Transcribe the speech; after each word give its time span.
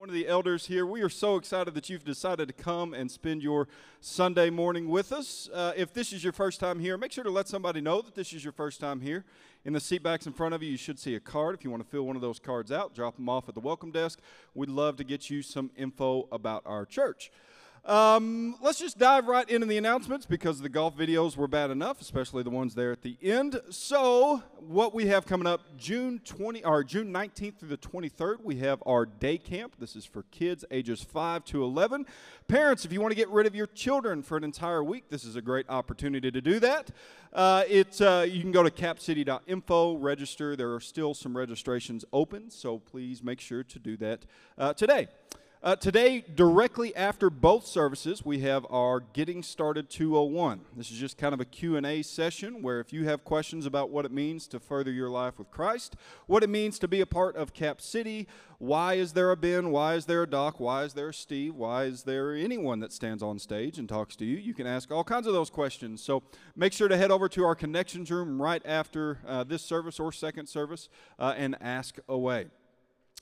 one 0.00 0.08
of 0.08 0.14
the 0.14 0.28
elders 0.28 0.64
here. 0.64 0.86
We 0.86 1.02
are 1.02 1.10
so 1.10 1.36
excited 1.36 1.74
that 1.74 1.90
you've 1.90 2.06
decided 2.06 2.48
to 2.48 2.54
come 2.54 2.94
and 2.94 3.10
spend 3.10 3.42
your 3.42 3.68
Sunday 4.00 4.48
morning 4.48 4.88
with 4.88 5.12
us. 5.12 5.50
Uh, 5.52 5.74
if 5.76 5.92
this 5.92 6.14
is 6.14 6.24
your 6.24 6.32
first 6.32 6.58
time 6.58 6.80
here, 6.80 6.96
make 6.96 7.12
sure 7.12 7.22
to 7.22 7.28
let 7.28 7.48
somebody 7.48 7.82
know 7.82 8.00
that 8.00 8.14
this 8.14 8.32
is 8.32 8.42
your 8.42 8.54
first 8.54 8.80
time 8.80 9.02
here. 9.02 9.26
In 9.66 9.74
the 9.74 9.80
seat 9.80 10.02
backs 10.02 10.26
in 10.26 10.32
front 10.32 10.54
of 10.54 10.62
you, 10.62 10.70
you 10.70 10.78
should 10.78 10.98
see 10.98 11.16
a 11.16 11.20
card. 11.20 11.54
If 11.54 11.64
you 11.64 11.70
want 11.70 11.82
to 11.82 11.88
fill 11.90 12.06
one 12.06 12.16
of 12.16 12.22
those 12.22 12.38
cards 12.38 12.72
out, 12.72 12.94
drop 12.94 13.16
them 13.16 13.28
off 13.28 13.46
at 13.50 13.54
the 13.54 13.60
welcome 13.60 13.90
desk. 13.90 14.20
We'd 14.54 14.70
love 14.70 14.96
to 14.96 15.04
get 15.04 15.28
you 15.28 15.42
some 15.42 15.70
info 15.76 16.28
about 16.32 16.62
our 16.64 16.86
church. 16.86 17.30
Um, 17.84 18.56
let's 18.60 18.78
just 18.78 18.98
dive 18.98 19.26
right 19.26 19.48
into 19.48 19.66
the 19.66 19.78
announcements 19.78 20.26
because 20.26 20.60
the 20.60 20.68
golf 20.68 20.96
videos 20.96 21.36
were 21.36 21.48
bad 21.48 21.70
enough, 21.70 22.02
especially 22.02 22.42
the 22.42 22.50
ones 22.50 22.74
there 22.74 22.92
at 22.92 23.00
the 23.00 23.16
end. 23.22 23.58
So, 23.70 24.42
what 24.58 24.94
we 24.94 25.06
have 25.06 25.24
coming 25.24 25.46
up 25.46 25.62
June 25.78 26.20
20 26.26 26.62
or 26.62 26.84
June 26.84 27.10
19th 27.10 27.56
through 27.58 27.70
the 27.70 27.78
23rd, 27.78 28.44
we 28.44 28.56
have 28.56 28.82
our 28.86 29.06
day 29.06 29.38
camp. 29.38 29.76
This 29.78 29.96
is 29.96 30.04
for 30.04 30.24
kids 30.24 30.62
ages 30.70 31.02
5 31.02 31.42
to 31.46 31.64
11. 31.64 32.04
Parents, 32.48 32.84
if 32.84 32.92
you 32.92 33.00
want 33.00 33.12
to 33.12 33.16
get 33.16 33.30
rid 33.30 33.46
of 33.46 33.54
your 33.54 33.68
children 33.68 34.22
for 34.22 34.36
an 34.36 34.44
entire 34.44 34.84
week, 34.84 35.08
this 35.08 35.24
is 35.24 35.34
a 35.34 35.42
great 35.42 35.64
opportunity 35.70 36.30
to 36.30 36.40
do 36.42 36.60
that. 36.60 36.90
Uh, 37.32 37.64
it, 37.66 37.98
uh, 38.02 38.26
you 38.28 38.42
can 38.42 38.52
go 38.52 38.62
to 38.62 38.70
capcity.info, 38.70 39.94
register. 39.94 40.54
There 40.54 40.74
are 40.74 40.80
still 40.80 41.14
some 41.14 41.34
registrations 41.34 42.04
open, 42.12 42.50
so 42.50 42.78
please 42.78 43.22
make 43.22 43.40
sure 43.40 43.64
to 43.64 43.78
do 43.78 43.96
that 43.96 44.26
uh, 44.58 44.74
today. 44.74 45.08
Uh, 45.62 45.76
today, 45.76 46.24
directly 46.34 46.96
after 46.96 47.28
both 47.28 47.66
services, 47.66 48.24
we 48.24 48.38
have 48.38 48.66
our 48.70 48.98
Getting 48.98 49.42
Started 49.42 49.90
201. 49.90 50.62
This 50.74 50.90
is 50.90 50.96
just 50.96 51.18
kind 51.18 51.34
of 51.34 51.40
a 51.40 51.44
Q&A 51.44 52.00
session 52.00 52.62
where 52.62 52.80
if 52.80 52.94
you 52.94 53.04
have 53.04 53.24
questions 53.24 53.66
about 53.66 53.90
what 53.90 54.06
it 54.06 54.10
means 54.10 54.46
to 54.46 54.58
further 54.58 54.90
your 54.90 55.10
life 55.10 55.38
with 55.38 55.50
Christ, 55.50 55.96
what 56.26 56.42
it 56.42 56.48
means 56.48 56.78
to 56.78 56.88
be 56.88 57.02
a 57.02 57.06
part 57.06 57.36
of 57.36 57.52
Cap 57.52 57.82
City, 57.82 58.26
why 58.56 58.94
is 58.94 59.12
there 59.12 59.30
a 59.30 59.36
Ben, 59.36 59.70
why 59.70 59.96
is 59.96 60.06
there 60.06 60.22
a 60.22 60.26
Doc, 60.26 60.60
why 60.60 60.84
is 60.84 60.94
there 60.94 61.10
a 61.10 61.14
Steve, 61.14 61.54
why 61.54 61.84
is 61.84 62.04
there 62.04 62.34
anyone 62.34 62.80
that 62.80 62.90
stands 62.90 63.22
on 63.22 63.38
stage 63.38 63.78
and 63.78 63.86
talks 63.86 64.16
to 64.16 64.24
you, 64.24 64.38
you 64.38 64.54
can 64.54 64.66
ask 64.66 64.90
all 64.90 65.04
kinds 65.04 65.26
of 65.26 65.34
those 65.34 65.50
questions. 65.50 66.02
So 66.02 66.22
make 66.56 66.72
sure 66.72 66.88
to 66.88 66.96
head 66.96 67.10
over 67.10 67.28
to 67.28 67.44
our 67.44 67.54
connections 67.54 68.10
room 68.10 68.40
right 68.40 68.62
after 68.64 69.18
uh, 69.28 69.44
this 69.44 69.60
service 69.60 70.00
or 70.00 70.10
second 70.10 70.46
service 70.46 70.88
uh, 71.18 71.34
and 71.36 71.54
ask 71.60 71.98
away. 72.08 72.46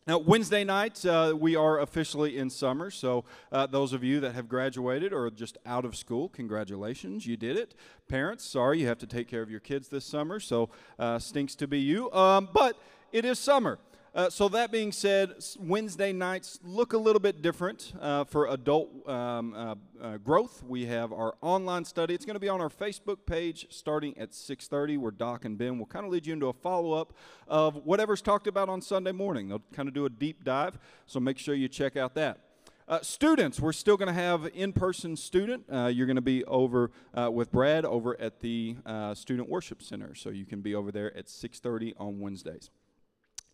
Now, 0.09 0.17
Wednesday 0.17 0.65
night, 0.65 1.05
uh, 1.05 1.37
we 1.39 1.55
are 1.55 1.81
officially 1.81 2.39
in 2.39 2.49
summer. 2.49 2.91
So, 2.91 3.27
uh, 3.53 3.67
those 3.67 3.93
of 3.93 4.03
you 4.03 4.21
that 4.21 4.35
have 4.35 4.49
graduated 4.49 5.13
or 5.13 5.29
just 5.31 5.59
out 5.67 5.85
of 5.85 5.95
school, 5.95 6.31
congratulations, 6.31 7.27
you 7.27 7.37
did 7.37 7.59
it. 7.59 7.75
Parents, 8.09 8.43
sorry, 8.43 8.81
you 8.81 8.87
have 8.87 8.97
to 9.01 9.07
take 9.07 9.29
care 9.29 9.43
of 9.43 9.51
your 9.51 9.61
kids 9.61 9.89
this 9.89 10.07
summer. 10.07 10.41
So, 10.41 10.71
uh, 10.99 11.19
stinks 11.19 11.55
to 11.57 11.67
be 11.67 11.79
you. 11.79 12.11
Um, 12.13 12.49
but 12.55 12.79
it 13.13 13.27
is 13.27 13.39
summer. 13.39 13.79
Uh, 14.15 14.31
so 14.31 14.49
that 14.49 14.73
being 14.73 14.91
said, 14.91 15.35
Wednesday 15.61 16.13
nights 16.13 16.59
look 16.65 16.93
a 16.93 16.99
little 16.99 17.21
bit 17.21 17.43
different 17.43 17.93
uh, 18.01 18.25
for 18.25 18.47
adult 18.47 19.09
um, 19.09 19.55
uh, 19.55 19.75
uh 20.03 20.17
growth. 20.19 20.63
We 20.67 20.87
have 20.87 21.13
our 21.13 21.35
online 21.43 21.85
study. 21.85 22.15
It's 22.15 22.25
going 22.25 22.35
to 22.35 22.41
be 22.41 22.49
on 22.49 22.61
our 22.61 22.71
Facebook 22.71 23.19
page 23.27 23.67
starting 23.71 24.17
at 24.19 24.31
6:30, 24.31 24.99
where 24.99 25.11
Doc 25.11 25.45
and 25.45 25.59
Ben 25.59 25.79
will 25.79 25.87
kind 25.87 26.07
of 26.07 26.13
lead 26.13 26.27
you 26.27 26.33
into 26.33 26.49
a 26.49 26.53
follow-up 26.53 27.13
of 27.47 27.77
whatever's 27.85 28.23
talked 28.23 28.47
about 28.47 28.69
on 28.69 28.81
Sunday 28.81 29.13
morning. 29.13 29.49
They'll 29.49 29.63
kind 29.73 29.89
of 29.89 29.95
do 29.95 30.07
a 30.07 30.11
deep 30.11 30.43
dive. 30.43 30.79
So 31.07 31.21
make 31.21 31.39
sure 31.39 31.55
you 31.55 31.69
check 31.69 31.97
out 31.97 32.15
that. 32.15 32.39
Uh, 32.89 33.03
students, 33.03 33.61
we're 33.61 33.71
still 33.71 33.99
going 33.99 34.09
to 34.09 34.15
have 34.15 34.49
in-person 34.55 35.15
student. 35.15 35.63
Uh, 35.71 35.89
you're 35.89 36.07
going 36.07 36.17
to 36.17 36.23
be 36.23 36.43
over 36.47 36.91
uh, 37.15 37.31
with 37.31 37.53
Brad 37.53 37.85
over 37.85 38.19
at 38.19 38.41
the 38.41 38.77
uh, 38.87 39.13
Student 39.13 39.51
Worship 39.51 39.83
Center, 39.83 40.15
so 40.15 40.31
you 40.31 40.47
can 40.47 40.63
be 40.63 40.75
over 40.75 40.91
there 40.91 41.15
at 41.15 41.27
6:30 41.27 41.93
on 41.99 42.19
Wednesdays. 42.19 42.71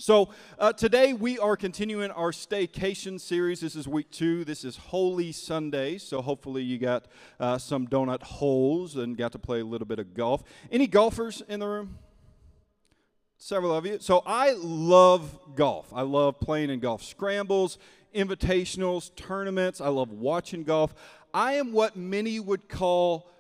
So, 0.01 0.31
uh, 0.59 0.73
today 0.73 1.13
we 1.13 1.39
are 1.39 1.57
continuing 1.57 2.11
our 2.11 2.33
staycation 2.33 3.21
series. 3.21 3.61
This 3.61 3.77
is 3.77 3.87
week 3.87 4.11
two. 4.11 4.45
This 4.45 4.65
is 4.65 4.77
Holy 4.77 5.31
Sunday. 5.31 5.99
So, 5.99 6.21
hopefully, 6.21 6.65
you 6.65 6.79
got 6.79 7.07
uh, 7.39 7.59
some 7.59 7.87
donut 7.87 8.21
holes 8.21 8.97
and 8.97 9.17
got 9.17 9.31
to 9.33 9.39
play 9.39 9.61
a 9.61 9.65
little 9.65 9.87
bit 9.87 10.01
of 10.01 10.13
golf. 10.13 10.43
Any 10.73 10.89
golfers 10.89 11.45
in 11.49 11.61
the 11.61 11.69
room? 11.69 11.99
Several 13.39 13.73
of 13.73 13.87
you. 13.87 13.99
So, 14.01 14.25
I 14.27 14.55
love 14.59 15.39
golf. 15.55 15.93
I 15.95 16.03
love 16.03 16.41
playing 16.41 16.71
in 16.71 16.81
golf 16.81 17.05
scrambles, 17.05 17.79
invitationals, 18.13 19.15
tournaments. 19.15 19.81
I 19.81 19.91
love 19.91 20.11
watching 20.11 20.65
golf. 20.65 20.93
I 21.33 21.53
am 21.53 21.73
what 21.73 21.95
many 21.95 22.41
would 22.41 22.69
call 22.69 23.31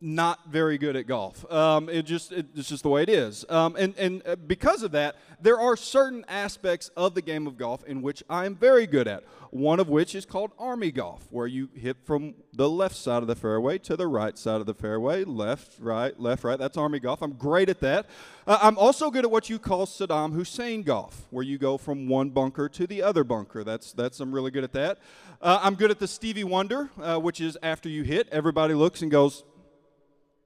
not 0.00 0.50
very 0.50 0.76
good 0.76 0.96
at 0.96 1.06
golf. 1.06 1.50
Um, 1.50 1.88
it 1.88 2.02
just 2.02 2.32
it, 2.32 2.46
it's 2.54 2.68
just 2.68 2.82
the 2.82 2.88
way 2.88 3.02
it 3.02 3.08
is. 3.08 3.44
Um, 3.48 3.74
and 3.78 3.96
and 3.96 4.22
uh, 4.26 4.36
because 4.36 4.82
of 4.82 4.92
that, 4.92 5.16
there 5.40 5.58
are 5.58 5.76
certain 5.76 6.24
aspects 6.28 6.90
of 6.96 7.14
the 7.14 7.22
game 7.22 7.46
of 7.46 7.56
golf 7.56 7.84
in 7.84 8.02
which 8.02 8.22
I 8.28 8.46
am 8.46 8.54
very 8.54 8.86
good 8.86 9.08
at. 9.08 9.24
One 9.50 9.78
of 9.78 9.88
which 9.88 10.16
is 10.16 10.26
called 10.26 10.50
army 10.58 10.90
golf, 10.90 11.28
where 11.30 11.46
you 11.46 11.68
hit 11.74 11.96
from 12.04 12.34
the 12.52 12.68
left 12.68 12.96
side 12.96 13.22
of 13.22 13.28
the 13.28 13.36
fairway 13.36 13.78
to 13.78 13.96
the 13.96 14.08
right 14.08 14.36
side 14.36 14.60
of 14.60 14.66
the 14.66 14.74
fairway, 14.74 15.22
left, 15.22 15.78
right, 15.78 16.18
left, 16.18 16.42
right. 16.42 16.58
That's 16.58 16.76
army 16.76 16.98
golf. 16.98 17.22
I'm 17.22 17.34
great 17.34 17.68
at 17.68 17.78
that. 17.80 18.06
Uh, 18.48 18.58
I'm 18.60 18.76
also 18.76 19.12
good 19.12 19.24
at 19.24 19.30
what 19.30 19.48
you 19.48 19.60
call 19.60 19.86
Saddam 19.86 20.32
Hussein 20.32 20.82
golf, 20.82 21.28
where 21.30 21.44
you 21.44 21.56
go 21.56 21.78
from 21.78 22.08
one 22.08 22.30
bunker 22.30 22.68
to 22.68 22.86
the 22.86 23.00
other 23.00 23.22
bunker. 23.22 23.62
That's 23.62 23.92
that's 23.92 24.18
I'm 24.20 24.34
really 24.34 24.50
good 24.50 24.64
at 24.64 24.72
that. 24.72 24.98
Uh, 25.40 25.60
I'm 25.62 25.76
good 25.76 25.90
at 25.90 25.98
the 25.98 26.08
Stevie 26.08 26.44
Wonder, 26.44 26.90
uh, 27.00 27.18
which 27.18 27.40
is 27.40 27.56
after 27.62 27.88
you 27.88 28.02
hit, 28.02 28.28
everybody 28.32 28.74
looks 28.74 29.02
and 29.02 29.10
goes 29.10 29.44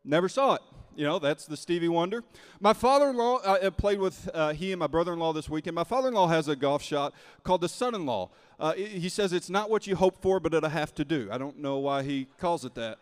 Never 0.05 0.28
saw 0.28 0.55
it. 0.55 0.62
You 0.97 1.05
know, 1.05 1.21
that's 1.21 1.47
the 1.47 1.57
Stevie 1.57 1.88
Wonder. 1.88 2.25
My 2.59 2.73
father 2.73 3.11
in 3.11 3.17
law, 3.17 3.37
uh, 3.37 3.59
I 3.62 3.71
played 3.71 4.00
with 4.00 4.28
uh, 4.35 4.52
he 4.52 4.73
and 4.73 4.81
my 4.81 4.88
brother 4.88 5.12
in 5.12 5.21
law 5.21 5.33
this 5.33 5.49
weekend. 5.49 5.76
My 5.76 5.85
father 5.85 6.09
in 6.09 6.14
law 6.14 6.26
has 6.26 6.49
a 6.49 6.57
golf 6.57 6.83
shot 6.83 7.14
called 7.45 7.61
the 7.61 7.69
son 7.69 7.95
in 7.95 8.05
law. 8.05 8.31
Uh, 8.59 8.73
he 8.73 9.09
says 9.09 9.33
it's 9.33 9.49
not 9.49 9.71
what 9.71 9.87
you 9.87 9.95
hope 9.95 10.21
for, 10.21 10.40
but 10.40 10.52
it'll 10.55 10.69
have 10.69 10.93
to 10.97 11.05
do. 11.05 11.28
I 11.31 11.38
don't 11.38 11.59
know 11.59 11.78
why 11.78 12.02
he 12.02 12.26
calls 12.38 12.64
it 12.64 12.75
that. 12.75 12.99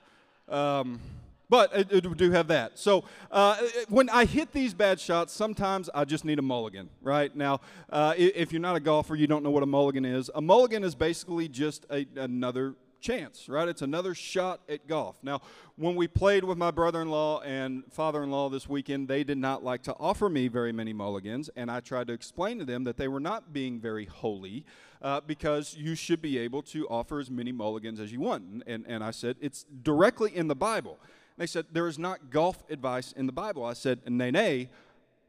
Um, 0.47 1.01
but 1.49 1.71
it 1.75 2.17
do 2.17 2.31
have 2.33 2.49
that. 2.49 2.79
So 2.79 3.05
uh, 3.31 3.57
when 3.89 4.11
I 4.11 4.25
hit 4.25 4.53
these 4.53 4.75
bad 4.75 4.99
shots, 4.99 5.33
sometimes 5.33 5.89
I 5.95 6.05
just 6.05 6.25
need 6.25 6.39
a 6.39 6.43
mulligan, 6.43 6.91
right? 7.01 7.35
Now, 7.35 7.61
uh, 7.89 8.15
if 8.17 8.53
you're 8.53 8.61
not 8.61 8.77
a 8.77 8.81
golfer, 8.81 9.15
you 9.15 9.27
don't 9.27 9.43
know 9.43 9.51
what 9.51 9.63
a 9.63 9.67
mulligan 9.67 10.05
is. 10.05 10.31
A 10.35 10.41
mulligan 10.41 10.83
is 10.83 10.95
basically 10.95 11.49
just 11.49 11.87
a, 11.91 12.07
another 12.17 12.75
chance, 13.07 13.49
right? 13.49 13.69
It's 13.69 13.83
another 13.83 14.15
shot 14.15 14.61
at 14.69 14.89
golf. 14.89 15.17
Now, 15.23 15.41
when 15.77 15.95
we 15.95 16.09
played 16.09 16.43
with 16.43 16.59
my 16.59 16.73
brother 16.73 17.03
in 17.03 17.09
law 17.09 17.41
and 17.41 17.85
father 17.93 18.25
in 18.25 18.33
law 18.33 18.49
this 18.49 18.69
weekend, 18.69 19.07
they 19.07 19.23
did 19.23 19.39
not 19.39 19.63
like 19.63 19.83
to 19.85 19.95
offer 19.95 20.29
me 20.29 20.49
very 20.49 20.73
many 20.73 20.93
mulligans, 20.93 21.49
and 21.55 21.71
I 21.71 21.79
tried 21.79 22.09
to 22.09 22.13
explain 22.13 22.59
to 22.59 22.65
them 22.65 22.83
that 22.85 22.97
they 22.97 23.07
were 23.07 23.21
not 23.21 23.53
being 23.53 23.79
very 23.79 24.07
holy 24.07 24.65
uh, 25.03 25.21
because 25.21 25.77
you 25.79 25.95
should 25.95 26.21
be 26.21 26.37
able 26.39 26.63
to 26.63 26.89
offer 26.89 27.21
as 27.21 27.31
many 27.31 27.53
mulligans 27.53 28.01
as 28.01 28.11
you 28.11 28.19
want. 28.19 28.43
And, 28.43 28.65
and, 28.67 28.85
and 28.89 29.05
I 29.05 29.13
said, 29.13 29.37
it's 29.41 29.65
directly 29.83 30.37
in 30.37 30.49
the 30.49 30.57
Bible. 30.57 30.99
They 31.39 31.47
said, 31.47 31.67
there 31.71 31.87
is 31.87 31.99
not 32.01 32.31
golf 32.31 32.65
advice 32.69 33.13
in 33.13 33.27
the 33.27 33.33
Bible. 33.33 33.65
I 33.65 33.75
said, 33.75 34.01
nay, 34.11 34.33
nay, 34.33 34.69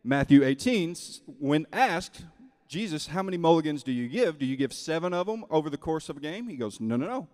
Matthew 0.04 0.44
18, 0.44 0.96
when 1.40 1.68
asked, 1.72 2.24
Jesus, 2.68 3.08
how 3.08 3.22
many 3.22 3.38
mulligans 3.38 3.84
do 3.84 3.92
you 3.92 4.08
give? 4.08 4.40
Do 4.40 4.46
you 4.46 4.58
give 4.58 4.74
seven 4.74 5.14
of 5.14 5.28
them 5.28 5.46
over 5.52 5.70
the 5.70 5.78
course 5.78 6.10
of 6.10 6.18
a 6.18 6.20
game? 6.20 6.48
He 6.48 6.56
goes, 6.56 6.82
no, 6.82 6.96
no, 6.96 7.06
no 7.06 7.28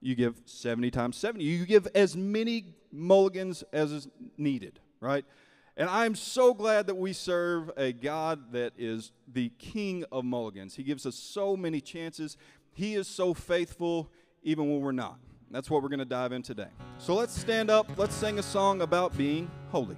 you 0.00 0.14
give 0.14 0.40
70 0.46 0.90
times 0.90 1.16
70. 1.16 1.44
You 1.44 1.66
give 1.66 1.86
as 1.94 2.16
many 2.16 2.74
mulligans 2.92 3.62
as 3.72 3.92
is 3.92 4.08
needed, 4.36 4.80
right? 5.00 5.24
And 5.76 5.88
I'm 5.88 6.14
so 6.14 6.52
glad 6.52 6.86
that 6.88 6.96
we 6.96 7.12
serve 7.12 7.70
a 7.76 7.92
God 7.92 8.52
that 8.52 8.72
is 8.76 9.12
the 9.32 9.50
king 9.58 10.04
of 10.10 10.24
mulligans. 10.24 10.74
He 10.74 10.82
gives 10.82 11.06
us 11.06 11.16
so 11.16 11.56
many 11.56 11.80
chances. 11.80 12.36
He 12.72 12.94
is 12.94 13.06
so 13.06 13.34
faithful 13.34 14.10
even 14.42 14.70
when 14.70 14.80
we're 14.80 14.92
not. 14.92 15.18
That's 15.50 15.68
what 15.68 15.82
we're 15.82 15.88
going 15.88 16.00
to 16.00 16.04
dive 16.04 16.32
in 16.32 16.42
today. 16.42 16.68
So 16.98 17.14
let's 17.14 17.38
stand 17.38 17.70
up. 17.70 17.90
Let's 17.98 18.14
sing 18.14 18.38
a 18.38 18.42
song 18.42 18.82
about 18.82 19.16
being 19.16 19.50
holy. 19.70 19.96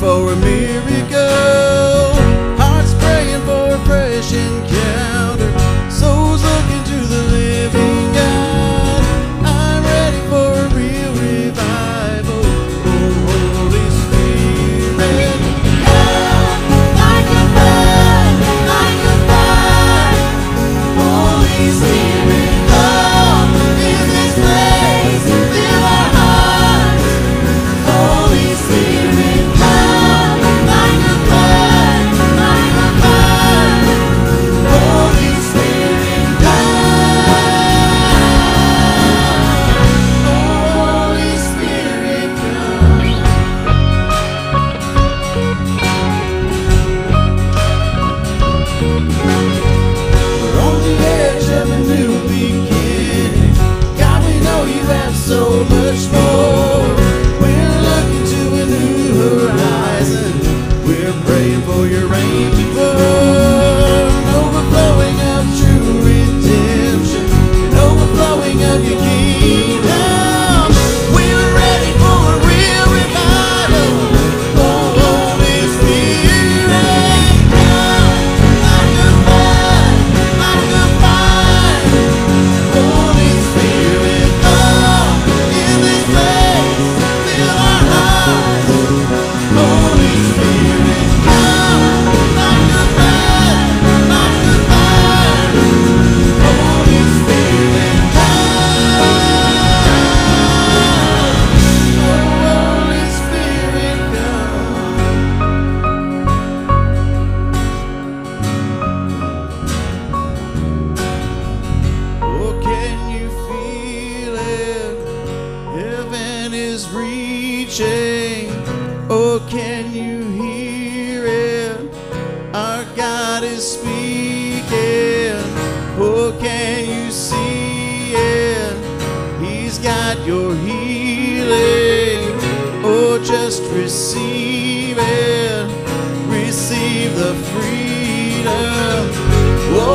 for 0.00 0.36
me. 0.36 0.55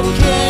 okay 0.04 0.41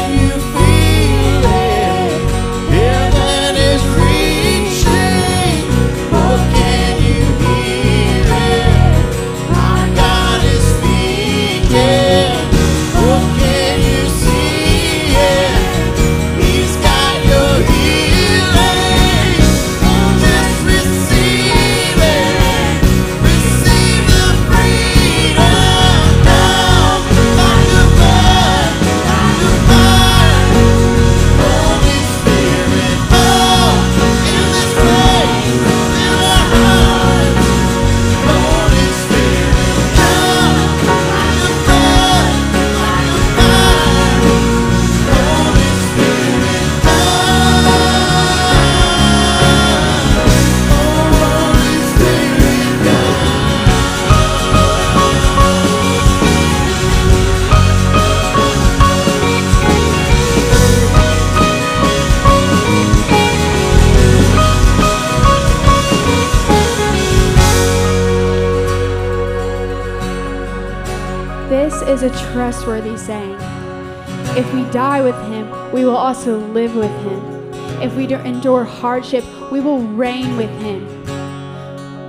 live 76.73 76.75
with 76.75 77.11
Him. 77.11 77.81
If 77.81 77.95
we 77.95 78.11
endure 78.13 78.63
hardship, 78.63 79.23
we 79.51 79.59
will 79.59 79.79
reign 79.79 80.37
with 80.37 80.49
Him. 80.61 80.85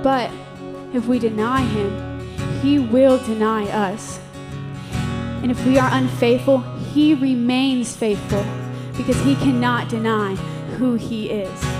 But 0.03 0.31
if 0.93 1.07
we 1.07 1.19
deny 1.19 1.61
Him, 1.61 2.29
He 2.61 2.79
will 2.79 3.17
deny 3.25 3.67
us. 3.69 4.19
And 5.41 5.51
if 5.51 5.65
we 5.65 5.77
are 5.77 5.89
unfaithful, 5.91 6.59
He 6.93 7.13
remains 7.13 7.95
faithful 7.95 8.45
because 8.95 9.19
He 9.23 9.35
cannot 9.35 9.89
deny 9.89 10.35
who 10.77 10.95
He 10.95 11.29
is. 11.29 11.72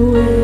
away. 0.00 0.43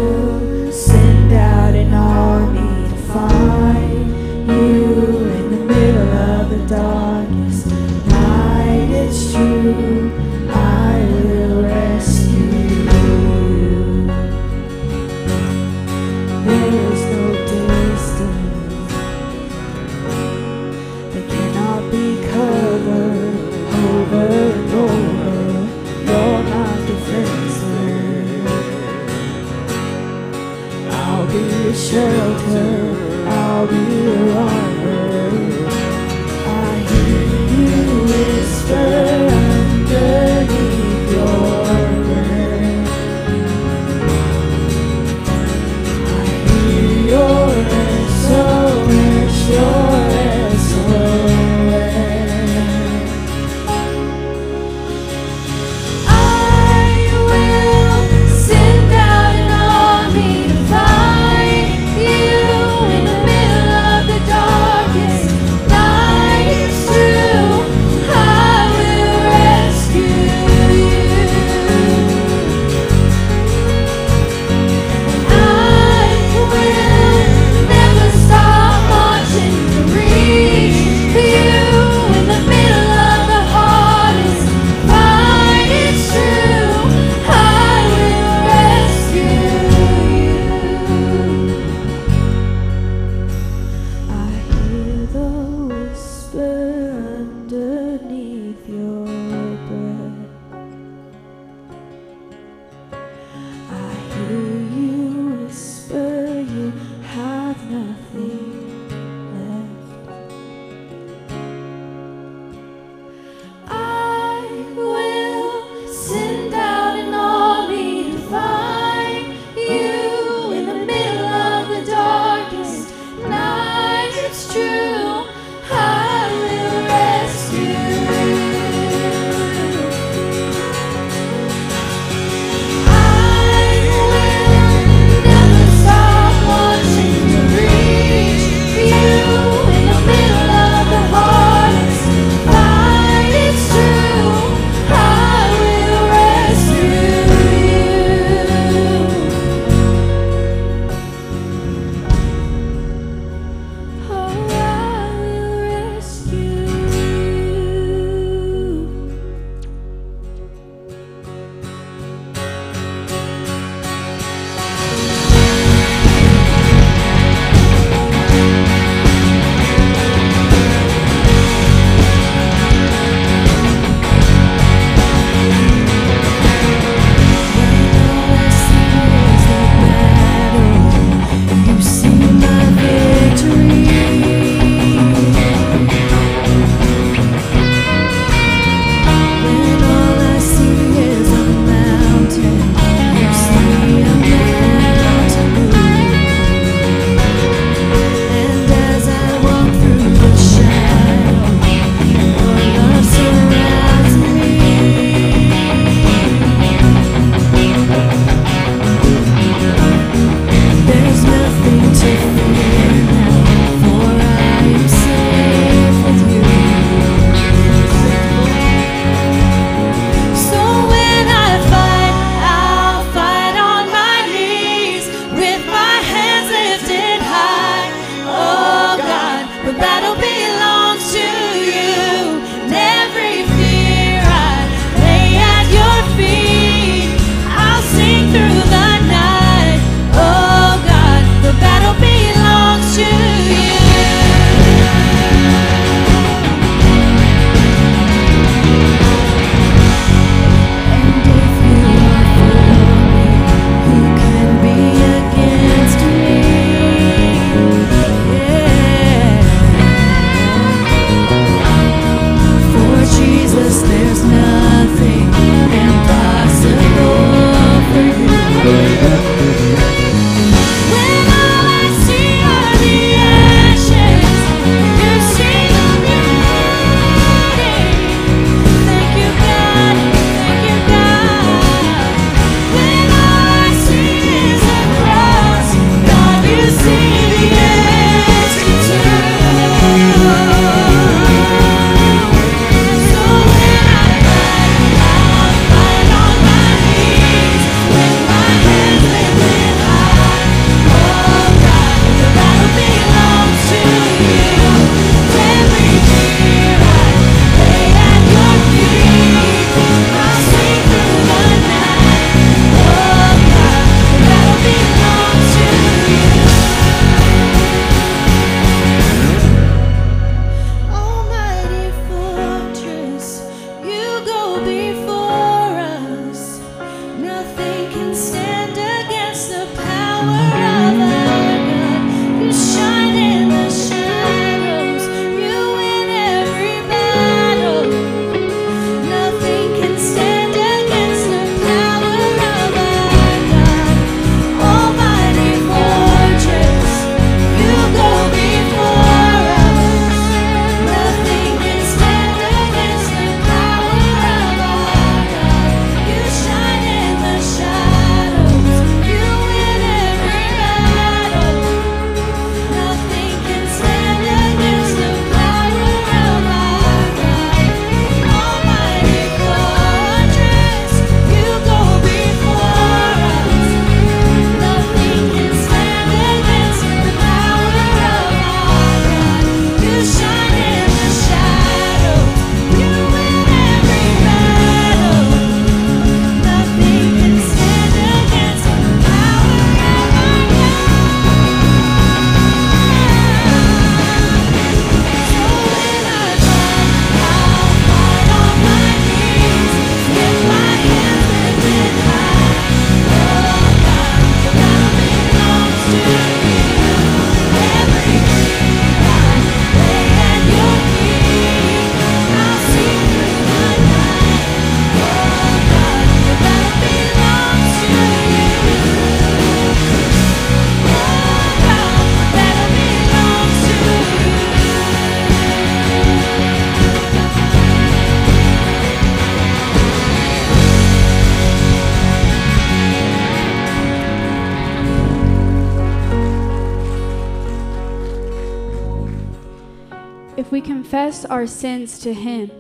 Our 441.40 441.46
sins 441.46 441.98
to 441.98 442.12
him, 442.12 442.50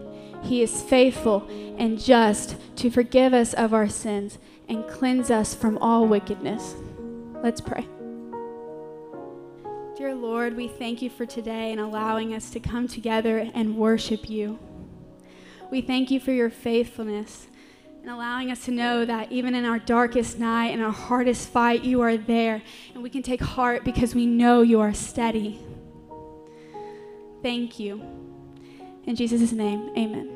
he 0.42 0.62
is 0.62 0.80
faithful 0.80 1.46
and 1.76 2.00
just 2.00 2.56
to 2.76 2.88
forgive 2.88 3.34
us 3.34 3.52
of 3.52 3.74
our 3.74 3.90
sins 3.90 4.38
and 4.70 4.88
cleanse 4.88 5.30
us 5.30 5.54
from 5.54 5.76
all 5.78 6.06
wickedness. 6.06 6.76
Let's 7.42 7.60
pray. 7.60 7.86
Dear 9.98 10.14
Lord, 10.14 10.56
we 10.56 10.66
thank 10.66 11.02
you 11.02 11.10
for 11.10 11.26
today 11.26 11.72
and 11.72 11.78
allowing 11.78 12.32
us 12.32 12.48
to 12.52 12.60
come 12.60 12.88
together 12.88 13.50
and 13.52 13.76
worship 13.76 14.30
you. 14.30 14.58
We 15.70 15.82
thank 15.82 16.10
you 16.10 16.18
for 16.18 16.32
your 16.32 16.48
faithfulness 16.48 17.48
and 18.00 18.08
allowing 18.08 18.50
us 18.50 18.64
to 18.64 18.70
know 18.70 19.04
that 19.04 19.30
even 19.30 19.54
in 19.54 19.66
our 19.66 19.78
darkest 19.78 20.38
night 20.38 20.68
and 20.68 20.82
our 20.82 20.90
hardest 20.90 21.50
fight, 21.50 21.84
you 21.84 22.00
are 22.00 22.16
there. 22.16 22.62
And 22.94 23.02
we 23.02 23.10
can 23.10 23.22
take 23.22 23.42
heart 23.42 23.84
because 23.84 24.14
we 24.14 24.24
know 24.24 24.62
you 24.62 24.80
are 24.80 24.94
steady. 24.94 25.60
Thank 27.42 27.78
you. 27.78 28.19
In 29.10 29.16
Jesus' 29.16 29.50
name, 29.50 29.90
amen. 29.98 30.30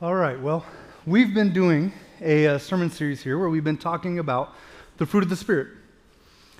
All 0.00 0.14
right, 0.14 0.40
well, 0.40 0.64
we've 1.04 1.34
been 1.34 1.52
doing 1.52 1.92
a, 2.20 2.46
uh 2.46 2.58
sermon 2.58 2.88
series 2.88 3.20
here 3.20 3.36
where 3.36 3.48
we've 3.48 3.64
been 3.64 3.76
talking 3.76 4.20
about 4.20 4.54
the 4.98 5.04
fruit 5.04 5.24
of 5.24 5.30
the 5.30 5.34
Spirit. 5.34 5.66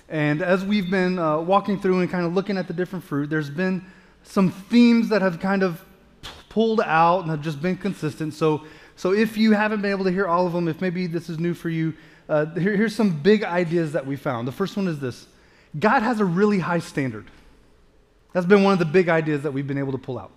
And 0.09 0.41
as 0.41 0.65
we've 0.65 0.91
been 0.91 1.17
uh, 1.17 1.37
walking 1.37 1.79
through 1.79 2.01
and 2.01 2.11
kind 2.11 2.25
of 2.25 2.33
looking 2.33 2.57
at 2.57 2.67
the 2.67 2.73
different 2.73 3.05
fruit, 3.05 3.29
there's 3.29 3.49
been 3.49 3.85
some 4.23 4.51
themes 4.51 5.07
that 5.07 5.21
have 5.21 5.39
kind 5.39 5.63
of 5.63 5.81
pulled 6.55 6.79
out 6.79 7.19
and 7.19 7.29
have 7.29 7.41
just 7.41 7.61
been 7.61 7.75
consistent. 7.75 8.33
So, 8.33 8.63
so 8.95 9.11
if 9.11 9.35
you 9.35 9.51
haven't 9.51 9.81
been 9.81 9.91
able 9.91 10.05
to 10.05 10.11
hear 10.11 10.25
all 10.25 10.47
of 10.47 10.53
them, 10.53 10.69
if 10.69 10.79
maybe 10.79 11.05
this 11.05 11.29
is 11.29 11.37
new 11.37 11.53
for 11.53 11.67
you, 11.67 11.93
uh, 12.29 12.45
here, 12.55 12.77
here's 12.77 12.95
some 12.95 13.21
big 13.21 13.43
ideas 13.43 13.91
that 13.91 14.07
we 14.07 14.15
found. 14.15 14.47
The 14.47 14.53
first 14.53 14.77
one 14.77 14.87
is 14.87 14.97
this 15.01 15.27
God 15.77 16.01
has 16.01 16.21
a 16.21 16.25
really 16.25 16.59
high 16.59 16.79
standard. 16.79 17.29
That's 18.31 18.45
been 18.45 18.63
one 18.63 18.71
of 18.71 18.79
the 18.79 18.85
big 18.85 19.09
ideas 19.09 19.43
that 19.43 19.51
we've 19.51 19.67
been 19.67 19.77
able 19.77 19.91
to 19.91 19.97
pull 19.97 20.17
out. 20.17 20.31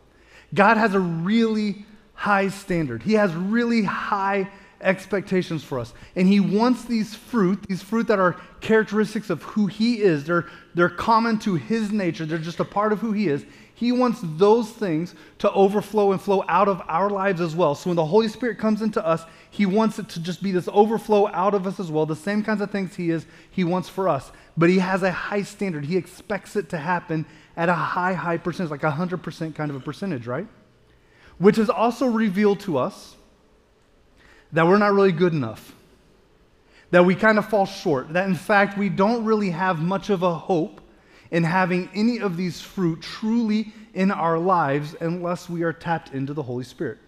God 0.52 0.76
has 0.76 0.92
a 0.92 0.98
really 0.98 1.86
high 2.14 2.48
standard. 2.48 3.04
He 3.04 3.12
has 3.12 3.32
really 3.32 3.84
high 3.84 4.50
expectations 4.80 5.62
for 5.62 5.78
us. 5.78 5.94
And 6.16 6.26
he 6.26 6.40
wants 6.40 6.84
these 6.84 7.14
fruit, 7.14 7.62
these 7.68 7.80
fruit 7.80 8.08
that 8.08 8.18
are 8.18 8.40
characteristics 8.60 9.30
of 9.30 9.44
who 9.44 9.68
he 9.68 10.02
is. 10.02 10.24
They're, 10.24 10.46
they're 10.74 10.88
common 10.88 11.38
to 11.40 11.54
his 11.54 11.92
nature. 11.92 12.26
They're 12.26 12.38
just 12.38 12.58
a 12.58 12.64
part 12.64 12.92
of 12.92 12.98
who 12.98 13.12
he 13.12 13.28
is. 13.28 13.44
He 13.78 13.92
wants 13.92 14.20
those 14.22 14.70
things 14.70 15.14
to 15.38 15.50
overflow 15.52 16.12
and 16.12 16.20
flow 16.20 16.44
out 16.48 16.68
of 16.68 16.82
our 16.88 17.08
lives 17.08 17.40
as 17.40 17.54
well. 17.54 17.74
So 17.74 17.90
when 17.90 17.96
the 17.96 18.04
Holy 18.04 18.28
Spirit 18.28 18.58
comes 18.58 18.82
into 18.82 19.04
us, 19.06 19.22
he 19.50 19.66
wants 19.66 19.98
it 19.98 20.08
to 20.10 20.20
just 20.20 20.42
be 20.42 20.50
this 20.50 20.68
overflow 20.72 21.28
out 21.28 21.54
of 21.54 21.66
us 21.66 21.78
as 21.78 21.90
well. 21.90 22.04
The 22.04 22.16
same 22.16 22.42
kinds 22.42 22.60
of 22.60 22.70
things 22.70 22.96
he 22.96 23.10
is, 23.10 23.26
he 23.50 23.62
wants 23.64 23.88
for 23.88 24.08
us. 24.08 24.32
But 24.56 24.68
he 24.70 24.80
has 24.80 25.02
a 25.02 25.12
high 25.12 25.42
standard. 25.42 25.84
He 25.84 25.96
expects 25.96 26.56
it 26.56 26.68
to 26.70 26.78
happen 26.78 27.24
at 27.56 27.68
a 27.68 27.74
high, 27.74 28.14
high 28.14 28.38
percentage, 28.38 28.70
like 28.70 28.82
a 28.82 28.90
100% 28.90 29.54
kind 29.54 29.70
of 29.70 29.76
a 29.76 29.80
percentage, 29.80 30.26
right? 30.26 30.48
which 31.38 31.56
has 31.56 31.70
also 31.70 32.06
revealed 32.06 32.60
to 32.60 32.78
us 32.78 33.16
that 34.52 34.66
we're 34.66 34.78
not 34.78 34.92
really 34.92 35.12
good 35.12 35.32
enough, 35.32 35.74
that 36.90 37.04
we 37.04 37.14
kind 37.14 37.38
of 37.38 37.48
fall 37.48 37.66
short, 37.66 38.12
that 38.12 38.26
in 38.28 38.34
fact 38.34 38.76
we 38.76 38.88
don't 38.88 39.24
really 39.24 39.50
have 39.50 39.80
much 39.80 40.10
of 40.10 40.22
a 40.22 40.34
hope 40.34 40.80
in 41.30 41.44
having 41.44 41.88
any 41.94 42.20
of 42.20 42.36
these 42.36 42.60
fruit 42.60 43.00
truly 43.02 43.72
in 43.94 44.10
our 44.10 44.38
lives 44.38 44.94
unless 45.00 45.48
we 45.48 45.62
are 45.62 45.72
tapped 45.72 46.14
into 46.14 46.32
the 46.32 46.42
Holy 46.42 46.64
Spirit. 46.64 46.98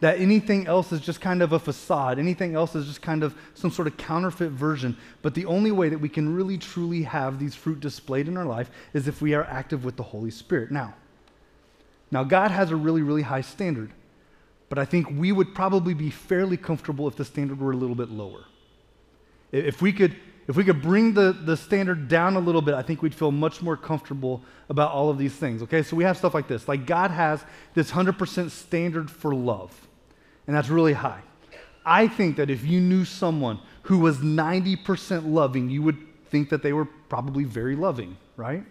That 0.00 0.20
anything 0.20 0.66
else 0.66 0.92
is 0.92 1.00
just 1.00 1.20
kind 1.20 1.42
of 1.42 1.52
a 1.52 1.58
facade, 1.58 2.18
anything 2.18 2.54
else 2.54 2.74
is 2.74 2.86
just 2.86 3.00
kind 3.00 3.22
of 3.22 3.34
some 3.54 3.70
sort 3.70 3.88
of 3.88 3.96
counterfeit 3.96 4.50
version. 4.50 4.96
But 5.22 5.34
the 5.34 5.46
only 5.46 5.70
way 5.70 5.88
that 5.88 5.98
we 5.98 6.08
can 6.08 6.34
really 6.34 6.58
truly 6.58 7.02
have 7.02 7.38
these 7.38 7.54
fruit 7.54 7.80
displayed 7.80 8.28
in 8.28 8.36
our 8.36 8.44
life 8.44 8.70
is 8.92 9.08
if 9.08 9.22
we 9.22 9.34
are 9.34 9.44
active 9.44 9.84
with 9.84 9.96
the 9.96 10.02
Holy 10.02 10.30
Spirit. 10.30 10.70
Now, 10.70 10.94
now, 12.14 12.22
God 12.22 12.52
has 12.52 12.70
a 12.70 12.76
really, 12.76 13.02
really 13.02 13.22
high 13.22 13.40
standard, 13.40 13.90
but 14.68 14.78
I 14.78 14.84
think 14.84 15.10
we 15.10 15.32
would 15.32 15.52
probably 15.52 15.94
be 15.94 16.10
fairly 16.10 16.56
comfortable 16.56 17.08
if 17.08 17.16
the 17.16 17.24
standard 17.24 17.58
were 17.58 17.72
a 17.72 17.76
little 17.76 17.96
bit 17.96 18.08
lower. 18.08 18.44
If 19.50 19.82
we 19.82 19.92
could, 19.92 20.14
if 20.46 20.56
we 20.56 20.64
could 20.64 20.82
bring 20.82 21.14
the, 21.14 21.32
the 21.32 21.56
standard 21.56 22.08
down 22.08 22.36
a 22.36 22.38
little 22.38 22.60
bit, 22.60 22.74
I 22.74 22.82
think 22.82 23.00
we'd 23.00 23.14
feel 23.14 23.32
much 23.32 23.62
more 23.62 23.76
comfortable 23.76 24.42
about 24.68 24.92
all 24.92 25.08
of 25.08 25.18
these 25.18 25.32
things. 25.32 25.62
Okay, 25.62 25.82
so 25.82 25.96
we 25.96 26.04
have 26.04 26.16
stuff 26.16 26.34
like 26.34 26.48
this. 26.48 26.68
Like 26.68 26.86
God 26.86 27.10
has 27.10 27.44
this 27.74 27.90
100% 27.90 28.50
standard 28.50 29.10
for 29.10 29.34
love, 29.34 29.72
and 30.46 30.54
that's 30.54 30.68
really 30.68 30.92
high. 30.92 31.22
I 31.86 32.08
think 32.08 32.36
that 32.36 32.50
if 32.50 32.64
you 32.64 32.80
knew 32.80 33.04
someone 33.04 33.58
who 33.82 33.98
was 33.98 34.18
90% 34.18 35.30
loving, 35.32 35.70
you 35.70 35.82
would 35.82 35.98
think 36.30 36.50
that 36.50 36.62
they 36.62 36.72
were 36.72 36.86
probably 36.86 37.44
very 37.44 37.76
loving, 37.76 38.16
right? 38.36 38.64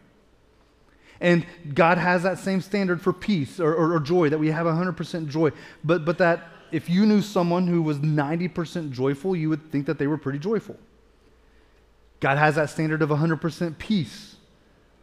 And 1.21 1.45
God 1.73 1.97
has 1.97 2.23
that 2.23 2.39
same 2.39 2.59
standard 2.59 3.01
for 3.01 3.13
peace 3.13 3.59
or, 3.59 3.73
or, 3.73 3.93
or 3.93 3.99
joy, 3.99 4.29
that 4.29 4.39
we 4.39 4.49
have 4.49 4.65
100% 4.65 5.29
joy. 5.29 5.51
But, 5.83 6.05
but 6.05 6.17
that 6.17 6.49
if 6.71 6.89
you 6.89 7.05
knew 7.05 7.21
someone 7.21 7.67
who 7.67 7.81
was 7.81 7.99
90% 7.99 8.91
joyful, 8.91 9.35
you 9.35 9.49
would 9.49 9.71
think 9.71 9.85
that 9.85 9.99
they 9.99 10.07
were 10.07 10.17
pretty 10.17 10.39
joyful. 10.39 10.77
God 12.23 12.37
has 12.37 12.55
that 12.55 12.69
standard 12.69 13.01
of 13.01 13.09
100% 13.09 13.77
peace. 13.77 14.37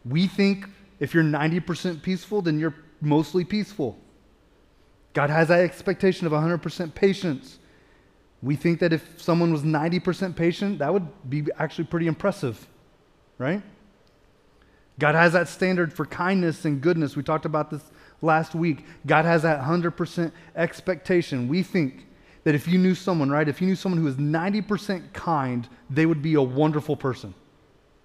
We 0.07 0.27
think 0.27 0.65
if 1.01 1.13
you're 1.13 1.23
90% 1.23 2.01
peaceful, 2.01 2.41
then 2.41 2.59
you're 2.59 2.75
mostly 3.03 3.45
peaceful. 3.45 3.99
God 5.13 5.29
has 5.29 5.49
that 5.49 5.61
expectation 5.61 6.27
of 6.27 6.33
100% 6.33 6.95
patience. 6.95 7.59
We 8.41 8.57
think 8.57 8.81
that 8.81 8.95
if 8.95 9.21
someone 9.21 9.53
was 9.53 9.61
90% 9.61 10.35
patient, 10.35 10.79
that 10.79 10.95
would 10.95 11.29
be 11.29 11.45
actually 11.59 11.85
pretty 11.85 12.07
impressive, 12.07 12.67
right? 13.37 13.63
God 14.99 15.15
has 15.15 15.35
that 15.35 15.47
standard 15.47 15.93
for 15.93 16.07
kindness 16.07 16.65
and 16.65 16.81
goodness. 16.81 17.17
We 17.17 17.23
talked 17.23 17.45
about 17.45 17.71
this 17.71 17.83
last 18.23 18.55
week. 18.55 18.87
God 19.05 19.27
has 19.27 19.43
that 19.43 19.61
100% 19.61 20.33
expectation. 20.57 21.49
We 21.49 21.65
think 21.65 22.07
that 22.44 22.55
if 22.55 22.66
you 22.66 22.79
knew 22.79 22.94
someone, 22.94 23.31
right, 23.31 23.48
if 23.48 23.61
you 23.61 23.66
knew 23.66 23.76
someone 23.76 23.98
who 23.98 24.05
was 24.05 24.16
90% 24.16 25.12
kind, 25.12 25.68
they 25.88 26.07
would 26.07 26.22
be 26.22 26.35
a 26.35 26.42
wonderful 26.42 26.96
person, 26.96 27.35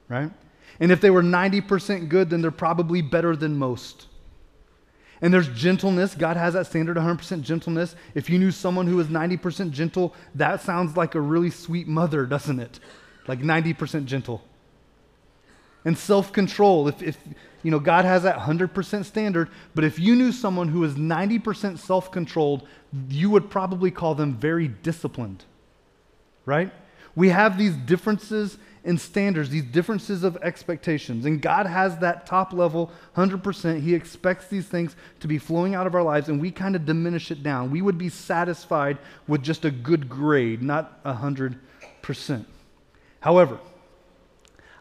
right? 0.09 0.31
And 0.79 0.91
if 0.91 0.99
they 1.01 1.09
were 1.09 1.23
90% 1.23 2.09
good, 2.09 2.29
then 2.29 2.41
they're 2.41 2.51
probably 2.51 3.01
better 3.01 3.35
than 3.35 3.57
most. 3.57 4.07
And 5.21 5.33
there's 5.33 5.47
gentleness. 5.47 6.13
God 6.13 6.35
has 6.35 6.53
that 6.55 6.67
standard 6.67 6.97
100% 6.97 7.41
gentleness. 7.41 7.95
If 8.13 8.29
you 8.29 8.37
knew 8.37 8.51
someone 8.51 8.85
who 8.87 8.97
was 8.97 9.07
90% 9.07 9.71
gentle, 9.71 10.13
that 10.35 10.61
sounds 10.61 10.97
like 10.97 11.15
a 11.15 11.21
really 11.21 11.49
sweet 11.49 11.87
mother, 11.87 12.25
doesn't 12.25 12.59
it? 12.59 12.79
Like 13.27 13.39
90% 13.39 14.05
gentle 14.05 14.43
and 15.85 15.97
self 15.97 16.33
control. 16.33 16.87
If, 16.87 17.01
if, 17.01 17.17
you 17.65 17.71
know, 17.71 17.79
God 17.79 18.05
has 18.05 18.21
that 18.21 18.37
100% 18.37 19.05
standard, 19.05 19.49
but 19.73 19.83
if 19.83 19.97
you 19.97 20.15
knew 20.15 20.31
someone 20.31 20.67
who 20.67 20.83
is 20.83 20.93
90% 20.93 21.79
self 21.79 22.11
controlled, 22.11 22.67
you 23.09 23.31
would 23.31 23.49
probably 23.49 23.89
call 23.89 24.13
them 24.13 24.35
very 24.35 24.67
disciplined, 24.67 25.43
right? 26.45 26.71
We 27.15 27.29
have 27.29 27.57
these 27.57 27.75
differences 27.75 28.59
in 28.83 28.99
standards, 28.99 29.49
these 29.49 29.63
differences 29.63 30.23
of 30.23 30.37
expectations. 30.43 31.25
And 31.25 31.41
God 31.41 31.65
has 31.65 31.97
that 31.97 32.27
top 32.27 32.53
level 32.53 32.91
100%. 33.17 33.81
He 33.81 33.95
expects 33.95 34.47
these 34.47 34.67
things 34.67 34.95
to 35.21 35.27
be 35.27 35.39
flowing 35.39 35.73
out 35.73 35.87
of 35.87 35.95
our 35.95 36.03
lives, 36.03 36.29
and 36.29 36.39
we 36.39 36.51
kind 36.51 36.75
of 36.75 36.85
diminish 36.85 37.31
it 37.31 37.41
down. 37.41 37.71
We 37.71 37.81
would 37.81 37.97
be 37.97 38.09
satisfied 38.09 38.99
with 39.27 39.41
just 39.41 39.65
a 39.65 39.71
good 39.71 40.07
grade, 40.07 40.61
not 40.61 41.03
100%. 41.03 42.45
However, 43.21 43.57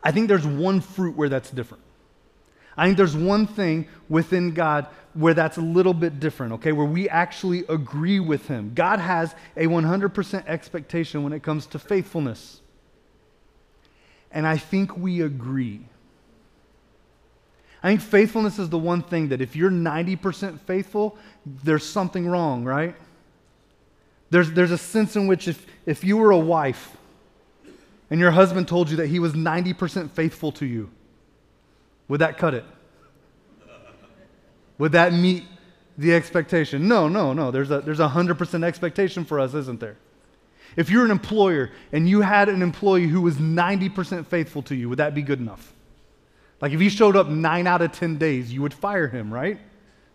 I 0.03 0.12
think 0.12 0.29
there's 0.29 0.47
one 0.47 0.83
fruit 0.83 1.16
where 1.16 1.31
that's 1.31 1.51
different. 1.51 1.84
I 2.76 2.87
think 2.87 2.96
there's 2.96 3.16
one 3.16 3.46
thing 3.46 3.87
within 4.08 4.52
God 4.52 4.87
where 5.14 5.34
that's 5.34 5.56
a 5.56 5.62
little 5.62 5.94
bit 5.94 6.18
different, 6.18 6.54
okay, 6.54 6.72
where 6.72 6.87
we 6.87 7.08
actually 7.08 7.64
agree 7.68 8.18
with 8.18 8.48
Him. 8.48 8.72
God 8.74 8.98
has 8.98 9.34
a 9.56 9.66
100% 9.66 10.46
expectation 10.46 11.22
when 11.22 11.32
it 11.32 11.42
comes 11.42 11.66
to 11.66 11.78
faithfulness. 11.78 12.60
And 14.32 14.46
I 14.46 14.56
think 14.56 14.96
we 14.96 15.22
agree. 15.22 15.82
I 17.82 17.88
think 17.88 18.00
faithfulness 18.00 18.58
is 18.58 18.70
the 18.70 18.78
one 18.78 19.02
thing 19.02 19.28
that 19.28 19.40
if 19.40 19.55
you're 19.55 19.70
90% 19.70 20.59
faithful, 20.61 21.16
there's 21.44 21.84
something 21.84 22.26
wrong, 22.26 22.64
right? 22.64 22.96
There's, 24.30 24.51
there's 24.51 24.72
a 24.72 24.78
sense 24.78 25.14
in 25.14 25.28
which 25.28 25.46
if, 25.46 25.64
if 25.86 26.03
you 26.03 26.16
were 26.16 26.32
a 26.32 26.38
wife 26.38 26.96
and 28.11 28.18
your 28.18 28.32
husband 28.32 28.66
told 28.66 28.90
you 28.90 28.96
that 28.96 29.07
he 29.07 29.20
was 29.20 29.34
90% 29.34 30.11
faithful 30.11 30.51
to 30.53 30.66
you, 30.66 30.90
would 32.09 32.20
that 32.20 32.38
cut 32.38 32.55
it? 32.55 32.64
Would 34.78 34.92
that 34.92 35.12
meet 35.12 35.44
the 35.96 36.14
expectation? 36.14 36.88
No, 36.88 37.09
no, 37.09 37.32
no. 37.32 37.50
There's 37.50 37.70
a, 37.70 37.80
there's 37.80 38.00
a 38.00 38.09
100% 38.09 38.64
expectation 38.64 39.24
for 39.24 39.38
us, 39.40 39.55
isn't 39.55 39.80
there? 39.80 39.96
If 40.76 40.90
you're 40.90 41.05
an 41.05 41.11
employer 41.11 41.70
and 41.92 42.09
you 42.09 42.22
had 42.22 42.48
an 42.48 42.62
employee 42.62 43.07
who 43.07 43.20
was 43.20 43.36
90% 43.36 44.26
faithful 44.26 44.62
to 44.62 44.74
you, 44.74 44.88
would 44.88 44.98
that 44.98 45.14
be 45.14 45.22
good 45.22 45.38
enough? 45.38 45.72
Like 46.61 46.72
if 46.72 46.80
he 46.80 46.88
showed 46.88 47.16
up 47.16 47.28
nine 47.28 47.66
out 47.66 47.82
of 47.82 47.92
10 47.92 48.18
days, 48.18 48.52
you 48.52 48.62
would 48.62 48.74
fire 48.74 49.07
him, 49.07 49.32
right? 49.32 49.59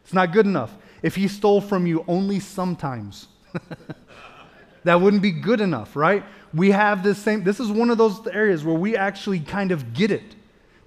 It's 0.04 0.14
not 0.14 0.34
good 0.34 0.46
enough. 0.46 0.76
If 1.02 1.16
he 1.16 1.28
stole 1.28 1.62
from 1.62 1.88
you 1.88 2.04
only 2.08 2.40
sometimes, 2.40 3.28
that 4.84 5.00
wouldn't 5.00 5.22
be 5.22 5.32
good 5.32 5.62
enough, 5.62 5.96
right? 5.96 6.24
We 6.54 6.72
have 6.72 7.04
this 7.04 7.18
same, 7.20 7.44
this 7.44 7.60
is 7.60 7.70
one 7.70 7.90
of 7.90 7.98
those 7.98 8.26
areas 8.28 8.64
where 8.64 8.76
we 8.76 8.98
actually 8.98 9.40
kind 9.40 9.72
of 9.72 9.94
get 9.94 10.12
it. 10.12 10.36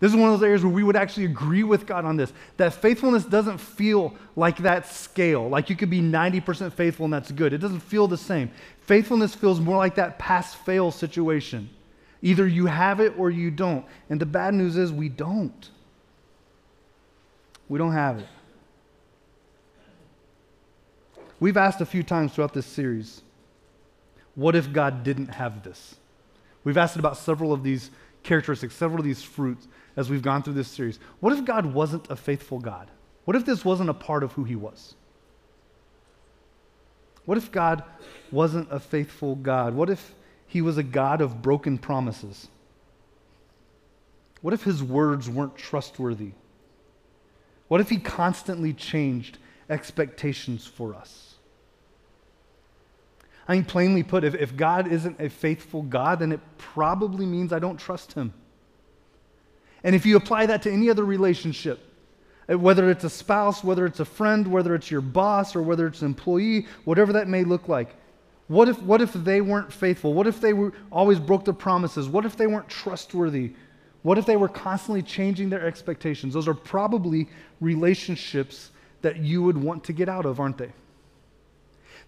This 0.03 0.11
is 0.11 0.17
one 0.17 0.31
of 0.31 0.41
those 0.41 0.45
areas 0.45 0.65
where 0.65 0.73
we 0.73 0.83
would 0.83 0.97
actually 0.97 1.27
agree 1.27 1.63
with 1.63 1.87
God 1.87 2.05
on 2.05 2.17
this. 2.17 2.33
That 2.57 2.75
faithfulness 2.75 3.25
doesn't 3.25 3.59
feel 3.59 4.13
like 4.35 4.57
that 4.59 4.89
scale, 4.89 5.49
like 5.49 5.71
you 5.71 5.77
could 5.77 5.91
be 5.91 6.01
90% 6.01 6.73
faithful 6.73 7.05
and 7.05 7.13
that's 7.15 7.31
good. 7.31 7.53
It 7.53 7.59
doesn't 7.59 7.79
feel 7.79 8.09
the 8.09 8.17
same. 8.17 8.51
Faithfulness 8.81 9.37
feels 9.37 9.61
more 9.61 9.77
like 9.77 9.95
that 9.95 10.19
pass 10.19 10.55
fail 10.55 10.91
situation. 10.91 11.71
Either 12.21 12.49
you 12.49 12.67
have 12.67 12.99
it 12.99 13.15
or 13.17 13.31
you 13.31 13.53
don't. 13.53 13.87
And 14.11 14.21
the 14.21 14.27
bad 14.27 14.55
news 14.55 14.77
is 14.77 14.91
we 14.93 15.09
don't. 15.09 15.71
We 17.69 17.79
don't 17.79 17.93
have 17.93 18.19
it. 18.19 18.29
We've 21.39 21.57
asked 21.57 21.81
a 21.81 21.87
few 21.87 22.03
times 22.03 22.35
throughout 22.35 22.55
this 22.55 22.67
series 22.67 23.23
what 24.35 24.57
if 24.57 24.73
God 24.73 25.05
didn't 25.05 25.29
have 25.29 25.63
this? 25.63 25.95
We've 26.65 26.77
asked 26.77 26.97
about 26.97 27.19
several 27.19 27.53
of 27.53 27.63
these 27.63 27.93
characteristics, 28.25 28.75
several 28.75 28.99
of 28.99 29.05
these 29.05 29.23
fruits 29.23 29.69
as 29.97 30.11
we've 30.11 30.23
gone 30.23 30.43
through 30.43 30.55
this 30.55 30.69
series. 30.69 30.99
What 31.21 31.33
if 31.33 31.45
God 31.45 31.67
wasn't 31.67 32.11
a 32.11 32.17
faithful 32.17 32.59
God? 32.59 32.91
What 33.25 33.37
if 33.37 33.45
this 33.45 33.65
wasn't 33.65 33.91
a 33.91 33.95
part 33.95 34.23
of 34.23 34.33
who 34.33 34.45
he 34.45 34.57
was? 34.57 34.95
What 37.25 37.39
if 37.39 37.53
God 37.53 37.85
wasn't 38.31 38.69
a 38.71 38.81
faithful 38.81 39.37
God? 39.37 39.75
What 39.75 39.91
if 39.91 40.15
he 40.47 40.61
was 40.61 40.77
a 40.77 40.83
God 40.83 41.21
of 41.21 41.41
broken 41.41 41.79
promises? 41.79 42.49
What 44.41 44.55
if 44.55 44.65
his 44.65 44.83
words 44.83 45.31
weren't 45.31 45.57
trustworthy? 45.57 46.33
What 47.69 47.81
if 47.81 47.89
he 47.89 47.99
constantly 47.99 48.73
changed 48.73 49.39
expectations 49.71 50.67
for 50.67 50.95
us? 50.95 51.37
I 53.49 53.55
mean, 53.55 53.65
plainly 53.65 54.03
put, 54.03 54.25
if, 54.25 54.35
if 54.35 54.57
God 54.57 54.91
isn't 54.91 55.21
a 55.21 55.29
faithful 55.29 55.83
God, 55.83 56.21
then 56.21 56.33
it 56.33 56.41
probably 56.59 57.27
means 57.27 57.53
I 57.53 57.59
don't 57.59 57.79
trust 57.79 58.13
him. 58.13 58.33
And 59.85 59.95
if 59.95 60.07
you 60.07 60.17
apply 60.17 60.47
that 60.47 60.63
to 60.63 60.73
any 60.73 60.91
other 60.91 61.05
relationship, 61.05 61.81
uh, 62.51 62.59
whether 62.59 62.91
it's 62.91 63.05
a 63.05 63.11
spouse, 63.11 63.65
whether 63.65 63.87
it's 63.87 64.01
a 64.01 64.05
friend, 64.05 64.47
whether 64.47 64.75
it's 64.75 64.91
your 64.91 65.01
boss, 65.01 65.57
or 65.57 65.63
whether 65.63 65.87
it's 65.87 66.03
an 66.03 66.07
employee, 66.07 66.67
whatever 66.85 67.13
that 67.15 67.29
may 67.29 67.45
look 67.45 67.69
like, 67.69 67.95
what 68.49 68.69
if, 68.69 68.83
what 68.83 69.01
if 69.01 69.13
they 69.13 69.41
weren't 69.41 69.73
faithful? 69.73 70.13
What 70.15 70.27
if 70.27 70.41
they 70.41 70.53
were, 70.53 70.73
always 70.91 71.19
broke 71.19 71.45
their 71.45 71.55
promises? 71.55 72.09
What 72.09 72.25
if 72.25 72.37
they 72.37 72.47
weren't 72.47 72.69
trustworthy? 72.69 73.53
What 74.03 74.19
if 74.19 74.27
they 74.27 74.37
were 74.37 74.49
constantly 74.49 75.03
changing 75.03 75.49
their 75.49 75.65
expectations? 75.65 76.35
Those 76.35 76.49
are 76.49 76.55
probably 76.55 77.29
relationships 77.61 78.71
that 79.03 79.19
you 79.19 79.43
would 79.43 79.57
want 79.57 79.85
to 79.85 79.93
get 79.93 80.09
out 80.09 80.27
of, 80.27 80.41
aren't 80.41 80.59
they? 80.59 80.73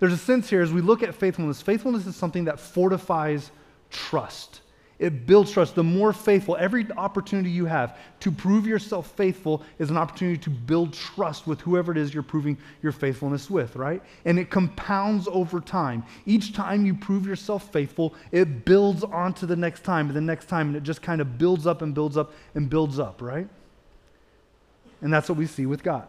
There's 0.01 0.13
a 0.13 0.19
sense 0.19 0.51
here 0.51 0.61
as 0.61 0.73
we 0.73 0.81
look 0.81 1.03
at 1.03 1.15
faithfulness, 1.15 1.63
faithfulness 1.63 2.07
is 2.07 2.17
something 2.17 2.45
that 2.45 2.59
fortifies 2.59 3.51
trust. 3.91 4.61
It 4.99 5.27
builds 5.27 5.51
trust. 5.51 5.75
The 5.75 5.83
more 5.83 6.13
faithful, 6.13 6.57
every 6.57 6.87
opportunity 6.93 7.51
you 7.51 7.67
have 7.67 7.99
to 8.21 8.31
prove 8.31 8.67
yourself 8.67 9.11
faithful 9.17 9.63
is 9.79 9.91
an 9.91 9.97
opportunity 9.97 10.39
to 10.39 10.51
build 10.51 10.93
trust 10.93 11.47
with 11.47 11.61
whoever 11.61 11.91
it 11.91 11.99
is 11.99 12.15
you're 12.15 12.23
proving 12.23 12.57
your 12.81 12.93
faithfulness 12.93 13.51
with, 13.51 13.75
right? 13.75 14.01
And 14.25 14.39
it 14.39 14.51
compounds 14.51 15.27
over 15.29 15.61
time. 15.61 16.05
Each 16.27 16.53
time 16.53 16.87
you 16.87 16.95
prove 16.95 17.27
yourself 17.27 17.73
faithful, 17.73 18.15
it 18.31 18.65
builds 18.65 19.03
onto 19.03 19.47
the 19.47 19.57
next 19.57 19.83
time 19.83 20.07
and 20.07 20.17
the 20.17 20.21
next 20.21 20.47
time, 20.49 20.69
and 20.69 20.77
it 20.77 20.85
just 20.85 21.03
kind 21.03 21.21
of 21.21 21.39
builds 21.39 21.67
up 21.67 21.83
and 21.83 21.93
builds 21.93 22.17
up 22.17 22.33
and 22.55 22.71
builds 22.71 23.01
up, 23.01 23.21
right? 23.21 23.49
And 25.01 25.13
that's 25.13 25.29
what 25.29 25.37
we 25.37 25.47
see 25.47 25.67
with 25.67 25.83
God. 25.83 26.09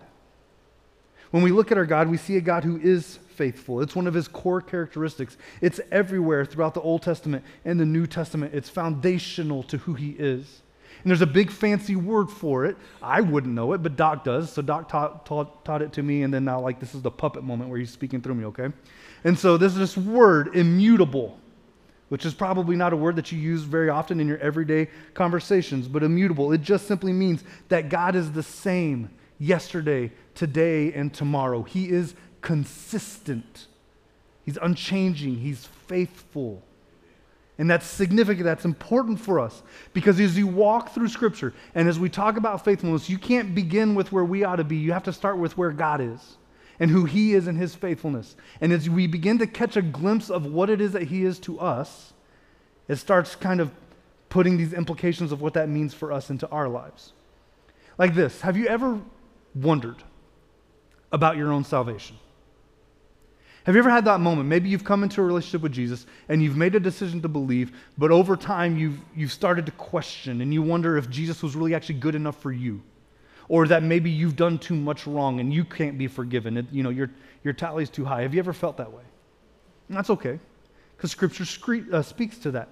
When 1.32 1.42
we 1.42 1.52
look 1.52 1.72
at 1.72 1.78
our 1.78 1.88
God, 1.88 2.08
we 2.08 2.18
see 2.18 2.38
a 2.38 2.42
God 2.42 2.64
who 2.64 2.78
is 2.78 3.20
faithful. 3.36 3.82
It's 3.82 3.96
one 3.96 4.08
of 4.08 4.14
his 4.14 4.28
core 4.28 4.62
characteristics. 4.62 5.38
It's 5.62 5.80
everywhere 5.92 6.46
throughout 6.46 6.74
the 6.74 6.82
Old 6.82 7.02
Testament 7.02 7.44
and 7.64 7.80
the 7.80 7.86
New 7.86 8.08
Testament. 8.08 8.54
It's 8.54 8.70
foundational 8.70 9.64
to 9.64 9.78
who 9.78 9.94
he 9.94 10.12
is. 10.12 10.62
And 11.04 11.12
there's 11.12 11.22
a 11.22 11.28
big 11.28 11.52
fancy 11.52 11.96
word 11.96 12.32
for 12.32 12.66
it. 12.66 12.78
I 13.02 13.22
wouldn't 13.22 13.54
know 13.54 13.74
it, 13.74 13.84
but 13.84 13.96
Doc 13.96 14.24
does. 14.24 14.52
So 14.52 14.62
Doc 14.62 14.90
taught, 14.90 15.26
taught, 15.26 15.64
taught 15.64 15.82
it 15.82 15.94
to 15.94 16.04
me, 16.04 16.24
and 16.24 16.34
then 16.34 16.46
now, 16.46 16.60
like, 16.60 16.80
this 16.80 16.96
is 16.96 17.02
the 17.02 17.12
puppet 17.12 17.44
moment 17.44 17.70
where 17.70 17.78
he's 17.78 17.92
speaking 17.92 18.22
through 18.22 18.36
me, 18.36 18.46
okay? 18.46 18.70
And 19.24 19.38
so 19.38 19.58
there's 19.58 19.76
this 19.76 19.96
word, 19.96 20.56
immutable, 20.56 21.38
which 22.10 22.26
is 22.26 22.34
probably 22.34 22.76
not 22.76 22.94
a 22.94 22.96
word 22.96 23.18
that 23.18 23.32
you 23.32 23.38
use 23.38 23.64
very 23.64 23.90
often 23.90 24.20
in 24.20 24.28
your 24.28 24.40
everyday 24.40 24.90
conversations, 25.14 25.88
but 25.88 26.02
immutable. 26.02 26.52
It 26.52 26.62
just 26.62 26.88
simply 26.88 27.14
means 27.14 27.44
that 27.70 27.90
God 27.90 28.16
is 28.16 28.32
the 28.32 28.44
same 28.44 29.10
yesterday, 29.38 30.12
today, 30.34 30.94
and 30.94 31.14
tomorrow. 31.14 31.62
He 31.64 31.90
is 31.90 32.16
consistent. 32.46 33.66
He's 34.46 34.58
unchanging. 34.62 35.38
He's 35.38 35.66
faithful. 35.88 36.62
And 37.58 37.70
that's 37.70 37.88
significant. 37.88 38.46
That's 38.46 38.66
important 38.66 39.20
for 39.20 39.40
us 39.40 39.64
because 39.94 40.20
as 40.20 40.38
you 40.38 40.46
walk 40.46 40.94
through 40.94 41.08
Scripture 41.08 41.54
and 41.74 41.90
as 41.90 41.98
we 41.98 42.08
talk 42.08 42.38
about 42.38 42.64
faithfulness, 42.64 43.10
you 43.10 43.18
can't 43.18 43.56
begin 43.56 43.96
with 43.96 44.12
where 44.12 44.24
we 44.24 44.44
ought 44.44 44.58
to 44.58 44.64
be. 44.64 44.76
You 44.76 44.94
have 44.94 45.04
to 45.04 45.14
start 45.14 45.38
with 45.38 45.58
where 45.58 45.72
God 45.72 46.02
is 46.02 46.38
and 46.80 46.92
who 46.92 47.06
He 47.06 47.34
is 47.34 47.48
in 47.48 47.56
His 47.56 47.74
faithfulness. 47.74 48.36
And 48.62 48.72
as 48.72 48.90
we 48.90 49.08
begin 49.08 49.40
to 49.40 49.48
catch 49.48 49.76
a 49.76 49.82
glimpse 49.82 50.30
of 50.30 50.46
what 50.46 50.70
it 50.70 50.80
is 50.80 50.92
that 50.92 51.04
He 51.04 51.24
is 51.24 51.40
to 51.40 51.60
us, 51.60 52.14
it 52.88 52.98
starts 52.98 53.36
kind 53.36 53.60
of 53.60 53.72
putting 54.30 54.58
these 54.58 54.74
implications 54.74 55.32
of 55.32 55.42
what 55.42 55.56
that 55.56 55.68
means 55.68 55.96
for 55.96 56.12
us 56.12 56.30
into 56.30 56.48
our 56.50 56.68
lives. 56.68 57.14
Like 57.98 58.14
this 58.14 58.42
Have 58.42 58.56
you 58.56 58.68
ever 58.68 59.02
wondered 59.56 60.04
about 61.12 61.38
your 61.38 61.52
own 61.52 61.64
salvation? 61.64 62.18
Have 63.66 63.74
you 63.74 63.80
ever 63.80 63.90
had 63.90 64.06
that 64.06 64.20
moment? 64.20 64.48
Maybe 64.48 64.70
you've 64.70 64.84
come 64.84 65.02
into 65.02 65.22
a 65.22 65.24
relationship 65.24 65.62
with 65.62 65.72
Jesus 65.72 66.06
and 66.30 66.42
you've 66.42 66.56
made 66.56 66.76
a 66.76 66.80
decision 66.80 67.22
to 67.24 67.28
believe, 67.28 67.72
but 67.98 68.12
over 68.12 68.36
time 68.38 68.78
you've, 68.78 69.00
you've 69.16 69.32
started 69.32 69.66
to 69.66 69.72
question 69.72 70.42
and 70.42 70.54
you 70.54 70.62
wonder 70.62 70.98
if 70.98 71.10
Jesus 71.10 71.42
was 71.42 71.56
really 71.56 71.74
actually 71.74 71.96
good 71.96 72.14
enough 72.14 72.40
for 72.40 72.52
you. 72.52 72.84
Or 73.48 73.68
that 73.68 73.82
maybe 73.82 74.12
you've 74.12 74.36
done 74.36 74.60
too 74.60 74.76
much 74.76 75.08
wrong 75.08 75.40
and 75.40 75.52
you 75.52 75.66
can't 75.66 75.98
be 75.98 76.08
forgiven. 76.08 76.58
It, 76.58 76.66
you 76.72 76.84
know, 76.84 76.90
your, 76.92 77.10
your 77.44 77.54
tally's 77.54 77.90
too 77.90 78.06
high. 78.06 78.22
Have 78.22 78.34
you 78.34 78.40
ever 78.40 78.54
felt 78.54 78.78
that 78.78 78.92
way? 78.92 79.04
And 79.88 79.98
that's 79.98 80.10
okay, 80.10 80.40
because 80.98 81.12
Scripture 81.12 81.46
uh, 81.92 82.02
speaks 82.02 82.38
to 82.40 82.52
that. 82.52 82.70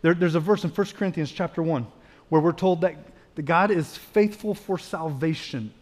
There, 0.00 0.14
there's 0.14 0.34
a 0.34 0.40
verse 0.40 0.64
in 0.64 0.70
1 0.70 0.86
Corinthians 0.96 1.30
chapter 1.30 1.62
1 1.62 1.86
where 2.28 2.40
we're 2.40 2.52
told 2.52 2.80
that 2.82 2.96
the 3.34 3.42
God 3.42 3.70
is 3.70 3.96
faithful 3.96 4.54
for 4.54 4.78
salvation, 4.78 5.72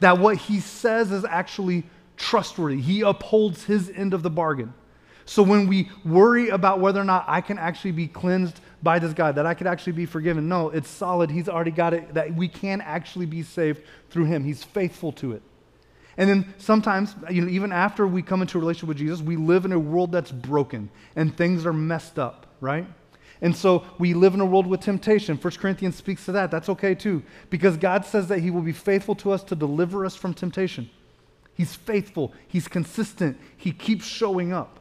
that 0.00 0.18
what 0.18 0.36
he 0.36 0.60
says 0.60 1.12
is 1.12 1.24
actually 1.24 1.84
trustworthy. 2.20 2.80
He 2.80 3.00
upholds 3.00 3.64
his 3.64 3.90
end 3.90 4.12
of 4.12 4.22
the 4.22 4.30
bargain. 4.30 4.74
So 5.24 5.42
when 5.42 5.66
we 5.66 5.90
worry 6.04 6.48
about 6.48 6.80
whether 6.80 7.00
or 7.00 7.04
not 7.04 7.24
I 7.26 7.40
can 7.40 7.58
actually 7.58 7.92
be 7.92 8.06
cleansed 8.06 8.60
by 8.82 8.98
this 8.98 9.12
God, 9.14 9.36
that 9.36 9.46
I 9.46 9.54
could 9.54 9.66
actually 9.66 9.94
be 9.94 10.06
forgiven, 10.06 10.48
no, 10.48 10.70
it's 10.70 10.88
solid. 10.88 11.30
He's 11.30 11.48
already 11.48 11.70
got 11.70 11.94
it, 11.94 12.14
that 12.14 12.34
we 12.34 12.48
can 12.48 12.80
actually 12.80 13.26
be 13.26 13.42
saved 13.42 13.82
through 14.10 14.24
him. 14.24 14.44
He's 14.44 14.62
faithful 14.62 15.12
to 15.12 15.32
it. 15.32 15.42
And 16.16 16.28
then 16.28 16.54
sometimes, 16.58 17.14
you 17.30 17.42
know, 17.42 17.48
even 17.48 17.72
after 17.72 18.06
we 18.06 18.22
come 18.22 18.42
into 18.42 18.58
a 18.58 18.60
relationship 18.60 18.88
with 18.88 18.98
Jesus, 18.98 19.22
we 19.22 19.36
live 19.36 19.64
in 19.64 19.72
a 19.72 19.78
world 19.78 20.12
that's 20.12 20.32
broken 20.32 20.90
and 21.16 21.34
things 21.34 21.64
are 21.64 21.72
messed 21.72 22.18
up, 22.18 22.46
right? 22.60 22.86
And 23.40 23.56
so 23.56 23.84
we 23.98 24.12
live 24.12 24.34
in 24.34 24.40
a 24.40 24.46
world 24.46 24.66
with 24.66 24.80
temptation. 24.80 25.36
1 25.36 25.52
Corinthians 25.54 25.96
speaks 25.96 26.26
to 26.26 26.32
that. 26.32 26.50
That's 26.50 26.68
okay 26.68 26.94
too, 26.94 27.22
because 27.48 27.78
God 27.78 28.04
says 28.04 28.28
that 28.28 28.40
He 28.40 28.50
will 28.50 28.60
be 28.62 28.72
faithful 28.72 29.14
to 29.16 29.30
us 29.30 29.42
to 29.44 29.54
deliver 29.54 30.04
us 30.04 30.16
from 30.16 30.34
temptation. 30.34 30.90
He's 31.60 31.74
faithful, 31.74 32.32
He's 32.48 32.68
consistent, 32.68 33.38
He 33.54 33.70
keeps 33.70 34.06
showing 34.06 34.50
up. 34.50 34.80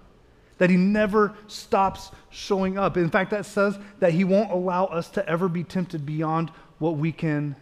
That 0.59 0.69
He 0.69 0.77
never 0.77 1.36
stops 1.47 2.09
showing 2.30 2.77
up. 2.77 2.95
In 2.95 3.09
fact, 3.09 3.32
that 3.32 3.45
says 3.45 3.77
that 3.99 4.13
He 4.13 4.23
won't 4.23 4.49
allow 4.49 4.86
us 4.86 5.09
to 5.09 5.27
ever 5.27 5.49
be 5.49 5.65
tempted 5.65 6.05
beyond 6.05 6.51
what 6.77 6.95
we 6.95 7.11
can 7.11 7.57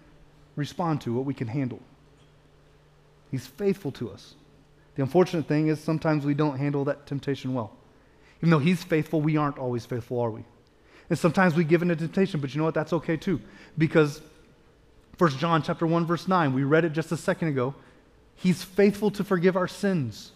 respond 0.56 1.02
to, 1.02 1.14
what 1.16 1.26
we 1.26 1.34
can 1.34 1.48
handle. 1.48 1.80
He's 3.32 3.48
faithful 3.48 3.92
to 3.94 4.12
us. 4.12 4.36
The 4.94 5.02
unfortunate 5.02 5.48
thing 5.48 5.70
is 5.70 5.80
sometimes 5.80 6.24
we 6.24 6.36
don't 6.36 6.60
handle 6.60 6.86
that 6.86 7.08
temptation 7.08 7.56
well. 7.56 7.72
Even 8.42 8.52
though 8.52 8.60
He's 8.60 8.84
faithful, 8.84 9.20
we 9.20 9.36
aren't 9.36 9.58
always 9.58 9.84
faithful, 9.84 10.20
are 10.20 10.30
we? 10.30 10.44
And 11.10 11.18
sometimes 11.18 11.56
we 11.56 11.64
give 11.64 11.82
in 11.82 11.88
to 11.88 11.96
temptation, 11.96 12.40
but 12.40 12.54
you 12.54 12.60
know 12.60 12.66
what? 12.66 12.76
That's 12.76 12.94
okay 12.94 13.18
too. 13.18 13.42
Because 13.80 14.22
1 15.18 15.32
John 15.40 15.64
chapter 15.64 15.88
1, 15.88 16.06
verse 16.06 16.28
9, 16.28 16.54
we 16.54 16.64
read 16.64 16.86
it 16.86 16.92
just 16.92 17.12
a 17.12 17.18
second 17.18 17.48
ago. 17.48 17.74
He's 18.38 18.64
faithful 18.64 19.12
to 19.12 19.24
forgive 19.24 19.58
our 19.58 19.68
sins. 19.68 20.32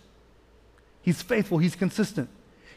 He's 1.02 1.22
faithful, 1.22 1.58
he's 1.58 1.76
consistent. 1.76 2.30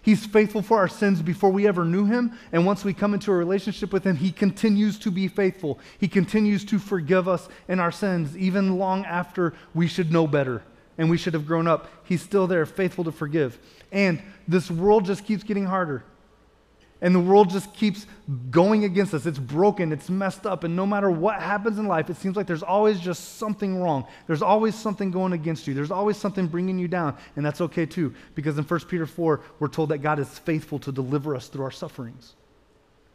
He's 0.03 0.27
faithful 0.27 0.61
for 0.61 0.77
our 0.79 0.89
sins 0.89 1.23
before 1.23 1.49
we 1.49 1.67
ever 1.67 1.83
knew 1.83 2.05
him. 2.05 2.39
And 2.53 2.67
once 2.67 2.85
we 2.85 2.93
come 2.93 3.15
into 3.15 3.33
a 3.33 3.35
relationship 3.35 3.91
with 3.91 4.05
him, 4.05 4.17
he 4.17 4.33
continues 4.33 4.99
to 4.99 5.11
be 5.11 5.29
faithful. 5.29 5.79
He 5.99 6.09
continues 6.09 6.63
to 6.67 6.79
forgive 6.79 7.27
us 7.27 7.49
in 7.69 7.81
our 7.81 7.91
sins, 7.91 8.37
even 8.37 8.79
long 8.79 9.07
after 9.07 9.55
we 9.73 9.87
should 9.87 10.13
know 10.13 10.27
better 10.27 10.63
and 10.99 11.09
we 11.09 11.17
should 11.17 11.33
have 11.33 11.47
grown 11.47 11.67
up. 11.67 11.91
He's 12.05 12.21
still 12.21 12.47
there, 12.47 12.67
faithful 12.67 13.05
to 13.05 13.13
forgive. 13.13 13.59
And 13.91 14.23
this 14.47 14.71
world 14.71 15.07
just 15.07 15.25
keeps 15.25 15.43
getting 15.43 15.65
harder. 15.65 16.05
And 17.01 17.15
the 17.15 17.21
world 17.21 17.51
just 17.51 17.75
keeps 17.75 18.07
going 18.51 18.85
against 18.85 19.13
us. 19.13 19.27
It's 19.27 19.39
broken, 19.39 19.93
it's 19.93 20.09
messed 20.09 20.47
up, 20.47 20.65
and 20.65 20.75
no 20.75 20.87
matter 20.87 21.11
what 21.11 21.41
happens 21.41 21.79
in 21.79 21.87
life, 21.87 22.09
it 22.09 22.17
seems 22.17 22.37
like 22.37 22.47
there's 22.47 22.63
always 22.63 22.99
just 23.01 23.37
something 23.37 23.83
wrong. 23.83 24.07
There's 24.27 24.43
always 24.43 24.75
something 24.75 25.11
going 25.11 25.33
against 25.33 25.67
you. 25.67 25.75
There's 25.75 25.91
always 25.91 26.17
something 26.17 26.47
bringing 26.47 26.79
you 26.79 26.89
down, 26.89 27.17
and 27.37 27.45
that's 27.45 27.61
okay 27.61 27.85
too, 27.85 28.15
because 28.35 28.57
in 28.57 28.65
1 28.65 28.81
Peter 28.89 29.07
4, 29.07 29.41
we're 29.59 29.69
told 29.69 29.91
that 29.91 29.99
God 29.99 30.19
is 30.19 30.39
faithful 30.39 30.79
to 30.79 30.93
deliver 30.93 31.37
us 31.37 31.49
through 31.49 31.65
our 31.65 31.71
sufferings. 31.71 32.35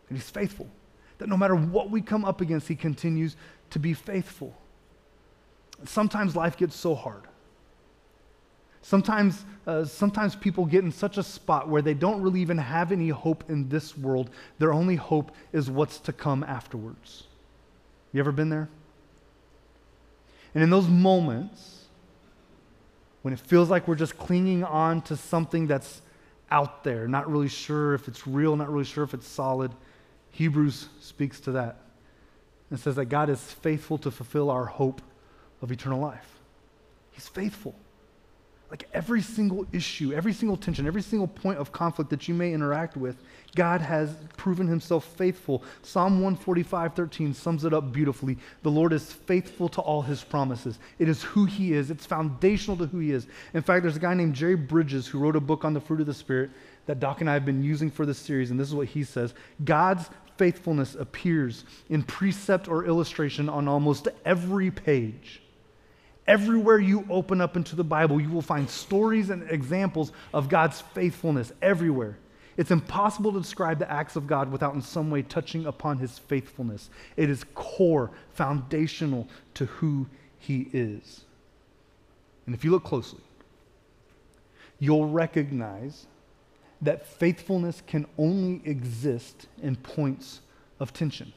And 0.09 0.17
He's 0.17 0.30
faithful. 0.30 0.67
That 1.17 1.30
no 1.30 1.38
matter 1.38 1.55
what 1.55 1.89
we 1.89 2.01
come 2.01 2.25
up 2.25 2.41
against, 2.41 2.67
He 2.67 2.75
continues 2.75 3.36
to 3.71 3.80
be 3.80 3.93
faithful. 3.93 4.55
Sometimes 5.86 6.36
life 6.36 6.57
gets 6.57 6.75
so 6.75 6.93
hard. 6.95 7.23
Sometimes, 8.82 9.43
uh, 9.67 9.84
sometimes 9.86 10.36
people 10.36 10.65
get 10.65 10.84
in 10.84 10.91
such 10.91 11.17
a 11.17 11.23
spot 11.23 11.67
where 11.67 11.82
they 11.82 11.93
don't 11.93 12.21
really 12.21 12.41
even 12.41 12.57
have 12.57 12.91
any 12.91 13.09
hope 13.09 13.43
in 13.49 13.69
this 13.69 13.97
world. 13.97 14.30
Their 14.57 14.73
only 14.73 14.95
hope 14.95 15.32
is 15.51 15.69
what's 15.69 15.99
to 15.99 16.13
come 16.13 16.43
afterwards. 16.43 17.23
You 18.13 18.19
ever 18.19 18.32
been 18.32 18.49
there? 18.49 18.69
And 20.55 20.63
in 20.63 20.69
those 20.69 20.88
moments, 20.88 21.86
when 23.21 23.34
it 23.34 23.39
feels 23.39 23.69
like 23.69 23.88
we're 23.88 23.95
just 23.95 24.17
clinging 24.17 24.63
on 24.63 25.01
to 25.03 25.17
something 25.17 25.67
that's 25.67 26.01
out 26.49 26.84
there, 26.84 27.07
not 27.07 27.30
really 27.30 27.49
sure 27.49 27.93
if 27.93 28.07
it's 28.07 28.25
real, 28.25 28.55
not 28.55 28.71
really 28.71 28.86
sure 28.86 29.03
if 29.03 29.13
it's 29.13 29.27
solid, 29.27 29.71
Hebrews 30.32 30.88
speaks 31.01 31.39
to 31.41 31.51
that 31.51 31.77
and 32.69 32.80
says 32.80 32.95
that 32.95 33.05
God 33.05 33.30
is 33.30 33.39
faithful 33.39 33.97
to 33.99 34.09
fulfill 34.09 34.49
our 34.49 34.65
hope 34.65 35.01
of 35.61 35.71
eternal 35.71 35.99
life. 35.99 36.39
He's 37.11 37.27
faithful. 37.27 37.75
Like 38.70 38.88
every 38.93 39.22
single 39.22 39.65
issue, 39.72 40.13
every 40.13 40.32
single 40.32 40.55
tension, 40.55 40.86
every 40.86 41.01
single 41.01 41.28
point 41.28 41.57
of 41.57 41.72
conflict 41.72 42.11
that 42.11 42.28
you 42.28 42.36
may 42.36 42.53
interact 42.53 42.95
with, 42.95 43.17
God 43.55 43.82
has 43.82 44.15
proven 44.38 44.67
himself 44.67 45.05
faithful. 45.17 45.63
Psalm 45.82 46.22
145, 46.22 46.93
13 46.93 47.34
sums 47.34 47.65
it 47.65 47.74
up 47.74 47.91
beautifully. 47.91 48.38
The 48.61 48.70
Lord 48.70 48.93
is 48.93 49.11
faithful 49.11 49.70
to 49.70 49.82
all 49.82 50.03
his 50.03 50.24
promises. 50.24 50.78
It 50.99 51.09
is 51.09 51.24
who 51.24 51.45
he 51.45 51.74
is, 51.74 51.89
it's 51.89 52.05
foundational 52.05 52.78
to 52.78 52.86
who 52.86 52.99
he 52.99 53.11
is. 53.11 53.26
In 53.55 53.63
fact, 53.63 53.82
there's 53.82 53.97
a 53.97 53.99
guy 53.99 54.13
named 54.13 54.36
Jerry 54.36 54.55
Bridges 54.55 55.07
who 55.07 55.17
wrote 55.17 55.36
a 55.36 55.41
book 55.41 55.65
on 55.65 55.74
the 55.74 55.82
fruit 55.82 56.01
of 56.01 56.07
the 56.07 56.13
Spirit 56.13 56.51
that 56.86 56.99
Doc 56.99 57.22
and 57.22 57.30
I 57.30 57.34
have 57.34 57.45
been 57.45 57.63
using 57.63 57.89
for 57.89 58.05
this 58.05 58.20
series, 58.20 58.51
and 58.51 58.59
this 58.59 58.67
is 58.67 58.76
what 58.76 58.88
he 58.88 59.03
says 59.03 59.34
God's 59.63 60.09
faithfulness 60.38 60.95
appears 60.95 61.65
in 61.89 62.01
precept 62.01 62.67
or 62.67 62.86
illustration 62.86 63.49
on 63.49 63.67
almost 63.67 64.07
every 64.26 64.72
page. 64.72 65.41
Everywhere 66.30 66.77
you 66.77 67.07
open 67.09 67.41
up 67.41 67.57
into 67.57 67.75
the 67.75 67.84
Bible, 67.84 68.21
you 68.21 68.30
will 68.30 68.43
find 68.43 68.69
stories 68.69 69.32
and 69.32 69.49
examples 69.49 70.11
of 70.32 70.47
God's 70.47 70.80
faithfulness 70.80 71.51
everywhere. 71.59 72.19
It's 72.55 72.69
impossible 72.69 73.34
to 73.34 73.39
describe 73.39 73.80
the 73.80 73.91
acts 73.91 74.15
of 74.15 74.27
God 74.27 74.51
without 74.51 74.75
in 74.75 74.82
some 74.84 75.09
way 75.09 75.23
touching 75.23 75.65
upon 75.65 75.97
his 75.97 76.19
faithfulness. 76.19 76.91
It 77.17 77.32
is 77.32 77.45
core, 77.55 78.11
foundational 78.34 79.27
to 79.55 79.65
who 79.65 80.05
he 80.38 80.69
is. 80.71 81.21
And 82.45 82.53
if 82.53 82.63
you 82.63 82.69
look 82.69 82.84
closely, 82.84 83.21
you'll 84.77 85.09
recognize 85.09 86.05
that 86.84 87.07
faithfulness 87.07 87.82
can 87.88 88.05
only 88.19 88.61
exist 88.65 89.47
in 89.63 89.77
points 89.77 90.41
of 90.80 90.93
tension. 90.93 91.34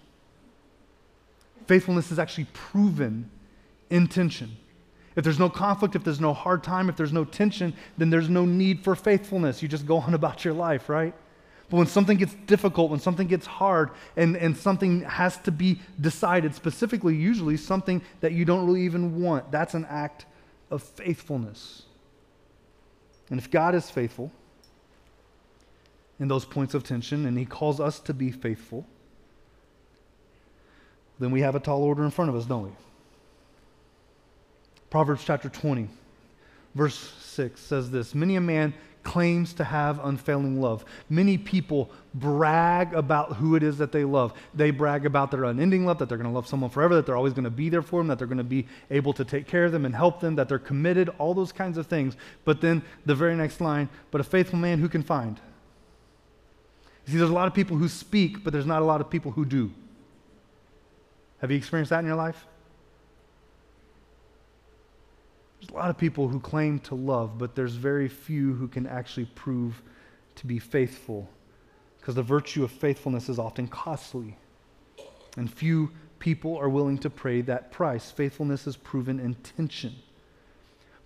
Faithfulness 1.66 2.12
is 2.12 2.18
actually 2.18 2.48
proven 2.52 3.30
in 3.88 4.06
tension. 4.06 4.58
If 5.14 5.24
there's 5.24 5.38
no 5.38 5.50
conflict, 5.50 5.94
if 5.94 6.04
there's 6.04 6.20
no 6.20 6.32
hard 6.32 6.62
time, 6.62 6.88
if 6.88 6.96
there's 6.96 7.12
no 7.12 7.24
tension, 7.24 7.74
then 7.98 8.10
there's 8.10 8.28
no 8.28 8.44
need 8.44 8.82
for 8.82 8.94
faithfulness. 8.94 9.62
You 9.62 9.68
just 9.68 9.86
go 9.86 9.98
on 9.98 10.14
about 10.22 10.44
your 10.44 10.54
life, 10.54 10.88
right? 10.88 11.14
But 11.70 11.78
when 11.78 11.86
something 11.86 12.18
gets 12.18 12.34
difficult, 12.46 12.90
when 12.90 13.00
something 13.00 13.26
gets 13.26 13.46
hard, 13.46 13.90
and, 14.16 14.36
and 14.36 14.54
something 14.56 15.02
has 15.02 15.38
to 15.38 15.50
be 15.50 15.80
decided, 16.00 16.54
specifically, 16.54 17.16
usually 17.16 17.56
something 17.56 18.02
that 18.20 18.32
you 18.32 18.44
don't 18.44 18.66
really 18.66 18.82
even 18.82 19.22
want, 19.22 19.50
that's 19.50 19.72
an 19.72 19.86
act 19.88 20.26
of 20.70 20.82
faithfulness. 20.82 21.84
And 23.30 23.40
if 23.40 23.50
God 23.50 23.74
is 23.74 23.90
faithful 23.90 24.30
in 26.20 26.28
those 26.28 26.44
points 26.44 26.74
of 26.74 26.84
tension, 26.84 27.24
and 27.24 27.38
He 27.38 27.46
calls 27.46 27.80
us 27.80 28.00
to 28.00 28.12
be 28.12 28.30
faithful, 28.30 28.86
then 31.18 31.30
we 31.30 31.40
have 31.40 31.54
a 31.54 31.60
tall 31.60 31.82
order 31.82 32.04
in 32.04 32.10
front 32.10 32.28
of 32.28 32.36
us, 32.36 32.44
don't 32.44 32.64
we? 32.64 32.70
Proverbs 34.92 35.24
chapter 35.24 35.48
20, 35.48 35.88
verse 36.74 37.14
6 37.20 37.58
says 37.58 37.90
this 37.90 38.14
Many 38.14 38.36
a 38.36 38.42
man 38.42 38.74
claims 39.02 39.54
to 39.54 39.64
have 39.64 39.98
unfailing 40.04 40.60
love. 40.60 40.84
Many 41.08 41.38
people 41.38 41.90
brag 42.12 42.92
about 42.92 43.36
who 43.36 43.56
it 43.56 43.62
is 43.62 43.78
that 43.78 43.90
they 43.90 44.04
love. 44.04 44.34
They 44.52 44.70
brag 44.70 45.06
about 45.06 45.30
their 45.30 45.44
unending 45.44 45.86
love, 45.86 45.98
that 45.98 46.10
they're 46.10 46.18
going 46.18 46.28
to 46.28 46.34
love 46.34 46.46
someone 46.46 46.68
forever, 46.68 46.94
that 46.96 47.06
they're 47.06 47.16
always 47.16 47.32
going 47.32 47.44
to 47.44 47.50
be 47.50 47.70
there 47.70 47.80
for 47.80 48.00
them, 48.00 48.08
that 48.08 48.18
they're 48.18 48.26
going 48.26 48.36
to 48.36 48.44
be 48.44 48.66
able 48.90 49.14
to 49.14 49.24
take 49.24 49.46
care 49.46 49.64
of 49.64 49.72
them 49.72 49.86
and 49.86 49.94
help 49.94 50.20
them, 50.20 50.34
that 50.34 50.46
they're 50.46 50.58
committed, 50.58 51.08
all 51.16 51.32
those 51.32 51.52
kinds 51.52 51.78
of 51.78 51.86
things. 51.86 52.14
But 52.44 52.60
then 52.60 52.82
the 53.06 53.14
very 53.14 53.34
next 53.34 53.62
line, 53.62 53.88
but 54.10 54.20
a 54.20 54.24
faithful 54.24 54.58
man 54.58 54.78
who 54.78 54.90
can 54.90 55.02
find? 55.02 55.40
You 57.06 57.12
see, 57.12 57.18
there's 57.18 57.30
a 57.30 57.32
lot 57.32 57.46
of 57.46 57.54
people 57.54 57.78
who 57.78 57.88
speak, 57.88 58.44
but 58.44 58.52
there's 58.52 58.66
not 58.66 58.82
a 58.82 58.84
lot 58.84 59.00
of 59.00 59.08
people 59.08 59.30
who 59.30 59.46
do. 59.46 59.72
Have 61.38 61.50
you 61.50 61.56
experienced 61.56 61.88
that 61.88 62.00
in 62.00 62.06
your 62.06 62.16
life? 62.16 62.44
There's 65.62 65.70
a 65.70 65.74
lot 65.74 65.90
of 65.90 65.96
people 65.96 66.26
who 66.26 66.40
claim 66.40 66.80
to 66.80 66.96
love, 66.96 67.38
but 67.38 67.54
there's 67.54 67.74
very 67.74 68.08
few 68.08 68.52
who 68.54 68.66
can 68.66 68.84
actually 68.84 69.26
prove 69.26 69.80
to 70.34 70.46
be 70.46 70.58
faithful 70.58 71.30
because 72.00 72.16
the 72.16 72.22
virtue 72.22 72.64
of 72.64 72.72
faithfulness 72.72 73.28
is 73.28 73.38
often 73.38 73.68
costly. 73.68 74.36
And 75.36 75.48
few 75.48 75.92
people 76.18 76.56
are 76.56 76.68
willing 76.68 76.98
to 76.98 77.10
pay 77.10 77.42
that 77.42 77.70
price. 77.70 78.10
Faithfulness 78.10 78.66
is 78.66 78.76
proven 78.76 79.20
in 79.20 79.34
tension. 79.34 79.94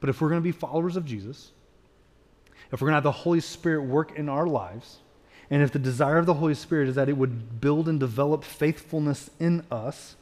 But 0.01 0.09
if 0.09 0.23
we're 0.23 0.31
going 0.31 0.41
to 0.41 0.45
be 0.45 0.53
followers 0.53 0.97
of 0.97 1.05
Jesus, 1.05 1.53
if 2.73 2.81
we're 2.81 2.87
going 2.87 2.93
to 2.93 2.97
have 2.97 3.03
the 3.05 3.13
Holy 3.13 3.41
Spirit 3.41 3.83
work 3.83 4.17
in 4.19 4.31
our 4.31 4.47
lives, 4.47 5.01
and 5.51 5.63
if 5.63 5.71
the 5.71 5.79
desire 5.79 6.17
of 6.17 6.25
the 6.25 6.35
Holy 6.35 6.55
Spirit 6.55 6.89
is 6.89 6.95
that 6.95 7.11
it 7.11 7.19
would 7.19 7.61
build 7.61 7.91
and 7.91 8.01
develop 8.01 8.43
faithfulness 8.43 9.29
in 9.39 9.67
us, 9.71 10.17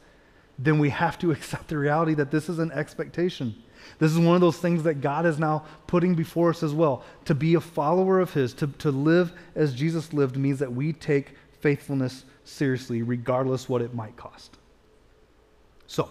then 0.59 0.77
we 0.77 0.89
have 0.89 1.17
to 1.19 1.31
accept 1.31 1.69
the 1.69 1.77
reality 1.77 2.15
that 2.15 2.31
this 2.31 2.49
is 2.49 2.59
an 2.59 2.73
expectation. 2.73 3.55
This 3.99 4.11
is 4.11 4.19
one 4.19 4.35
of 4.35 4.41
those 4.41 4.57
things 4.57 4.83
that 4.83 5.01
God 5.01 5.25
is 5.25 5.39
now 5.39 5.65
putting 5.87 6.15
before 6.15 6.49
us 6.49 6.63
as 6.63 6.73
well. 6.73 7.03
To 7.25 7.35
be 7.35 7.55
a 7.55 7.61
follower 7.61 8.19
of 8.19 8.33
His, 8.33 8.53
to, 8.55 8.67
to 8.67 8.91
live 8.91 9.33
as 9.55 9.73
Jesus 9.73 10.13
lived, 10.13 10.37
means 10.37 10.59
that 10.59 10.73
we 10.73 10.93
take 10.93 11.35
faithfulness 11.61 12.25
seriously, 12.43 13.01
regardless 13.01 13.67
what 13.67 13.81
it 13.81 13.93
might 13.93 14.15
cost. 14.15 14.57
So, 15.87 16.09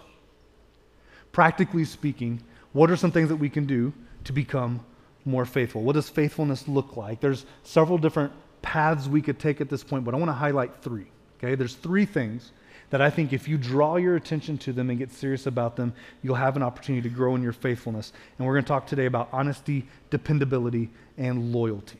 practically 1.32 1.84
speaking, 1.84 2.42
what 2.72 2.90
are 2.90 2.96
some 2.96 3.12
things 3.12 3.28
that 3.28 3.36
we 3.36 3.48
can 3.48 3.66
do 3.66 3.92
to 4.24 4.32
become 4.32 4.84
more 5.24 5.44
faithful? 5.44 5.82
What 5.82 5.94
does 5.94 6.08
faithfulness 6.08 6.66
look 6.68 6.96
like? 6.96 7.20
There's 7.20 7.46
several 7.62 7.98
different 7.98 8.32
paths 8.62 9.08
we 9.08 9.22
could 9.22 9.38
take 9.38 9.60
at 9.60 9.68
this 9.68 9.84
point, 9.84 10.04
but 10.04 10.14
I 10.14 10.16
want 10.16 10.28
to 10.28 10.34
highlight 10.34 10.82
three. 10.82 11.06
Okay, 11.38 11.54
there's 11.54 11.74
three 11.74 12.06
things 12.06 12.52
that 12.94 13.02
I 13.02 13.10
think 13.10 13.32
if 13.32 13.48
you 13.48 13.58
draw 13.58 13.96
your 13.96 14.14
attention 14.14 14.56
to 14.58 14.72
them 14.72 14.88
and 14.88 14.96
get 14.96 15.10
serious 15.10 15.46
about 15.46 15.74
them, 15.74 15.92
you'll 16.22 16.36
have 16.36 16.54
an 16.54 16.62
opportunity 16.62 17.02
to 17.08 17.12
grow 17.12 17.34
in 17.34 17.42
your 17.42 17.52
faithfulness. 17.52 18.12
And 18.38 18.46
we're 18.46 18.54
going 18.54 18.62
to 18.62 18.68
talk 18.68 18.86
today 18.86 19.06
about 19.06 19.28
honesty, 19.32 19.88
dependability, 20.10 20.90
and 21.18 21.52
loyalty. 21.52 21.98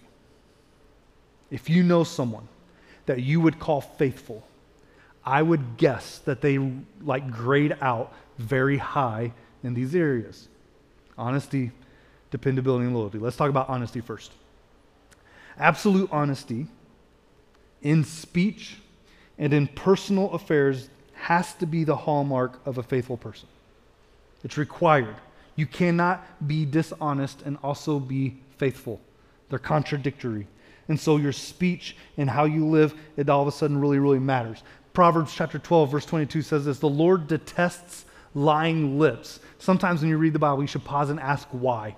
If 1.51 1.69
you 1.69 1.83
know 1.83 2.05
someone 2.05 2.47
that 3.07 3.25
you 3.25 3.41
would 3.41 3.59
call 3.59 3.81
faithful, 3.81 4.47
I 5.25 5.43
would 5.43 5.79
guess 5.79 6.19
that 6.27 6.41
they 6.41 6.59
like 7.03 7.29
grade 7.29 7.77
out 7.81 8.15
very 8.39 8.77
high 8.77 9.33
in 9.65 9.75
these 9.75 9.97
areas. 9.97 10.47
Honesty, 11.19 11.73
dependability, 12.31 12.85
and 12.85 12.95
loyalty. 12.95 13.19
Let's 13.19 13.35
talk 13.35 13.51
about 13.51 13.69
honesty 13.69 14.01
first. 14.01 14.31
Absolute 15.59 16.09
honesty 16.13 16.69
in 17.83 18.05
speech 18.05 18.77
and 19.39 19.53
in 19.53 19.67
personal 19.69 20.31
affairs 20.33 20.89
has 21.15 21.55
to 21.55 21.67
be 21.67 21.85
the 21.85 21.97
hallmark 21.97 22.61
of 22.67 22.79
a 22.79 22.83
faithful 22.83 23.17
person. 23.17 23.49
It's 24.43 24.59
required. 24.59 25.17
You 25.57 25.67
cannot 25.67 26.47
be 26.47 26.67
dishonest 26.67 27.43
and 27.43 27.57
also 27.63 27.99
be 27.99 28.37
faithful. 28.59 29.01
They're 29.49 29.59
contradictory. 29.59 30.47
And 30.89 31.01
so 31.01 31.17
your 31.17 31.33
speech 31.33 31.97
and 32.17 32.29
how 32.29 32.45
you 32.45 32.67
live, 32.67 32.95
it 33.17 33.29
all 33.29 33.43
of 33.43 33.49
a 33.49 33.53
sudden 33.53 33.81
really, 33.81 33.99
really 33.99 34.19
matters. 34.19 34.63
Proverbs 34.93 35.35
chapter 35.35 35.59
12, 35.59 35.91
verse 35.91 36.07
22 36.07 36.43
says 36.43 36.65
this 36.67 36.79
The 36.79 36.89
Lord 36.89 37.27
detests 37.27 38.05
lying 38.35 38.99
lips. 38.99 39.41
Sometimes 39.59 40.01
when 40.01 40.11
you 40.11 40.19
read 40.19 40.33
the 40.33 40.39
Bible, 40.39 40.63
you 40.63 40.67
should 40.67 40.85
pause 40.85 41.11
and 41.11 41.21
ask 41.21 41.49
why. 41.51 41.97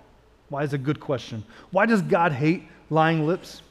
Why 0.48 0.62
is 0.62 0.72
a 0.72 0.78
good 0.78 1.00
question. 1.00 1.44
Why 1.72 1.86
does 1.86 2.02
God 2.02 2.32
hate 2.32 2.62
lying 2.90 3.26
lips? 3.26 3.62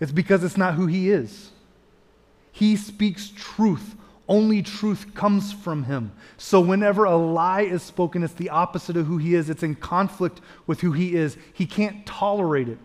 It's 0.00 0.12
because 0.12 0.42
it's 0.42 0.56
not 0.56 0.74
who 0.74 0.86
He 0.86 1.10
is. 1.10 1.50
He 2.52 2.76
speaks 2.76 3.32
truth. 3.34 3.94
Only 4.28 4.62
truth 4.62 5.14
comes 5.14 5.52
from 5.52 5.84
him. 5.84 6.12
So 6.36 6.60
whenever 6.60 7.04
a 7.04 7.16
lie 7.16 7.62
is 7.62 7.82
spoken, 7.82 8.22
it's 8.22 8.34
the 8.34 8.50
opposite 8.50 8.96
of 8.96 9.06
who 9.06 9.16
he 9.16 9.34
is. 9.34 9.48
It's 9.48 9.62
in 9.62 9.74
conflict 9.74 10.40
with 10.66 10.82
who 10.82 10.92
he 10.92 11.14
is. 11.14 11.38
He 11.54 11.64
can't 11.64 12.04
tolerate 12.04 12.68
it. 12.68 12.78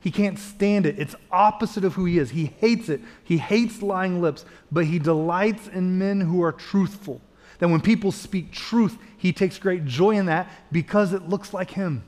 He 0.00 0.10
can't 0.10 0.38
stand 0.38 0.86
it. 0.86 0.98
It's 0.98 1.14
opposite 1.30 1.84
of 1.84 1.94
who 1.94 2.04
he 2.06 2.18
is. 2.18 2.30
He 2.30 2.46
hates 2.58 2.88
it. 2.88 3.00
He 3.24 3.36
hates 3.36 3.82
lying 3.82 4.22
lips, 4.22 4.44
but 4.72 4.86
he 4.86 4.98
delights 4.98 5.68
in 5.68 5.98
men 5.98 6.20
who 6.20 6.42
are 6.42 6.52
truthful. 6.52 7.20
That 7.58 7.68
when 7.68 7.80
people 7.80 8.12
speak 8.12 8.52
truth, 8.52 8.96
he 9.16 9.32
takes 9.32 9.58
great 9.58 9.84
joy 9.84 10.12
in 10.12 10.26
that 10.26 10.50
because 10.70 11.12
it 11.12 11.28
looks 11.28 11.52
like 11.52 11.72
him. 11.72 12.04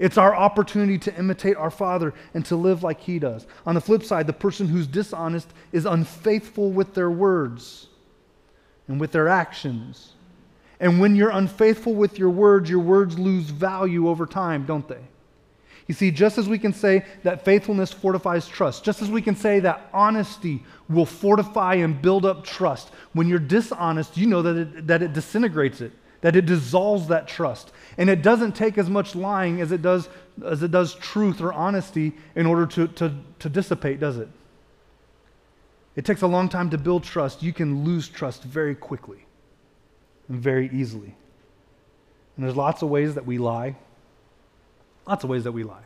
It's 0.00 0.16
our 0.16 0.34
opportunity 0.34 0.98
to 0.98 1.16
imitate 1.16 1.58
our 1.58 1.70
Father 1.70 2.14
and 2.32 2.44
to 2.46 2.56
live 2.56 2.82
like 2.82 3.00
He 3.00 3.18
does. 3.18 3.46
On 3.66 3.74
the 3.74 3.82
flip 3.82 4.02
side, 4.02 4.26
the 4.26 4.32
person 4.32 4.66
who's 4.66 4.86
dishonest 4.86 5.52
is 5.72 5.84
unfaithful 5.84 6.72
with 6.72 6.94
their 6.94 7.10
words 7.10 7.86
and 8.88 8.98
with 8.98 9.12
their 9.12 9.28
actions. 9.28 10.14
And 10.80 11.00
when 11.00 11.14
you're 11.14 11.30
unfaithful 11.30 11.94
with 11.94 12.18
your 12.18 12.30
words, 12.30 12.70
your 12.70 12.80
words 12.80 13.18
lose 13.18 13.50
value 13.50 14.08
over 14.08 14.24
time, 14.24 14.64
don't 14.64 14.88
they? 14.88 15.02
You 15.86 15.94
see, 15.94 16.10
just 16.10 16.38
as 16.38 16.48
we 16.48 16.58
can 16.58 16.72
say 16.72 17.04
that 17.24 17.44
faithfulness 17.44 17.92
fortifies 17.92 18.48
trust, 18.48 18.84
just 18.84 19.02
as 19.02 19.10
we 19.10 19.20
can 19.20 19.36
say 19.36 19.60
that 19.60 19.90
honesty 19.92 20.64
will 20.88 21.04
fortify 21.04 21.74
and 21.74 22.00
build 22.00 22.24
up 22.24 22.42
trust, 22.42 22.90
when 23.12 23.28
you're 23.28 23.38
dishonest, 23.38 24.16
you 24.16 24.26
know 24.26 24.40
that 24.40 24.56
it, 24.56 24.86
that 24.86 25.02
it 25.02 25.12
disintegrates 25.12 25.82
it, 25.82 25.92
that 26.20 26.36
it 26.36 26.46
dissolves 26.46 27.08
that 27.08 27.26
trust. 27.26 27.72
And 27.96 28.10
it 28.10 28.22
doesn't 28.22 28.52
take 28.52 28.78
as 28.78 28.88
much 28.90 29.14
lying 29.14 29.60
as 29.60 29.72
it 29.72 29.82
does, 29.82 30.08
as 30.44 30.62
it 30.62 30.70
does 30.70 30.94
truth 30.94 31.40
or 31.40 31.52
honesty 31.52 32.12
in 32.34 32.46
order 32.46 32.66
to, 32.66 32.88
to, 32.88 33.14
to 33.38 33.48
dissipate, 33.48 34.00
does 34.00 34.18
it? 34.18 34.28
It 35.96 36.04
takes 36.04 36.22
a 36.22 36.26
long 36.26 36.48
time 36.48 36.70
to 36.70 36.78
build 36.78 37.04
trust. 37.04 37.42
You 37.42 37.52
can 37.52 37.84
lose 37.84 38.08
trust 38.08 38.42
very 38.42 38.74
quickly 38.74 39.26
and 40.28 40.40
very 40.40 40.70
easily. 40.72 41.14
And 42.36 42.44
there's 42.44 42.56
lots 42.56 42.82
of 42.82 42.88
ways 42.88 43.14
that 43.16 43.26
we 43.26 43.38
lie. 43.38 43.76
Lots 45.06 45.24
of 45.24 45.30
ways 45.30 45.44
that 45.44 45.52
we 45.52 45.64
lie. 45.64 45.82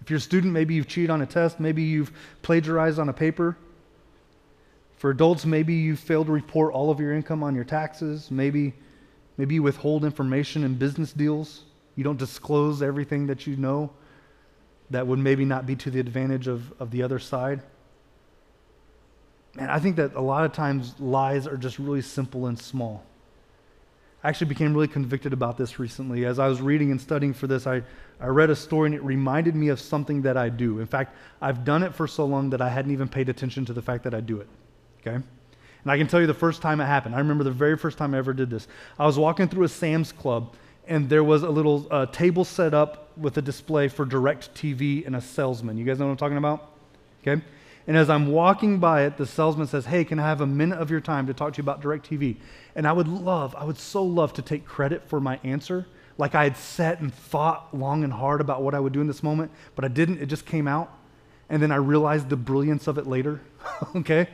If 0.00 0.10
you're 0.10 0.18
a 0.18 0.20
student, 0.20 0.52
maybe 0.52 0.74
you've 0.74 0.86
cheated 0.86 1.10
on 1.10 1.20
a 1.22 1.26
test, 1.26 1.58
maybe 1.58 1.82
you've 1.82 2.12
plagiarized 2.42 2.98
on 2.98 3.08
a 3.08 3.12
paper. 3.12 3.56
For 4.96 5.10
adults, 5.10 5.44
maybe 5.44 5.74
you 5.74 5.96
failed 5.96 6.26
to 6.26 6.32
report 6.32 6.72
all 6.72 6.90
of 6.90 7.00
your 7.00 7.12
income 7.12 7.42
on 7.42 7.54
your 7.54 7.64
taxes. 7.64 8.30
Maybe, 8.30 8.74
maybe 9.38 9.54
you 9.54 9.62
withhold 9.62 10.04
information 10.04 10.64
in 10.64 10.74
business 10.74 11.12
deals. 11.12 11.62
You 11.96 12.04
don't 12.04 12.18
disclose 12.18 12.82
everything 12.82 13.26
that 13.28 13.46
you 13.46 13.56
know 13.56 13.90
that 14.90 15.06
would 15.06 15.18
maybe 15.18 15.44
not 15.44 15.66
be 15.66 15.76
to 15.76 15.90
the 15.90 16.00
advantage 16.00 16.48
of, 16.48 16.72
of 16.80 16.90
the 16.90 17.02
other 17.02 17.18
side. 17.18 17.62
Man, 19.54 19.70
I 19.70 19.78
think 19.78 19.96
that 19.96 20.14
a 20.14 20.20
lot 20.20 20.44
of 20.44 20.52
times 20.52 20.94
lies 21.00 21.46
are 21.46 21.56
just 21.56 21.78
really 21.78 22.02
simple 22.02 22.46
and 22.46 22.58
small. 22.58 23.04
I 24.22 24.28
actually 24.28 24.48
became 24.48 24.74
really 24.74 24.88
convicted 24.88 25.32
about 25.32 25.56
this 25.56 25.78
recently. 25.78 26.24
As 26.24 26.38
I 26.38 26.48
was 26.48 26.60
reading 26.60 26.90
and 26.90 27.00
studying 27.00 27.32
for 27.32 27.46
this, 27.46 27.66
I, 27.66 27.82
I 28.20 28.26
read 28.26 28.50
a 28.50 28.56
story 28.56 28.86
and 28.86 28.94
it 28.94 29.02
reminded 29.02 29.54
me 29.54 29.68
of 29.68 29.80
something 29.80 30.22
that 30.22 30.36
I 30.36 30.48
do. 30.48 30.80
In 30.80 30.86
fact, 30.86 31.14
I've 31.40 31.64
done 31.64 31.82
it 31.82 31.94
for 31.94 32.08
so 32.08 32.24
long 32.24 32.50
that 32.50 32.60
I 32.60 32.68
hadn't 32.68 32.90
even 32.90 33.08
paid 33.08 33.28
attention 33.28 33.64
to 33.66 33.72
the 33.72 33.82
fact 33.82 34.04
that 34.04 34.14
I 34.14 34.20
do 34.20 34.40
it. 34.40 34.48
Okay? 35.00 35.22
And 35.82 35.92
I 35.92 35.98
can 35.98 36.06
tell 36.06 36.20
you 36.20 36.26
the 36.26 36.34
first 36.34 36.60
time 36.60 36.80
it 36.80 36.86
happened. 36.86 37.14
I 37.14 37.18
remember 37.18 37.44
the 37.44 37.50
very 37.50 37.76
first 37.76 37.98
time 37.98 38.14
I 38.14 38.18
ever 38.18 38.32
did 38.32 38.50
this. 38.50 38.66
I 38.98 39.06
was 39.06 39.18
walking 39.18 39.48
through 39.48 39.64
a 39.64 39.68
Sam's 39.68 40.12
Club 40.12 40.54
and 40.88 41.08
there 41.08 41.22
was 41.22 41.42
a 41.42 41.50
little 41.50 41.86
uh, 41.90 42.06
table 42.06 42.44
set 42.44 42.72
up 42.72 43.16
with 43.16 43.36
a 43.36 43.42
display 43.42 43.88
for 43.88 44.06
DirecTV 44.06 45.06
and 45.06 45.14
a 45.14 45.20
salesman. 45.20 45.76
You 45.76 45.84
guys 45.84 45.98
know 45.98 46.06
what 46.06 46.12
I'm 46.12 46.16
talking 46.16 46.38
about? 46.38 46.72
Okay? 47.22 47.42
And 47.86 47.96
as 47.96 48.10
I'm 48.10 48.28
walking 48.28 48.78
by 48.78 49.04
it, 49.04 49.16
the 49.16 49.26
salesman 49.26 49.66
says, 49.66 49.86
Hey, 49.86 50.04
can 50.04 50.18
I 50.18 50.22
have 50.22 50.40
a 50.40 50.46
minute 50.46 50.78
of 50.78 50.90
your 50.90 51.00
time 51.00 51.26
to 51.26 51.34
talk 51.34 51.54
to 51.54 51.58
you 51.58 51.62
about 51.62 51.82
DirecTV? 51.82 52.36
And 52.74 52.86
I 52.86 52.92
would 52.92 53.08
love, 53.08 53.54
I 53.56 53.64
would 53.64 53.78
so 53.78 54.02
love 54.02 54.32
to 54.34 54.42
take 54.42 54.64
credit 54.64 55.08
for 55.08 55.20
my 55.20 55.38
answer. 55.44 55.86
Like 56.16 56.34
I 56.34 56.44
had 56.44 56.56
sat 56.56 57.00
and 57.00 57.14
thought 57.14 57.76
long 57.76 58.02
and 58.02 58.12
hard 58.12 58.40
about 58.40 58.62
what 58.62 58.74
I 58.74 58.80
would 58.80 58.92
do 58.92 59.00
in 59.00 59.06
this 59.06 59.22
moment, 59.22 59.52
but 59.76 59.84
I 59.84 59.88
didn't. 59.88 60.20
It 60.20 60.26
just 60.26 60.46
came 60.46 60.66
out. 60.66 60.92
And 61.48 61.62
then 61.62 61.70
I 61.70 61.76
realized 61.76 62.28
the 62.28 62.36
brilliance 62.36 62.88
of 62.88 62.98
it 62.98 63.06
later. 63.06 63.40
okay? 63.96 64.28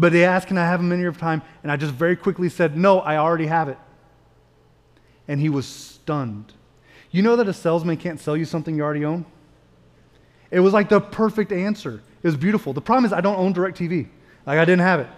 But 0.00 0.12
they 0.12 0.24
asked, 0.24 0.48
Can 0.48 0.56
I 0.56 0.66
have 0.66 0.80
a 0.80 0.82
minute 0.82 1.06
of 1.06 1.18
time? 1.18 1.42
And 1.62 1.70
I 1.70 1.76
just 1.76 1.92
very 1.92 2.16
quickly 2.16 2.48
said, 2.48 2.74
No, 2.74 3.00
I 3.00 3.18
already 3.18 3.46
have 3.46 3.68
it. 3.68 3.76
And 5.28 5.38
he 5.38 5.50
was 5.50 5.66
stunned. 5.66 6.54
You 7.10 7.20
know 7.20 7.36
that 7.36 7.46
a 7.46 7.52
salesman 7.52 7.98
can't 7.98 8.18
sell 8.18 8.34
you 8.34 8.46
something 8.46 8.74
you 8.74 8.82
already 8.82 9.04
own? 9.04 9.26
It 10.50 10.60
was 10.60 10.72
like 10.72 10.88
the 10.88 11.00
perfect 11.00 11.52
answer. 11.52 12.02
It 12.22 12.26
was 12.26 12.36
beautiful. 12.36 12.72
The 12.72 12.80
problem 12.80 13.04
is 13.04 13.12
I 13.12 13.20
don't 13.20 13.36
own 13.36 13.52
DirecTV. 13.52 14.08
Like 14.46 14.58
I 14.58 14.64
didn't 14.64 14.80
have 14.80 15.00
it. 15.00 15.08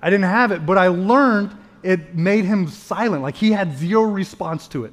I 0.00 0.08
didn't 0.08 0.24
have 0.24 0.52
it, 0.52 0.64
but 0.64 0.78
I 0.78 0.88
learned 0.88 1.54
it 1.82 2.14
made 2.14 2.46
him 2.46 2.66
silent. 2.66 3.22
Like 3.22 3.36
he 3.36 3.52
had 3.52 3.76
zero 3.76 4.04
response 4.04 4.68
to 4.68 4.86
it. 4.86 4.92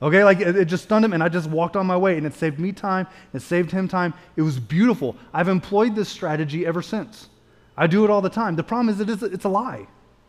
Okay, 0.00 0.22
like 0.22 0.40
it, 0.40 0.54
it, 0.54 0.64
just 0.66 0.84
stunned 0.84 1.04
him, 1.04 1.12
and 1.12 1.22
I 1.22 1.28
just 1.28 1.48
walked 1.48 1.76
on 1.76 1.86
my 1.86 1.96
way, 1.96 2.18
and 2.18 2.26
it 2.26 2.34
saved 2.34 2.60
me 2.60 2.72
time, 2.72 3.06
it 3.32 3.40
saved 3.40 3.70
him 3.70 3.88
time. 3.88 4.12
It 4.36 4.42
was 4.42 4.60
beautiful. 4.60 5.16
I've 5.32 5.48
employed 5.48 5.94
this 5.94 6.08
strategy 6.08 6.66
ever 6.66 6.82
since. 6.82 7.28
I 7.76 7.86
do 7.86 8.04
it 8.04 8.10
all 8.10 8.20
the 8.20 8.30
time. 8.30 8.56
The 8.56 8.62
problem 8.62 8.88
is 8.88 8.98
that 8.98 9.10
it's, 9.10 9.22
it's 9.22 9.44
a 9.44 9.48
lie, 9.48 9.86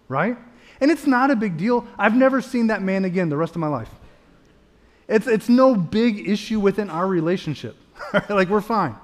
right? 0.08 0.38
And 0.82 0.92
it's 0.92 1.08
not 1.08 1.32
a 1.32 1.36
big 1.36 1.58
deal. 1.58 1.88
I've 1.98 2.16
never 2.16 2.42
seen 2.42 2.68
that 2.68 2.82
man 2.82 3.06
again 3.06 3.30
the 3.30 3.38
rest 3.38 3.56
of 3.56 3.60
my 3.60 3.68
life. 3.68 3.90
It's, 5.08 5.28
it's 5.28 5.50
no 5.50 5.76
big 5.76 6.28
issue 6.28 6.60
within 6.60 6.90
our 6.90 7.08
relationship. 7.08 7.78
like 8.30 8.50
we're 8.50 8.62
fine. 8.62 8.96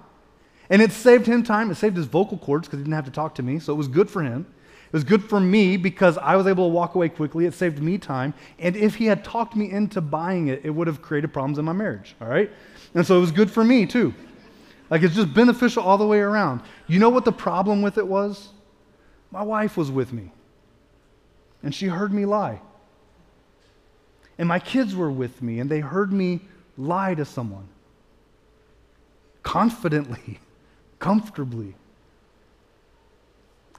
And 0.69 0.81
it 0.81 0.91
saved 0.91 1.27
him 1.27 1.43
time. 1.43 1.69
It 1.69 1.75
saved 1.75 1.97
his 1.97 2.05
vocal 2.05 2.37
cords 2.37 2.67
because 2.67 2.79
he 2.79 2.83
didn't 2.83 2.95
have 2.95 3.05
to 3.05 3.11
talk 3.11 3.35
to 3.35 3.43
me. 3.43 3.59
So 3.59 3.73
it 3.73 3.75
was 3.75 3.87
good 3.87 4.09
for 4.09 4.23
him. 4.23 4.45
It 4.87 4.93
was 4.93 5.03
good 5.03 5.23
for 5.23 5.39
me 5.39 5.77
because 5.77 6.17
I 6.17 6.35
was 6.35 6.47
able 6.47 6.67
to 6.67 6.73
walk 6.73 6.95
away 6.95 7.09
quickly. 7.09 7.45
It 7.45 7.53
saved 7.53 7.81
me 7.81 7.97
time. 7.97 8.33
And 8.59 8.75
if 8.75 8.95
he 8.95 9.05
had 9.05 9.23
talked 9.23 9.55
me 9.55 9.69
into 9.69 10.01
buying 10.01 10.47
it, 10.47 10.61
it 10.63 10.69
would 10.69 10.87
have 10.87 11.01
created 11.01 11.31
problems 11.31 11.59
in 11.59 11.65
my 11.65 11.73
marriage. 11.73 12.15
All 12.19 12.27
right? 12.27 12.51
And 12.93 13.05
so 13.05 13.17
it 13.17 13.21
was 13.21 13.31
good 13.31 13.49
for 13.49 13.63
me 13.63 13.85
too. 13.85 14.13
Like 14.91 15.03
it's 15.03 15.15
just 15.15 15.33
beneficial 15.33 15.81
all 15.83 15.97
the 15.97 16.05
way 16.05 16.19
around. 16.19 16.61
You 16.85 16.99
know 16.99 17.09
what 17.09 17.23
the 17.23 17.31
problem 17.31 17.81
with 17.81 17.97
it 17.97 18.05
was? 18.05 18.49
My 19.31 19.41
wife 19.41 19.77
was 19.77 19.89
with 19.89 20.11
me. 20.11 20.31
And 21.63 21.73
she 21.73 21.87
heard 21.87 22.13
me 22.13 22.25
lie. 22.25 22.59
And 24.37 24.49
my 24.49 24.59
kids 24.59 24.93
were 24.93 25.09
with 25.09 25.41
me 25.41 25.59
and 25.61 25.69
they 25.69 25.79
heard 25.79 26.11
me 26.11 26.41
lie 26.77 27.15
to 27.15 27.23
someone 27.25 27.67
confidently 29.43 30.39
comfortably. 30.99 31.73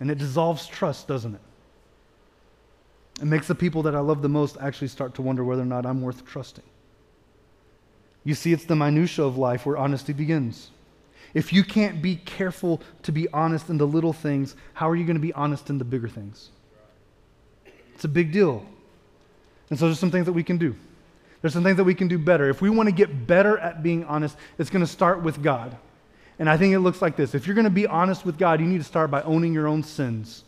And 0.01 0.11
it 0.11 0.19
dissolves 0.19 0.67
trust, 0.67 1.07
doesn't 1.07 1.35
it? 1.35 1.41
It 3.21 3.27
makes 3.27 3.47
the 3.47 3.55
people 3.55 3.83
that 3.83 3.95
I 3.95 4.01
love 4.01 4.23
the 4.23 4.29
most 4.29 4.57
actually 4.61 4.89
start 4.89 5.15
to 5.17 5.23
wonder 5.23 5.45
whether 5.45 5.63
or 5.63 5.67
not 5.67 5.85
I'm 5.85 6.01
worth 6.01 6.25
trusting. 6.25 6.65
You 8.25 8.35
see, 8.35 8.53
it's 8.53 8.65
the 8.65 8.75
minutia 8.75 9.25
of 9.25 9.37
life 9.37 9.67
where 9.67 9.77
honesty 9.77 10.13
begins. 10.13 10.71
If 11.35 11.53
you 11.53 11.65
can't 11.65 12.03
be 12.03 12.17
careful 12.17 12.83
to 13.05 13.13
be 13.13 13.29
honest 13.33 13.71
in 13.71 13.79
the 13.79 13.87
little 13.87 14.13
things, 14.13 14.55
how 14.75 14.89
are 14.89 14.97
you 14.97 15.05
going 15.05 15.17
to 15.17 15.23
be 15.23 15.33
honest 15.33 15.71
in 15.71 15.79
the 15.79 15.85
bigger 15.85 16.09
things? 16.09 16.51
It's 17.95 18.05
a 18.05 18.09
big 18.09 18.33
deal. 18.33 18.65
And 19.71 19.79
so 19.79 19.87
there's 19.87 19.99
some 19.99 20.11
things 20.11 20.27
that 20.27 20.33
we 20.33 20.43
can 20.43 20.59
do. 20.59 20.77
There's 21.41 21.55
some 21.55 21.65
things 21.65 21.77
that 21.77 21.85
we 21.85 21.95
can 21.95 22.09
do 22.09 22.19
better. 22.19 22.49
If 22.49 22.61
we 22.61 22.71
want 22.71 22.89
to 22.89 22.95
get 22.95 23.27
better 23.27 23.59
at 23.59 23.83
being 23.83 24.05
honest, 24.05 24.37
it's 24.59 24.71
going 24.71 24.85
to 24.85 24.91
start 24.91 25.23
with 25.23 25.43
God. 25.43 25.77
And 26.39 26.49
I 26.49 26.57
think 26.57 26.75
it 26.75 26.81
looks 26.81 27.03
like 27.03 27.17
this. 27.17 27.35
If 27.35 27.47
you're 27.47 27.55
going 27.55 27.65
to 27.65 27.71
be 27.71 27.87
honest 27.87 28.25
with 28.25 28.39
God, 28.39 28.61
you 28.61 28.67
need 28.67 28.79
to 28.79 28.85
start 28.85 29.11
by 29.11 29.23
owning 29.23 29.55
your 29.55 29.67
own 29.67 29.83
sins. 29.83 30.45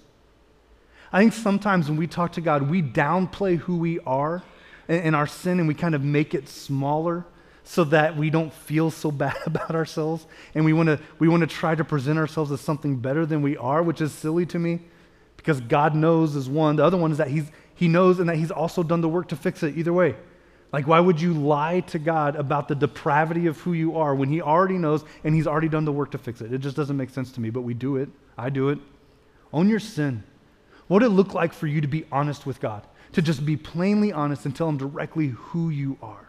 I 1.13 1.21
think 1.21 1.33
sometimes 1.33 1.89
when 1.89 1.97
we 1.97 2.07
talk 2.07 2.33
to 2.33 2.41
God, 2.41 2.69
we 2.69 2.83
downplay 2.83 3.57
who 3.57 3.77
we 3.77 4.01
are 4.01 4.43
and, 4.89 5.15
our 5.15 5.27
sin 5.27 5.59
and 5.59 5.69
we 5.69 5.75
kind 5.75 5.95
of 5.95 6.03
make 6.03 6.35
it 6.35 6.49
smaller 6.49 7.25
so 7.65 7.83
that 7.85 8.17
we 8.17 8.31
don't 8.31 8.53
feel 8.53 8.91
so 8.91 9.11
bad 9.11 9.37
about 9.47 9.75
ourselves. 9.75 10.27
And 10.55 10.65
we 10.65 10.73
want 10.73 10.89
to 10.89 11.01
we 11.19 11.29
want 11.29 11.41
to 11.41 11.47
try 11.47 11.75
to 11.75 11.85
present 11.85 12.19
ourselves 12.19 12.53
as 12.53 12.61
something 12.61 12.97
better 12.97 13.27
than 13.27 13.43
we 13.43 13.57
are, 13.57 13.83
which 13.83 14.01
is 14.01 14.13
silly 14.13 14.47
to 14.47 14.59
me 14.59 14.81
because 15.45 15.61
God 15.61 15.95
knows 15.95 16.37
is 16.37 16.49
one. 16.49 16.77
The 16.77 16.85
other 16.85 16.97
one 16.97 17.13
is 17.13 17.19
that 17.19 17.29
he's, 17.29 17.51
he 17.75 17.87
knows 17.87 18.19
and 18.19 18.29
that 18.31 18.37
he's 18.37 18.51
also 18.51 18.83
done 18.83 19.03
the 19.03 19.09
work 19.09 19.29
to 19.29 19.37
fix 19.37 19.63
it 19.63 19.77
either 19.77 19.93
way. 19.93 20.17
Like, 20.73 20.89
why 20.89 20.99
would 20.99 21.21
you 21.21 21.35
lie 21.35 21.81
to 21.81 22.01
God 22.01 22.35
about 22.35 22.67
the 22.67 22.75
depravity 22.75 23.47
of 23.47 23.61
who 23.61 23.75
you 23.75 23.97
are 23.97 24.13
when 24.13 24.29
He 24.29 24.43
already 24.43 24.77
knows 24.77 25.05
and 25.23 25.33
He's 25.33 25.47
already 25.47 25.69
done 25.69 25.85
the 25.85 25.93
work 25.93 26.11
to 26.13 26.19
fix 26.19 26.41
it? 26.41 26.53
It 26.53 26.59
just 26.59 26.75
doesn't 26.75 26.97
make 26.97 27.11
sense 27.11 27.31
to 27.33 27.41
me, 27.41 27.51
but 27.51 27.61
we 27.61 27.75
do 27.75 27.97
it. 27.97 28.09
I 28.37 28.51
do 28.51 28.71
it. 28.71 28.81
Own 29.53 29.69
your 29.69 29.79
sin. 29.79 30.25
What 30.89 31.03
would 31.03 31.07
it 31.07 31.15
look 31.15 31.33
like 31.33 31.53
for 31.53 31.69
you 31.69 31.81
to 31.81 31.87
be 31.87 32.07
honest 32.11 32.45
with 32.45 32.59
God? 32.59 32.85
To 33.13 33.23
just 33.23 33.47
be 33.47 33.57
plainly 33.57 34.13
honest 34.13 34.47
and 34.47 34.57
tell 34.57 34.69
Him 34.69 34.77
directly 34.77 35.29
who 35.29 35.71
you 35.71 35.97
are. 36.03 36.24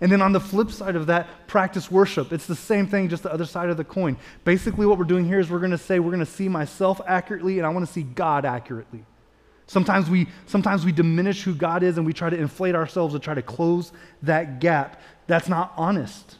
And 0.00 0.12
then 0.12 0.22
on 0.22 0.32
the 0.32 0.40
flip 0.40 0.70
side 0.70 0.96
of 0.96 1.06
that, 1.06 1.48
practice 1.48 1.90
worship. 1.90 2.32
It's 2.32 2.46
the 2.46 2.54
same 2.54 2.86
thing, 2.86 3.08
just 3.08 3.24
the 3.24 3.32
other 3.32 3.44
side 3.44 3.68
of 3.68 3.76
the 3.76 3.84
coin. 3.84 4.16
Basically, 4.44 4.86
what 4.86 4.98
we're 4.98 5.04
doing 5.04 5.24
here 5.24 5.40
is 5.40 5.50
we're 5.50 5.58
going 5.58 5.72
to 5.72 5.78
say, 5.78 5.98
we're 5.98 6.10
going 6.10 6.20
to 6.20 6.26
see 6.26 6.48
myself 6.48 7.00
accurately, 7.06 7.58
and 7.58 7.66
I 7.66 7.70
want 7.70 7.86
to 7.86 7.92
see 7.92 8.02
God 8.02 8.44
accurately. 8.44 9.04
Sometimes 9.66 10.08
we, 10.08 10.28
sometimes 10.46 10.84
we 10.84 10.92
diminish 10.92 11.42
who 11.42 11.54
God 11.54 11.82
is 11.82 11.98
and 11.98 12.06
we 12.06 12.14
try 12.14 12.30
to 12.30 12.36
inflate 12.38 12.74
ourselves 12.74 13.12
and 13.12 13.22
try 13.22 13.34
to 13.34 13.42
close 13.42 13.92
that 14.22 14.60
gap. 14.60 15.00
That's 15.26 15.48
not 15.48 15.74
honest. 15.76 16.36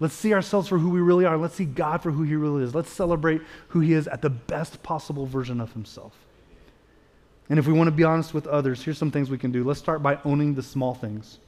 Let's 0.00 0.14
see 0.14 0.34
ourselves 0.34 0.68
for 0.68 0.76
who 0.76 0.90
we 0.90 1.00
really 1.00 1.24
are. 1.24 1.36
Let's 1.36 1.54
see 1.54 1.64
God 1.64 2.02
for 2.02 2.10
who 2.10 2.24
He 2.24 2.34
really 2.34 2.64
is. 2.64 2.74
Let's 2.74 2.90
celebrate 2.90 3.42
who 3.68 3.80
He 3.80 3.92
is 3.92 4.08
at 4.08 4.22
the 4.22 4.30
best 4.30 4.82
possible 4.82 5.24
version 5.24 5.60
of 5.60 5.72
Himself. 5.72 6.14
And 7.48 7.60
if 7.60 7.66
we 7.68 7.72
want 7.72 7.86
to 7.86 7.92
be 7.92 8.02
honest 8.02 8.34
with 8.34 8.48
others, 8.48 8.82
here's 8.82 8.98
some 8.98 9.12
things 9.12 9.30
we 9.30 9.38
can 9.38 9.52
do. 9.52 9.62
Let's 9.62 9.78
start 9.78 10.02
by 10.02 10.18
owning 10.24 10.54
the 10.54 10.62
small 10.62 10.94
things. 10.94 11.38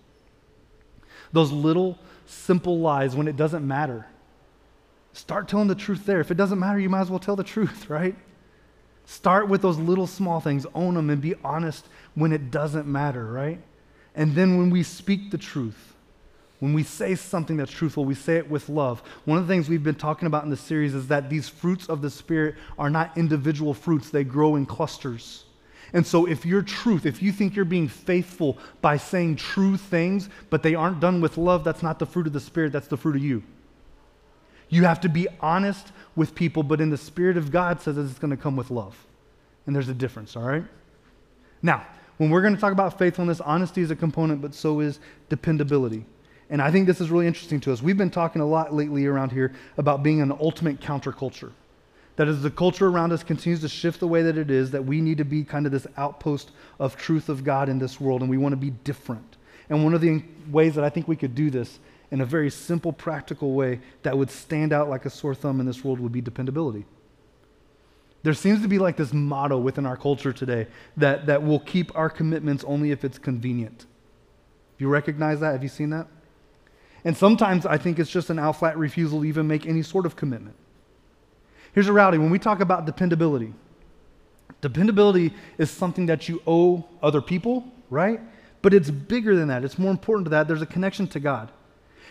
Those 1.33 1.53
little, 1.53 1.99
simple 2.27 2.79
lies 2.79 3.17
when 3.17 3.29
it 3.29 3.37
doesn't 3.37 3.67
matter. 3.67 4.07
Start 5.13 5.49
telling 5.49 5.69
the 5.69 5.75
truth 5.75 6.07
there. 6.07 6.21
If 6.21 6.31
it 6.31 6.37
doesn't 6.37 6.59
matter, 6.59 6.79
you 6.79 6.89
might 6.89 7.01
as 7.01 7.11
well 7.11 7.19
tell 7.19 7.37
the 7.37 7.45
truth, 7.45 7.89
right? 7.91 8.15
Start 9.05 9.49
with 9.49 9.63
those 9.63 9.79
little 9.79 10.07
small 10.07 10.41
things, 10.41 10.67
own 10.75 10.95
them, 10.95 11.09
and 11.11 11.21
be 11.21 11.35
honest 11.43 11.87
when 12.15 12.33
it 12.33 12.51
doesn't 12.51 12.87
matter, 12.87 13.25
right? 13.27 13.61
And 14.15 14.35
then 14.35 14.59
when 14.59 14.71
we 14.71 14.83
speak 14.83 15.31
the 15.31 15.39
truth, 15.39 15.95
when 16.61 16.75
we 16.75 16.83
say 16.83 17.15
something 17.15 17.57
that's 17.57 17.71
truthful, 17.71 18.05
we 18.05 18.15
say 18.15 18.37
it 18.37 18.51
with 18.51 18.69
love. 18.69 19.01
One 19.25 19.39
of 19.39 19.47
the 19.47 19.53
things 19.53 19.69
we've 19.69 19.83
been 19.83 19.95
talking 19.95 20.27
about 20.27 20.45
in 20.45 20.51
this 20.51 20.61
series 20.61 20.95
is 20.95 21.07
that 21.09 21.31
these 21.31 21.49
fruits 21.49 21.87
of 21.87 22.03
the 22.03 22.11
Spirit 22.11 22.57
are 22.79 22.91
not 22.91 23.17
individual 23.17 23.75
fruits, 23.75 24.11
they 24.11 24.25
grow 24.25 24.57
in 24.57 24.67
clusters. 24.67 25.45
And 25.93 26.07
so, 26.07 26.27
if 26.27 26.45
your 26.45 26.63
truth, 26.63 27.07
if 27.07 27.23
you 27.23 27.33
think 27.33 27.57
you're 27.57 27.65
being 27.65 27.89
faithful 27.89 28.59
by 28.83 28.99
saying 28.99 29.37
true 29.37 29.77
things, 29.77 30.29
but 30.51 30.63
they 30.63 30.75
aren't 30.75 31.01
done 31.01 31.21
with 31.21 31.39
love, 31.39 31.65
that's 31.65 31.83
not 31.83 31.99
the 31.99 32.07
fruit 32.07 32.27
of 32.27 32.33
the 32.33 32.41
Spirit, 32.41 32.73
that's 32.73 32.89
the 32.89 32.97
fruit 32.97 33.17
of 33.17 33.23
you. 33.23 33.43
You 34.69 34.85
have 34.85 35.01
to 35.01 35.09
be 35.09 35.29
honest 35.41 35.93
with 36.15 36.35
people, 36.35 36.63
but 36.63 36.81
in 36.81 36.91
the 36.91 36.99
Spirit 36.99 37.37
of 37.37 37.51
God 37.51 37.81
says 37.81 37.97
that 37.97 38.03
it's 38.03 38.19
going 38.19 38.31
to 38.31 38.37
come 38.37 38.57
with 38.57 38.71
love. 38.71 39.07
And 39.67 39.75
there's 39.75 39.89
a 39.89 39.95
difference, 39.95 40.37
all 40.37 40.43
right? 40.43 40.65
Now, 41.63 41.87
when 42.19 42.31
we're 42.31 42.43
going 42.43 42.55
to 42.55 42.61
talk 42.61 42.73
about 42.73 42.99
faithfulness, 42.99 43.41
honesty 43.41 43.81
is 43.81 43.91
a 43.91 43.97
component, 43.97 44.43
but 44.43 44.55
so 44.55 44.81
is 44.81 45.01
dependability. 45.29 46.05
And 46.51 46.61
I 46.61 46.71
think 46.71 46.87
this 46.87 47.01
is 47.01 47.11
really 47.11 47.27
interesting 47.27 47.61
to 47.61 47.73
us. 47.73 47.83
We've 47.83 47.97
been 47.97 48.11
talking 48.11 48.43
a 48.43 48.47
lot 48.47 48.75
lately 48.75 49.07
around 49.07 49.33
here 49.33 49.55
about 49.77 50.03
being 50.03 50.21
an 50.21 50.33
ultimate 50.33 50.81
counterculture. 50.81 51.53
That 52.19 52.27
as 52.27 52.43
the 52.43 52.51
culture 52.51 52.89
around 52.89 53.13
us 53.13 53.23
continues 53.23 53.61
to 53.61 53.69
shift 53.69 54.01
the 54.01 54.09
way 54.09 54.23
that 54.23 54.37
it 54.37 54.51
is, 54.51 54.73
that 54.73 54.85
we 54.85 55.01
need 55.01 55.19
to 55.19 55.25
be 55.25 55.45
kind 55.45 55.67
of 55.67 55.73
this 55.73 55.87
outpost 55.97 56.51
of 56.81 56.97
truth 56.97 57.29
of 57.29 57.45
God 57.45 57.69
in 57.69 57.79
this 57.79 58.01
world, 58.01 58.23
and 58.23 58.29
we 58.29 58.37
want 58.37 58.55
to 58.55 58.57
be 58.57 58.71
different. 58.71 59.37
And 59.71 59.85
one 59.85 59.95
of 59.95 60.01
the 60.01 60.25
ways 60.51 60.75
that 60.75 60.83
I 60.83 60.89
think 60.91 61.07
we 61.07 61.15
could 61.15 61.37
do 61.37 61.49
this 61.49 61.79
in 62.11 62.21
a 62.21 62.27
very 62.27 62.51
simple, 62.51 62.93
practical 62.93 63.53
way 63.53 63.79
that 64.03 64.19
would 64.19 64.33
stand 64.33 64.73
out 64.73 64.89
like 64.89 65.05
a 65.05 65.11
sore 65.11 65.33
thumb 65.33 65.61
in 65.61 65.67
this 65.67 65.85
world 65.85 66.01
would 66.01 66.11
be 66.11 66.21
dependability. 66.21 66.87
There 68.25 68.35
seems 68.35 68.63
to 68.63 68.69
be 68.69 68.81
like 68.81 68.97
this 68.97 69.13
motto 69.13 69.57
within 69.57 69.87
our 69.87 69.97
culture 69.97 70.33
today 70.33 70.67
that, 70.97 71.27
that 71.27 71.45
we'll 71.45 71.61
keep 71.61 71.97
our 71.97 72.11
commitments 72.11 72.65
only 72.65 72.91
if 72.91 73.05
it's 73.05 73.17
convenient. 73.17 73.87
Do 74.77 74.85
you 74.85 74.89
recognize 74.89 75.39
that? 75.39 75.53
Have 75.53 75.63
you 75.63 75.69
seen 75.69 75.91
that? 75.91 76.09
And 77.05 77.17
sometimes 77.17 77.65
I 77.65 77.79
think 77.79 78.01
it's 78.01 78.11
just 78.11 78.29
an 78.29 78.41
out 78.41 78.57
flat 78.57 78.77
refusal 78.77 79.21
to 79.21 79.25
even 79.25 79.47
make 79.47 79.67
any 79.67 79.85
sort 79.85 80.05
of 80.05 80.17
commitment. 80.17 80.57
Here's 81.75 81.89
a 81.89 81.93
reality 81.93 82.19
when 82.19 82.31
we 82.31 82.39
talk 82.39 82.61
about 82.61 82.87
dependability, 82.87 83.53
dependability 84.61 85.33
is 85.59 85.71
something 85.71 86.07
that 86.07 86.29
you 86.29 86.43
owe 86.47 86.85
other 87.03 87.21
people, 87.21 87.65
right? 87.91 88.21
But 88.63 88.75
it's 88.75 88.91
bigger 88.91 89.37
than 89.37 89.49
that. 89.49 89.65
It's 89.65 89.79
more 89.79 89.91
important 89.91 90.27
to 90.27 90.31
that. 90.31 90.49
There's 90.49 90.63
a 90.63 90.67
connection 90.67 91.07
to 91.09 91.21
God. 91.21 91.51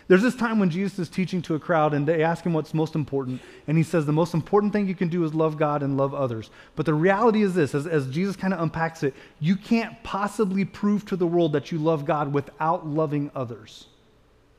There's 0.07 0.21
this 0.21 0.35
time 0.35 0.57
when 0.57 0.69
Jesus 0.69 0.99
is 0.99 1.09
teaching 1.09 1.41
to 1.43 1.55
a 1.55 1.59
crowd 1.59 1.93
and 1.93 2.07
they 2.07 2.23
ask 2.23 2.45
him 2.45 2.53
what's 2.53 2.73
most 2.73 2.95
important. 2.95 3.41
And 3.67 3.77
he 3.77 3.83
says, 3.83 4.05
The 4.05 4.13
most 4.13 4.33
important 4.33 4.71
thing 4.71 4.87
you 4.87 4.95
can 4.95 5.09
do 5.09 5.25
is 5.25 5.33
love 5.33 5.57
God 5.57 5.83
and 5.83 5.97
love 5.97 6.13
others. 6.13 6.49
But 6.77 6.85
the 6.85 6.93
reality 6.93 7.41
is 7.41 7.53
this 7.53 7.75
as, 7.75 7.85
as 7.85 8.07
Jesus 8.07 8.37
kind 8.37 8.53
of 8.53 8.61
unpacks 8.61 9.03
it, 9.03 9.13
you 9.41 9.57
can't 9.57 10.01
possibly 10.03 10.63
prove 10.63 11.05
to 11.07 11.17
the 11.17 11.27
world 11.27 11.51
that 11.53 11.73
you 11.73 11.77
love 11.77 12.05
God 12.05 12.31
without 12.31 12.87
loving 12.87 13.31
others. 13.35 13.87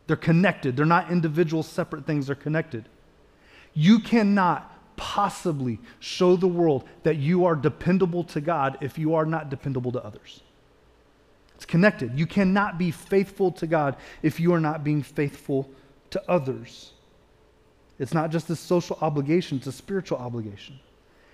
They're 0.07 0.17
connected, 0.17 0.77
they're 0.77 0.87
not 0.87 1.11
individual, 1.11 1.63
separate 1.63 2.07
things, 2.07 2.27
they're 2.27 2.37
connected. 2.37 2.87
You 3.73 4.01
cannot 4.01 4.78
possibly 4.99 5.79
show 6.01 6.37
the 6.37 6.47
world 6.47 6.87
that 7.05 7.17
you 7.17 7.47
are 7.47 7.57
dependable 7.57 8.25
to 8.25 8.43
God 8.43 8.77
if 8.83 8.99
you 8.99 9.15
are 9.15 9.25
not 9.25 9.49
dependable 9.49 9.93
to 9.93 10.05
others. 10.05 10.43
It's 11.55 11.65
connected. 11.65 12.19
You 12.19 12.27
cannot 12.27 12.79
be 12.79 12.91
faithful 12.91 13.51
to 13.53 13.67
God 13.67 13.97
if 14.23 14.39
you 14.39 14.53
are 14.53 14.61
not 14.61 14.85
being 14.85 15.03
faithful 15.03 15.71
to 16.11 16.23
others. 16.31 16.93
It's 17.99 18.15
not 18.15 18.31
just 18.31 18.51
a 18.51 18.57
social 18.57 18.99
obligation, 19.01 19.59
it's 19.59 19.67
a 19.67 19.73
spiritual 19.73 20.19
obligation. 20.19 20.79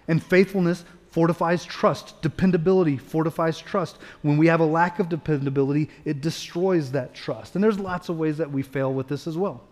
And 0.09 0.23
faithfulness 0.23 0.85
fortifies 1.11 1.65
trust. 1.65 2.21
Dependability 2.23 2.97
fortifies 2.97 3.59
trust. 3.59 3.99
When 4.23 4.37
we 4.37 4.47
have 4.47 4.61
a 4.61 4.67
lack 4.67 4.99
of 4.99 5.09
dependability, 5.09 5.91
it 6.05 6.21
destroys 6.21 6.93
that 6.93 7.15
trust. 7.15 7.55
And 7.55 7.63
there's 7.63 7.79
lots 7.79 8.09
of 8.09 8.19
ways 8.19 8.39
that 8.39 8.51
we 8.51 8.63
fail 8.63 8.93
with 8.93 9.09
this 9.09 9.27
as 9.27 9.37
well. 9.37 9.63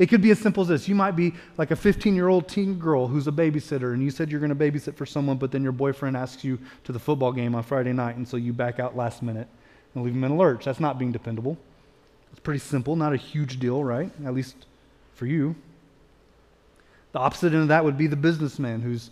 It 0.00 0.08
could 0.08 0.22
be 0.22 0.30
as 0.30 0.38
simple 0.38 0.62
as 0.62 0.68
this. 0.68 0.88
You 0.88 0.94
might 0.94 1.14
be 1.14 1.34
like 1.58 1.70
a 1.72 1.76
15 1.76 2.14
year 2.14 2.28
old 2.28 2.48
teen 2.48 2.78
girl 2.78 3.06
who's 3.06 3.28
a 3.28 3.32
babysitter, 3.32 3.92
and 3.92 4.02
you 4.02 4.10
said 4.10 4.30
you're 4.30 4.40
going 4.40 4.48
to 4.48 4.56
babysit 4.56 4.96
for 4.96 5.04
someone, 5.04 5.36
but 5.36 5.52
then 5.52 5.62
your 5.62 5.72
boyfriend 5.72 6.16
asks 6.16 6.42
you 6.42 6.58
to 6.84 6.92
the 6.92 6.98
football 6.98 7.32
game 7.32 7.54
on 7.54 7.62
Friday 7.62 7.92
night, 7.92 8.16
and 8.16 8.26
so 8.26 8.38
you 8.38 8.54
back 8.54 8.80
out 8.80 8.96
last 8.96 9.22
minute 9.22 9.46
and 9.94 10.02
leave 10.02 10.14
him 10.14 10.24
in 10.24 10.32
a 10.32 10.36
lurch. 10.36 10.64
That's 10.64 10.80
not 10.80 10.98
being 10.98 11.12
dependable. 11.12 11.58
It's 12.30 12.40
pretty 12.40 12.60
simple, 12.60 12.96
not 12.96 13.12
a 13.12 13.18
huge 13.18 13.60
deal, 13.60 13.84
right? 13.84 14.10
At 14.24 14.32
least 14.32 14.56
for 15.14 15.26
you. 15.26 15.54
The 17.12 17.18
opposite 17.18 17.52
end 17.52 17.62
of 17.62 17.68
that 17.68 17.84
would 17.84 17.98
be 17.98 18.06
the 18.06 18.16
businessman 18.16 18.80
who's, 18.80 19.10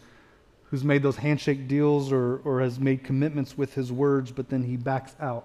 who's 0.70 0.84
made 0.84 1.02
those 1.02 1.16
handshake 1.16 1.68
deals 1.68 2.10
or, 2.10 2.40
or 2.44 2.62
has 2.62 2.80
made 2.80 3.04
commitments 3.04 3.58
with 3.58 3.74
his 3.74 3.92
words, 3.92 4.32
but 4.32 4.48
then 4.48 4.62
he 4.62 4.78
backs 4.78 5.14
out. 5.20 5.44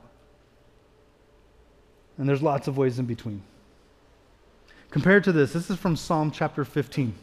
And 2.17 2.29
there's 2.29 2.41
lots 2.41 2.69
of 2.69 2.77
ways 2.77 2.97
in 2.97 3.05
between. 3.05 3.41
Compared 4.93 5.23
to 5.23 5.31
this, 5.31 5.53
this 5.53 5.71
is 5.71 5.79
from 5.79 5.95
Psalm 5.95 6.29
chapter 6.29 6.63
15. 6.63 7.15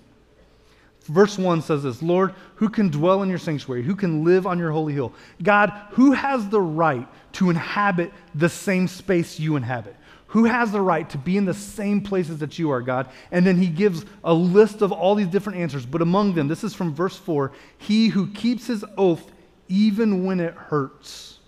Verse 1.05 1.39
1 1.39 1.63
says 1.63 1.85
this 1.85 2.03
Lord, 2.03 2.35
who 2.57 2.69
can 2.69 2.89
dwell 2.89 3.23
in 3.23 3.29
your 3.29 3.39
sanctuary? 3.39 3.85
Who 3.85 3.95
can 3.95 4.25
live 4.25 4.45
on 4.45 4.59
your 4.59 4.73
holy 4.73 4.93
hill? 4.93 5.13
God, 5.41 5.71
who 5.91 6.11
has 6.11 6.49
the 6.49 6.61
right 6.61 7.07
to 7.35 7.49
inhabit 7.49 8.11
the 8.35 8.49
same 8.49 8.89
space 8.89 9.39
you 9.39 9.55
inhabit? 9.55 9.95
Who 10.27 10.47
has 10.47 10.73
the 10.73 10.81
right 10.81 11.09
to 11.11 11.19
be 11.19 11.37
in 11.37 11.45
the 11.45 11.55
same 11.55 12.01
places 12.01 12.39
that 12.39 12.59
you 12.59 12.73
are, 12.73 12.83
God? 12.83 13.09
And 13.31 13.47
then 13.47 13.57
he 13.57 13.69
gives 13.69 14.05
a 14.25 14.35
list 14.35 14.83
of 14.83 14.91
all 14.91 15.15
these 15.15 15.29
different 15.29 15.61
answers. 15.61 15.87
But 15.87 16.03
among 16.03 16.35
them, 16.35 16.49
this 16.49 16.65
is 16.65 16.75
from 16.75 16.93
verse 16.93 17.17
4 17.19 17.53
He 17.79 18.09
who 18.09 18.33
keeps 18.33 18.67
his 18.67 18.85
oath 18.99 19.31
even 19.69 20.25
when 20.25 20.41
it 20.41 20.55
hurts. 20.55 21.39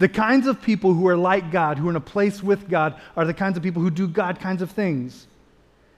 The 0.00 0.08
kinds 0.08 0.46
of 0.46 0.62
people 0.62 0.94
who 0.94 1.06
are 1.08 1.16
like 1.16 1.52
God, 1.52 1.76
who 1.76 1.86
are 1.86 1.90
in 1.90 1.96
a 1.96 2.00
place 2.00 2.42
with 2.42 2.70
God, 2.70 2.98
are 3.16 3.26
the 3.26 3.34
kinds 3.34 3.58
of 3.58 3.62
people 3.62 3.82
who 3.82 3.90
do 3.90 4.08
God 4.08 4.40
kinds 4.40 4.62
of 4.62 4.70
things. 4.70 5.26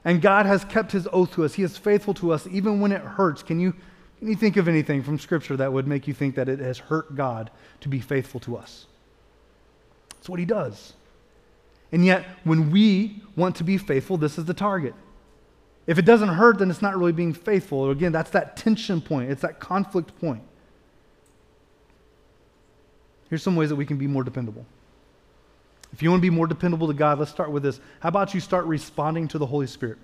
And 0.04 0.20
God 0.20 0.44
has 0.44 0.64
kept 0.64 0.90
his 0.90 1.06
oath 1.12 1.32
to 1.34 1.44
us. 1.44 1.54
He 1.54 1.62
is 1.62 1.78
faithful 1.78 2.12
to 2.14 2.32
us 2.32 2.48
even 2.48 2.80
when 2.80 2.90
it 2.90 3.00
hurts. 3.00 3.44
Can 3.44 3.60
you, 3.60 3.72
can 4.18 4.26
you 4.26 4.34
think 4.34 4.56
of 4.56 4.66
anything 4.66 5.04
from 5.04 5.20
Scripture 5.20 5.56
that 5.56 5.72
would 5.72 5.86
make 5.86 6.08
you 6.08 6.14
think 6.14 6.34
that 6.34 6.48
it 6.48 6.58
has 6.58 6.80
hurt 6.80 7.14
God 7.14 7.52
to 7.80 7.88
be 7.88 8.00
faithful 8.00 8.40
to 8.40 8.56
us? 8.56 8.86
That's 10.08 10.28
what 10.28 10.40
he 10.40 10.46
does. 10.46 10.94
And 11.92 12.04
yet, 12.04 12.26
when 12.42 12.72
we 12.72 13.22
want 13.36 13.54
to 13.56 13.64
be 13.64 13.78
faithful, 13.78 14.16
this 14.16 14.36
is 14.36 14.46
the 14.46 14.54
target. 14.54 14.94
If 15.86 15.96
it 15.96 16.04
doesn't 16.04 16.28
hurt, 16.28 16.58
then 16.58 16.70
it's 16.70 16.82
not 16.82 16.96
really 16.96 17.12
being 17.12 17.34
faithful. 17.34 17.88
Again, 17.90 18.10
that's 18.10 18.30
that 18.30 18.56
tension 18.56 19.00
point, 19.00 19.30
it's 19.30 19.42
that 19.42 19.60
conflict 19.60 20.18
point. 20.18 20.42
Here's 23.32 23.42
some 23.42 23.56
ways 23.56 23.70
that 23.70 23.76
we 23.76 23.86
can 23.86 23.96
be 23.96 24.06
more 24.06 24.22
dependable. 24.22 24.66
If 25.90 26.02
you 26.02 26.10
want 26.10 26.20
to 26.20 26.22
be 26.22 26.28
more 26.28 26.46
dependable 26.46 26.86
to 26.88 26.92
God, 26.92 27.18
let's 27.18 27.30
start 27.30 27.50
with 27.50 27.62
this. 27.62 27.80
How 28.00 28.10
about 28.10 28.34
you 28.34 28.40
start 28.40 28.66
responding 28.66 29.26
to 29.28 29.38
the 29.38 29.46
Holy 29.46 29.66
Spirit? 29.66 29.96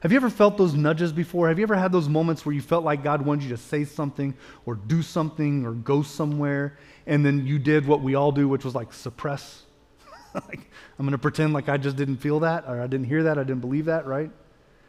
Have 0.00 0.10
you 0.10 0.16
ever 0.16 0.30
felt 0.30 0.56
those 0.56 0.72
nudges 0.72 1.12
before? 1.12 1.48
Have 1.48 1.58
you 1.58 1.64
ever 1.64 1.74
had 1.74 1.92
those 1.92 2.08
moments 2.08 2.46
where 2.46 2.54
you 2.54 2.62
felt 2.62 2.82
like 2.82 3.04
God 3.04 3.20
wanted 3.20 3.42
you 3.42 3.50
to 3.50 3.58
say 3.58 3.84
something 3.84 4.32
or 4.64 4.74
do 4.74 5.02
something 5.02 5.66
or 5.66 5.72
go 5.72 6.02
somewhere, 6.02 6.78
and 7.06 7.26
then 7.26 7.46
you 7.46 7.58
did 7.58 7.86
what 7.86 8.00
we 8.00 8.14
all 8.14 8.32
do, 8.32 8.48
which 8.48 8.64
was 8.64 8.74
like 8.74 8.94
suppress? 8.94 9.64
like, 10.34 10.70
I'm 10.98 11.04
going 11.04 11.12
to 11.12 11.18
pretend 11.18 11.52
like 11.52 11.68
I 11.68 11.76
just 11.76 11.96
didn't 11.96 12.16
feel 12.16 12.40
that, 12.40 12.64
or 12.66 12.80
I 12.80 12.86
didn't 12.86 13.04
hear 13.04 13.24
that, 13.24 13.36
I 13.36 13.42
didn't 13.42 13.60
believe 13.60 13.84
that, 13.84 14.06
right? 14.06 14.30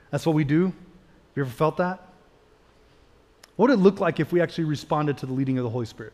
That's 0.10 0.26
what 0.26 0.36
we 0.36 0.46
do. 0.46 0.68
Have 0.68 0.74
you 1.36 1.44
ever 1.44 1.52
felt 1.52 1.76
that? 1.76 2.14
What 3.58 3.70
would 3.70 3.78
it 3.78 3.84
look 3.84 4.00
like 4.00 4.22
if 4.22 4.32
we 4.32 4.40
actually 4.40 4.64
responded 4.64 5.18
to 5.18 5.26
the 5.26 5.34
leading 5.34 5.58
of 5.58 5.66
the 5.66 5.70
Holy 5.70 5.86
Spirit? 5.86 6.14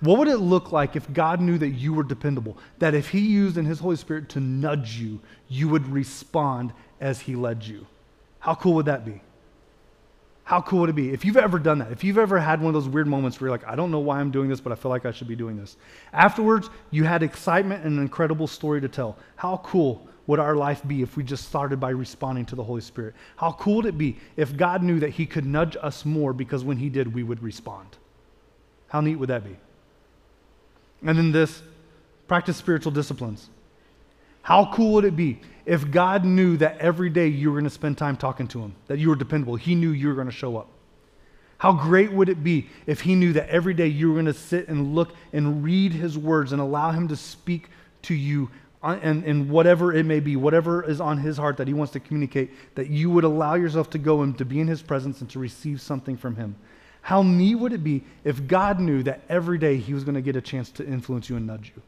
What 0.00 0.18
would 0.18 0.28
it 0.28 0.38
look 0.38 0.72
like 0.72 0.96
if 0.96 1.12
God 1.12 1.40
knew 1.40 1.58
that 1.58 1.70
you 1.70 1.92
were 1.92 2.02
dependable? 2.02 2.56
That 2.78 2.94
if 2.94 3.10
He 3.10 3.20
used 3.20 3.58
in 3.58 3.66
His 3.66 3.78
Holy 3.78 3.96
Spirit 3.96 4.30
to 4.30 4.40
nudge 4.40 4.96
you, 4.96 5.20
you 5.48 5.68
would 5.68 5.86
respond 5.86 6.72
as 7.00 7.20
He 7.20 7.36
led 7.36 7.64
you? 7.64 7.86
How 8.38 8.54
cool 8.54 8.74
would 8.74 8.86
that 8.86 9.04
be? 9.04 9.20
How 10.44 10.60
cool 10.62 10.80
would 10.80 10.90
it 10.90 10.96
be? 10.96 11.10
If 11.10 11.24
you've 11.24 11.36
ever 11.36 11.58
done 11.58 11.78
that, 11.78 11.92
if 11.92 12.02
you've 12.02 12.18
ever 12.18 12.40
had 12.40 12.60
one 12.60 12.74
of 12.74 12.82
those 12.82 12.88
weird 12.90 13.06
moments 13.06 13.40
where 13.40 13.48
you're 13.48 13.56
like, 13.56 13.68
I 13.68 13.76
don't 13.76 13.90
know 13.92 14.00
why 14.00 14.18
I'm 14.18 14.30
doing 14.32 14.48
this, 14.48 14.60
but 14.60 14.72
I 14.72 14.74
feel 14.74 14.90
like 14.90 15.06
I 15.06 15.12
should 15.12 15.28
be 15.28 15.36
doing 15.36 15.56
this. 15.56 15.76
Afterwards, 16.12 16.70
you 16.90 17.04
had 17.04 17.22
excitement 17.22 17.84
and 17.84 17.96
an 17.96 18.02
incredible 18.02 18.48
story 18.48 18.80
to 18.80 18.88
tell. 18.88 19.16
How 19.36 19.58
cool 19.58 20.08
would 20.26 20.40
our 20.40 20.56
life 20.56 20.82
be 20.88 21.02
if 21.02 21.16
we 21.16 21.22
just 21.22 21.46
started 21.46 21.78
by 21.78 21.90
responding 21.90 22.46
to 22.46 22.56
the 22.56 22.64
Holy 22.64 22.80
Spirit? 22.80 23.14
How 23.36 23.52
cool 23.52 23.76
would 23.76 23.86
it 23.86 23.98
be 23.98 24.16
if 24.36 24.56
God 24.56 24.82
knew 24.82 24.98
that 24.98 25.10
He 25.10 25.26
could 25.26 25.46
nudge 25.46 25.76
us 25.80 26.04
more 26.04 26.32
because 26.32 26.64
when 26.64 26.78
He 26.78 26.88
did, 26.88 27.14
we 27.14 27.22
would 27.22 27.42
respond? 27.42 27.98
How 28.88 29.00
neat 29.00 29.16
would 29.16 29.28
that 29.28 29.44
be? 29.44 29.56
And 31.02 31.16
then 31.16 31.32
this 31.32 31.62
practice 32.28 32.56
spiritual 32.56 32.92
disciplines. 32.92 33.48
How 34.42 34.72
cool 34.72 34.94
would 34.94 35.04
it 35.04 35.16
be 35.16 35.40
if 35.66 35.90
God 35.90 36.24
knew 36.24 36.56
that 36.58 36.78
every 36.78 37.10
day 37.10 37.26
you 37.28 37.50
were 37.50 37.56
going 37.56 37.68
to 37.68 37.70
spend 37.70 37.98
time 37.98 38.16
talking 38.16 38.48
to 38.48 38.60
Him, 38.60 38.74
that 38.86 38.98
you 38.98 39.08
were 39.08 39.16
dependable? 39.16 39.56
He 39.56 39.74
knew 39.74 39.90
you 39.90 40.08
were 40.08 40.14
going 40.14 40.26
to 40.26 40.32
show 40.32 40.56
up. 40.56 40.68
How 41.58 41.72
great 41.72 42.10
would 42.12 42.28
it 42.28 42.42
be 42.42 42.68
if 42.86 43.02
He 43.02 43.14
knew 43.14 43.32
that 43.34 43.48
every 43.48 43.74
day 43.74 43.86
you 43.86 44.08
were 44.08 44.14
going 44.14 44.26
to 44.26 44.34
sit 44.34 44.68
and 44.68 44.94
look 44.94 45.12
and 45.32 45.62
read 45.62 45.92
His 45.92 46.16
words 46.16 46.52
and 46.52 46.60
allow 46.60 46.90
Him 46.90 47.08
to 47.08 47.16
speak 47.16 47.68
to 48.02 48.14
you 48.14 48.50
and, 48.82 49.24
and 49.24 49.50
whatever 49.50 49.92
it 49.92 50.06
may 50.06 50.20
be, 50.20 50.36
whatever 50.36 50.88
is 50.88 51.00
on 51.00 51.18
his 51.18 51.36
heart 51.36 51.58
that 51.58 51.68
he 51.68 51.74
wants 51.74 51.92
to 51.92 52.00
communicate, 52.00 52.50
that 52.76 52.88
you 52.88 53.10
would 53.10 53.24
allow 53.24 53.54
yourself 53.54 53.90
to 53.90 53.98
go 53.98 54.22
and 54.22 54.36
to 54.38 54.44
be 54.44 54.58
in 54.58 54.66
his 54.66 54.80
presence 54.80 55.20
and 55.20 55.28
to 55.30 55.38
receive 55.38 55.80
something 55.80 56.16
from 56.16 56.36
him. 56.36 56.56
How 57.02 57.22
neat 57.22 57.54
would 57.56 57.72
it 57.72 57.82
be 57.82 58.04
if 58.24 58.46
God 58.46 58.78
knew 58.78 59.02
that 59.04 59.22
every 59.28 59.58
day 59.58 59.76
he 59.76 59.94
was 59.94 60.04
going 60.04 60.14
to 60.14 60.20
get 60.20 60.36
a 60.36 60.40
chance 60.40 60.70
to 60.72 60.86
influence 60.86 61.28
you 61.28 61.36
and 61.36 61.46
nudge 61.46 61.72
you? 61.74 61.82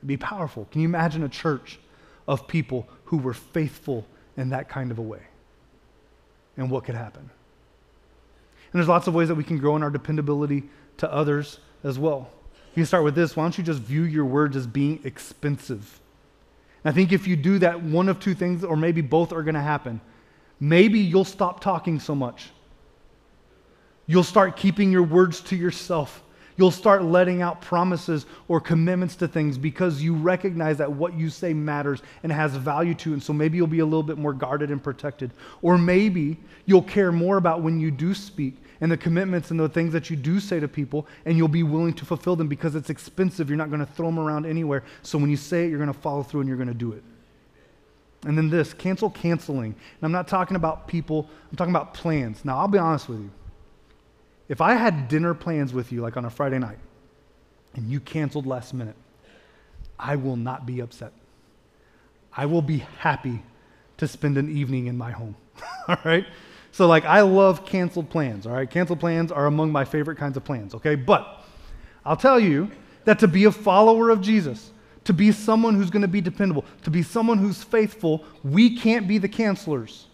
It'd 0.00 0.08
be 0.08 0.16
powerful. 0.16 0.66
Can 0.70 0.80
you 0.80 0.88
imagine 0.88 1.22
a 1.22 1.28
church 1.28 1.78
of 2.26 2.48
people 2.48 2.88
who 3.04 3.18
were 3.18 3.34
faithful 3.34 4.06
in 4.36 4.50
that 4.50 4.68
kind 4.68 4.90
of 4.90 4.98
a 4.98 5.02
way? 5.02 5.22
And 6.56 6.70
what 6.70 6.84
could 6.84 6.94
happen? 6.94 7.22
And 7.22 8.78
there's 8.78 8.88
lots 8.88 9.06
of 9.06 9.14
ways 9.14 9.28
that 9.28 9.34
we 9.34 9.44
can 9.44 9.58
grow 9.58 9.76
in 9.76 9.82
our 9.82 9.90
dependability 9.90 10.64
to 10.98 11.12
others 11.12 11.58
as 11.82 11.98
well. 11.98 12.30
You 12.74 12.84
start 12.84 13.04
with 13.04 13.14
this. 13.14 13.36
Why 13.36 13.44
don't 13.44 13.56
you 13.58 13.64
just 13.64 13.80
view 13.80 14.02
your 14.02 14.24
words 14.24 14.56
as 14.56 14.66
being 14.66 15.00
expensive? 15.04 16.00
And 16.84 16.92
I 16.92 16.94
think 16.94 17.12
if 17.12 17.26
you 17.26 17.36
do 17.36 17.58
that, 17.58 17.82
one 17.82 18.08
of 18.08 18.20
two 18.20 18.34
things, 18.34 18.62
or 18.64 18.76
maybe 18.76 19.00
both, 19.00 19.32
are 19.32 19.42
going 19.42 19.54
to 19.54 19.60
happen. 19.60 20.00
Maybe 20.60 21.00
you'll 21.00 21.24
stop 21.24 21.60
talking 21.60 21.98
so 21.98 22.14
much. 22.14 22.50
You'll 24.10 24.24
start 24.24 24.56
keeping 24.56 24.90
your 24.90 25.04
words 25.04 25.40
to 25.42 25.56
yourself. 25.56 26.24
You'll 26.56 26.72
start 26.72 27.04
letting 27.04 27.42
out 27.42 27.60
promises 27.60 28.26
or 28.48 28.60
commitments 28.60 29.14
to 29.14 29.28
things 29.28 29.56
because 29.56 30.02
you 30.02 30.16
recognize 30.16 30.78
that 30.78 30.90
what 30.90 31.14
you 31.14 31.30
say 31.30 31.54
matters 31.54 32.02
and 32.24 32.32
has 32.32 32.56
value 32.56 32.94
to. 32.94 33.12
And 33.12 33.22
so 33.22 33.32
maybe 33.32 33.56
you'll 33.56 33.68
be 33.68 33.78
a 33.78 33.84
little 33.84 34.02
bit 34.02 34.18
more 34.18 34.32
guarded 34.32 34.72
and 34.72 34.82
protected. 34.82 35.30
Or 35.62 35.78
maybe 35.78 36.38
you'll 36.66 36.82
care 36.82 37.12
more 37.12 37.36
about 37.36 37.62
when 37.62 37.78
you 37.78 37.92
do 37.92 38.12
speak 38.12 38.56
and 38.80 38.90
the 38.90 38.96
commitments 38.96 39.52
and 39.52 39.60
the 39.60 39.68
things 39.68 39.92
that 39.92 40.10
you 40.10 40.16
do 40.16 40.40
say 40.40 40.58
to 40.58 40.66
people, 40.66 41.06
and 41.24 41.36
you'll 41.36 41.46
be 41.46 41.62
willing 41.62 41.94
to 41.94 42.04
fulfill 42.04 42.34
them 42.34 42.48
because 42.48 42.74
it's 42.74 42.90
expensive. 42.90 43.48
You're 43.48 43.58
not 43.58 43.70
going 43.70 43.86
to 43.86 43.92
throw 43.92 44.08
them 44.08 44.18
around 44.18 44.44
anywhere. 44.44 44.82
So 45.02 45.18
when 45.18 45.30
you 45.30 45.36
say 45.36 45.66
it, 45.66 45.68
you're 45.68 45.78
going 45.78 45.92
to 45.92 46.00
follow 46.00 46.24
through 46.24 46.40
and 46.40 46.48
you're 46.48 46.58
going 46.58 46.66
to 46.66 46.74
do 46.74 46.94
it. 46.94 47.04
And 48.24 48.36
then 48.36 48.50
this 48.50 48.74
cancel 48.74 49.10
canceling. 49.10 49.72
And 49.72 50.02
I'm 50.02 50.10
not 50.10 50.26
talking 50.26 50.56
about 50.56 50.88
people, 50.88 51.30
I'm 51.52 51.56
talking 51.56 51.72
about 51.72 51.94
plans. 51.94 52.44
Now, 52.44 52.58
I'll 52.58 52.66
be 52.66 52.76
honest 52.76 53.08
with 53.08 53.20
you. 53.20 53.30
If 54.50 54.60
I 54.60 54.74
had 54.74 55.06
dinner 55.06 55.32
plans 55.32 55.72
with 55.72 55.92
you, 55.92 56.00
like 56.00 56.16
on 56.16 56.24
a 56.24 56.30
Friday 56.30 56.58
night, 56.58 56.80
and 57.74 57.88
you 57.88 58.00
canceled 58.00 58.46
last 58.46 58.74
minute, 58.74 58.96
I 59.96 60.16
will 60.16 60.34
not 60.34 60.66
be 60.66 60.80
upset. 60.80 61.12
I 62.36 62.46
will 62.46 62.60
be 62.60 62.78
happy 62.98 63.44
to 63.98 64.08
spend 64.08 64.36
an 64.36 64.50
evening 64.50 64.88
in 64.88 64.98
my 64.98 65.12
home. 65.12 65.36
all 65.88 65.98
right? 66.04 66.26
So, 66.72 66.88
like, 66.88 67.04
I 67.04 67.20
love 67.20 67.64
canceled 67.64 68.10
plans. 68.10 68.44
All 68.44 68.52
right? 68.52 68.68
Canceled 68.68 68.98
plans 68.98 69.30
are 69.30 69.46
among 69.46 69.70
my 69.70 69.84
favorite 69.84 70.18
kinds 70.18 70.36
of 70.36 70.42
plans, 70.42 70.74
okay? 70.74 70.96
But 70.96 71.44
I'll 72.04 72.16
tell 72.16 72.40
you 72.40 72.72
that 73.04 73.20
to 73.20 73.28
be 73.28 73.44
a 73.44 73.52
follower 73.52 74.10
of 74.10 74.20
Jesus, 74.20 74.72
to 75.04 75.12
be 75.12 75.30
someone 75.30 75.76
who's 75.76 75.90
going 75.90 76.02
to 76.02 76.08
be 76.08 76.20
dependable, 76.20 76.64
to 76.82 76.90
be 76.90 77.04
someone 77.04 77.38
who's 77.38 77.62
faithful, 77.62 78.24
we 78.42 78.76
can't 78.76 79.06
be 79.06 79.18
the 79.18 79.28
cancelers. 79.28 80.06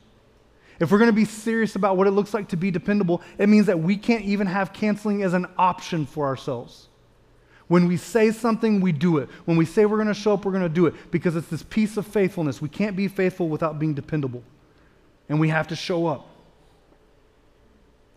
If 0.78 0.90
we're 0.90 0.98
going 0.98 1.10
to 1.10 1.14
be 1.14 1.24
serious 1.24 1.74
about 1.74 1.96
what 1.96 2.06
it 2.06 2.10
looks 2.10 2.34
like 2.34 2.48
to 2.48 2.56
be 2.56 2.70
dependable, 2.70 3.22
it 3.38 3.48
means 3.48 3.66
that 3.66 3.78
we 3.78 3.96
can't 3.96 4.24
even 4.24 4.46
have 4.46 4.72
canceling 4.72 5.22
as 5.22 5.32
an 5.32 5.46
option 5.56 6.04
for 6.04 6.26
ourselves. 6.26 6.88
When 7.68 7.88
we 7.88 7.96
say 7.96 8.30
something, 8.30 8.80
we 8.80 8.92
do 8.92 9.18
it. 9.18 9.28
When 9.44 9.56
we 9.56 9.64
say 9.64 9.86
we're 9.86 9.96
going 9.96 10.08
to 10.08 10.14
show 10.14 10.34
up, 10.34 10.44
we're 10.44 10.52
going 10.52 10.62
to 10.62 10.68
do 10.68 10.86
it 10.86 10.94
because 11.10 11.34
it's 11.34 11.48
this 11.48 11.62
piece 11.62 11.96
of 11.96 12.06
faithfulness. 12.06 12.60
We 12.60 12.68
can't 12.68 12.94
be 12.94 13.08
faithful 13.08 13.48
without 13.48 13.78
being 13.78 13.94
dependable, 13.94 14.44
and 15.28 15.40
we 15.40 15.48
have 15.48 15.66
to 15.68 15.76
show 15.76 16.06
up. 16.06 16.28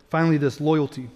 Finally, 0.08 0.38
this 0.38 0.60
loyalty. 0.60 1.08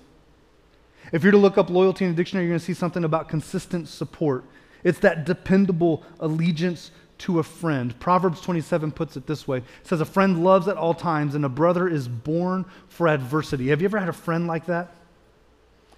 If 1.12 1.22
you're 1.22 1.32
to 1.32 1.38
look 1.38 1.58
up 1.58 1.68
loyalty 1.68 2.04
in 2.04 2.12
a 2.12 2.14
dictionary, 2.14 2.46
you're 2.46 2.52
going 2.52 2.60
to 2.60 2.64
see 2.64 2.74
something 2.74 3.04
about 3.04 3.28
consistent 3.28 3.88
support. 3.88 4.44
It's 4.82 4.98
that 5.00 5.24
dependable 5.24 6.02
allegiance 6.20 6.90
to 7.24 7.38
a 7.38 7.42
friend. 7.42 7.98
Proverbs 7.98 8.42
27 8.42 8.92
puts 8.92 9.16
it 9.16 9.26
this 9.26 9.48
way 9.48 9.58
it 9.58 9.64
says, 9.84 10.02
A 10.02 10.04
friend 10.04 10.44
loves 10.44 10.68
at 10.68 10.76
all 10.76 10.92
times, 10.92 11.34
and 11.34 11.44
a 11.44 11.48
brother 11.48 11.88
is 11.88 12.06
born 12.06 12.66
for 12.88 13.08
adversity. 13.08 13.68
Have 13.68 13.80
you 13.80 13.86
ever 13.86 13.98
had 13.98 14.10
a 14.10 14.14
friend 14.14 14.46
like 14.46 14.66
that? 14.66 14.94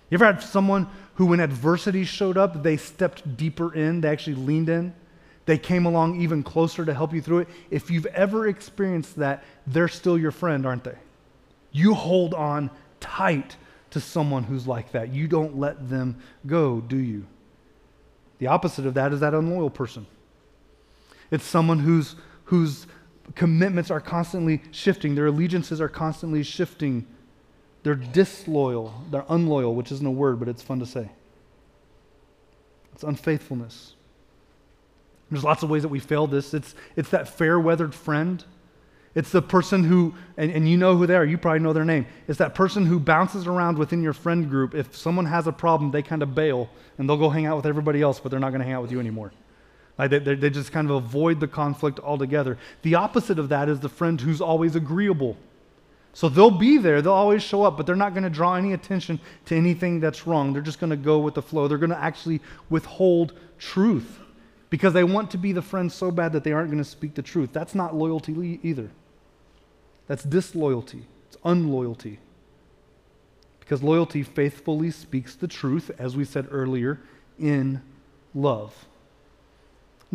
You 0.08 0.16
ever 0.16 0.26
had 0.26 0.40
someone 0.40 0.88
who, 1.16 1.26
when 1.26 1.40
adversity 1.40 2.04
showed 2.04 2.36
up, 2.36 2.62
they 2.62 2.76
stepped 2.76 3.36
deeper 3.36 3.74
in, 3.74 4.02
they 4.02 4.08
actually 4.08 4.36
leaned 4.36 4.68
in? 4.68 4.94
They 5.46 5.58
came 5.58 5.84
along 5.84 6.20
even 6.20 6.44
closer 6.44 6.84
to 6.84 6.94
help 6.94 7.12
you 7.12 7.20
through 7.20 7.40
it. 7.40 7.48
If 7.70 7.90
you've 7.90 8.06
ever 8.06 8.46
experienced 8.46 9.16
that, 9.16 9.42
they're 9.66 9.88
still 9.88 10.16
your 10.16 10.30
friend, 10.30 10.64
aren't 10.64 10.84
they? 10.84 10.96
You 11.72 11.94
hold 11.94 12.34
on 12.34 12.70
tight 13.00 13.56
to 13.90 14.00
someone 14.00 14.44
who's 14.44 14.68
like 14.68 14.92
that. 14.92 15.12
You 15.12 15.26
don't 15.26 15.58
let 15.58 15.88
them 15.88 16.22
go, 16.46 16.80
do 16.80 16.96
you? 16.96 17.26
The 18.38 18.46
opposite 18.46 18.86
of 18.86 18.94
that 18.94 19.12
is 19.12 19.20
that 19.20 19.34
unloyal 19.34 19.70
person. 19.70 20.06
It's 21.30 21.44
someone 21.44 21.80
whose, 21.80 22.16
whose 22.44 22.86
commitments 23.34 23.90
are 23.90 24.00
constantly 24.00 24.62
shifting, 24.70 25.14
their 25.14 25.26
allegiances 25.26 25.80
are 25.80 25.88
constantly 25.88 26.42
shifting. 26.42 27.06
They're 27.82 27.94
disloyal, 27.94 28.94
they're 29.10 29.24
unloyal, 29.28 29.74
which 29.74 29.92
isn't 29.92 30.06
a 30.06 30.10
word, 30.10 30.38
but 30.38 30.48
it's 30.48 30.62
fun 30.62 30.80
to 30.80 30.86
say. 30.86 31.10
It's 32.94 33.04
unfaithfulness. 33.04 33.94
There's 35.30 35.44
lots 35.44 35.62
of 35.62 35.70
ways 35.70 35.82
that 35.82 35.88
we 35.88 35.98
fail 35.98 36.26
this. 36.26 36.54
It's, 36.54 36.74
it's 36.94 37.10
that 37.10 37.28
fair 37.28 37.58
weathered 37.58 37.94
friend. 37.94 38.42
It's 39.14 39.30
the 39.30 39.42
person 39.42 39.82
who, 39.82 40.14
and, 40.36 40.50
and 40.50 40.68
you 40.68 40.76
know 40.76 40.96
who 40.96 41.06
they 41.06 41.16
are, 41.16 41.24
you 41.24 41.38
probably 41.38 41.60
know 41.60 41.72
their 41.72 41.84
name. 41.84 42.06
It's 42.28 42.38
that 42.38 42.54
person 42.54 42.86
who 42.86 43.00
bounces 43.00 43.46
around 43.46 43.78
within 43.78 44.02
your 44.02 44.12
friend 44.12 44.48
group. 44.48 44.74
If 44.74 44.94
someone 44.96 45.26
has 45.26 45.46
a 45.46 45.52
problem, 45.52 45.90
they 45.90 46.02
kind 46.02 46.22
of 46.22 46.34
bail 46.34 46.68
and 46.98 47.08
they'll 47.08 47.16
go 47.16 47.30
hang 47.30 47.46
out 47.46 47.56
with 47.56 47.66
everybody 47.66 48.02
else, 48.02 48.20
but 48.20 48.30
they're 48.30 48.40
not 48.40 48.50
going 48.50 48.60
to 48.60 48.64
hang 48.64 48.74
out 48.74 48.82
with 48.82 48.92
you 48.92 49.00
anymore. 49.00 49.32
Like 49.99 50.11
they, 50.11 50.18
they, 50.18 50.51
just 50.51 50.72
kind 50.72 50.90
of 50.90 50.97
avoid 50.97 51.40
the 51.40 51.49
conflict 51.49 52.01
altogether. 52.01 52.59
The 52.82 52.97
opposite 52.97 53.38
of 53.38 53.49
that 53.49 53.68
is 53.68 53.80
the 53.80 53.88
friend 53.88 54.20
who's 54.20 54.40
always 54.40 54.76
agreeable. 54.76 55.36
So 56.12 56.28
they'll 56.28 56.51
be 56.51 56.78
there, 56.78 57.03
they'll 57.03 57.12
always 57.12 57.42
show 57.42 57.62
up, 57.62 57.76
but 57.76 57.86
they're 57.86 57.97
not 57.97 58.12
going 58.12 58.24
to 58.24 58.30
draw 58.30 58.55
any 58.55 58.72
attention 58.72 59.20
to 59.47 59.55
anything 59.55 60.01
that's 60.01 60.26
wrong. 60.26 60.53
They're 60.53 60.62
just 60.62 60.80
going 60.80 60.90
to 60.90 60.97
go 60.97 61.18
with 61.18 61.34
the 61.34 61.42
flow. 61.42 61.68
They're 61.68 61.78
going 61.78 61.90
to 61.90 62.03
actually 62.03 62.40
withhold 62.70 63.34
truth 63.59 64.18
because 64.70 64.92
they 64.92 65.05
want 65.05 65.30
to 65.30 65.38
be 65.38 65.53
the 65.53 65.62
friend 65.62 65.90
so 65.90 66.11
bad 66.11 66.32
that 66.32 66.44
they 66.44 66.53
aren't 66.53 66.70
going 66.70 66.82
to 66.82 66.88
speak 66.88 67.14
the 67.14 67.22
truth. 67.22 67.51
That's 67.53 67.74
not 67.74 67.94
loyalty 67.94 68.61
either. 68.62 68.90
That's 70.07 70.22
disloyalty, 70.22 71.05
it's 71.28 71.36
unloyalty. 71.44 72.18
Because 73.61 73.82
loyalty 73.82 74.22
faithfully 74.22 74.92
speaks 74.92 75.34
the 75.34 75.49
truth, 75.49 75.90
as 75.99 76.16
we 76.16 76.24
said 76.24 76.47
earlier, 76.51 77.01
in 77.38 77.82
love. 78.32 78.86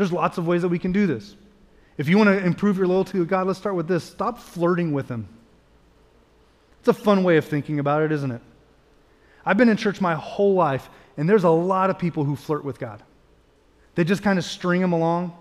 There's 0.02 0.12
lots 0.12 0.40
of 0.40 0.48
ways 0.48 0.64
that 0.64 0.70
we 0.70 0.80
can 0.80 0.92
do 0.92 1.06
this. 1.06 1.36
If 1.96 2.10
you 2.10 2.18
want 2.18 2.32
to 2.32 2.44
improve 2.44 2.76
your 2.76 2.88
loyalty 2.88 3.20
to 3.20 3.26
God, 3.26 3.46
let's 3.46 3.60
start 3.60 3.76
with 3.76 3.88
this 3.88 4.04
stop 4.04 4.40
flirting 4.40 4.94
with 4.94 5.08
Him. 5.08 5.28
It's 6.80 6.88
a 6.88 6.94
fun 6.94 7.24
way 7.24 7.38
of 7.38 7.46
thinking 7.46 7.78
about 7.78 8.02
it, 8.02 8.12
isn't 8.12 8.32
it? 8.32 8.42
I've 9.46 9.58
been 9.58 9.70
in 9.70 9.78
church 9.78 10.02
my 10.02 10.16
whole 10.16 10.56
life, 10.56 10.90
and 11.18 11.30
there's 11.30 11.44
a 11.44 11.52
lot 11.52 11.92
of 11.92 12.00
people 12.00 12.24
who 12.24 12.36
flirt 12.36 12.66
with 12.66 12.80
God. 12.80 13.04
They 13.94 14.04
just 14.04 14.24
kind 14.24 14.40
of 14.40 14.44
string 14.44 14.82
Him 14.82 14.92
along. 14.92 15.38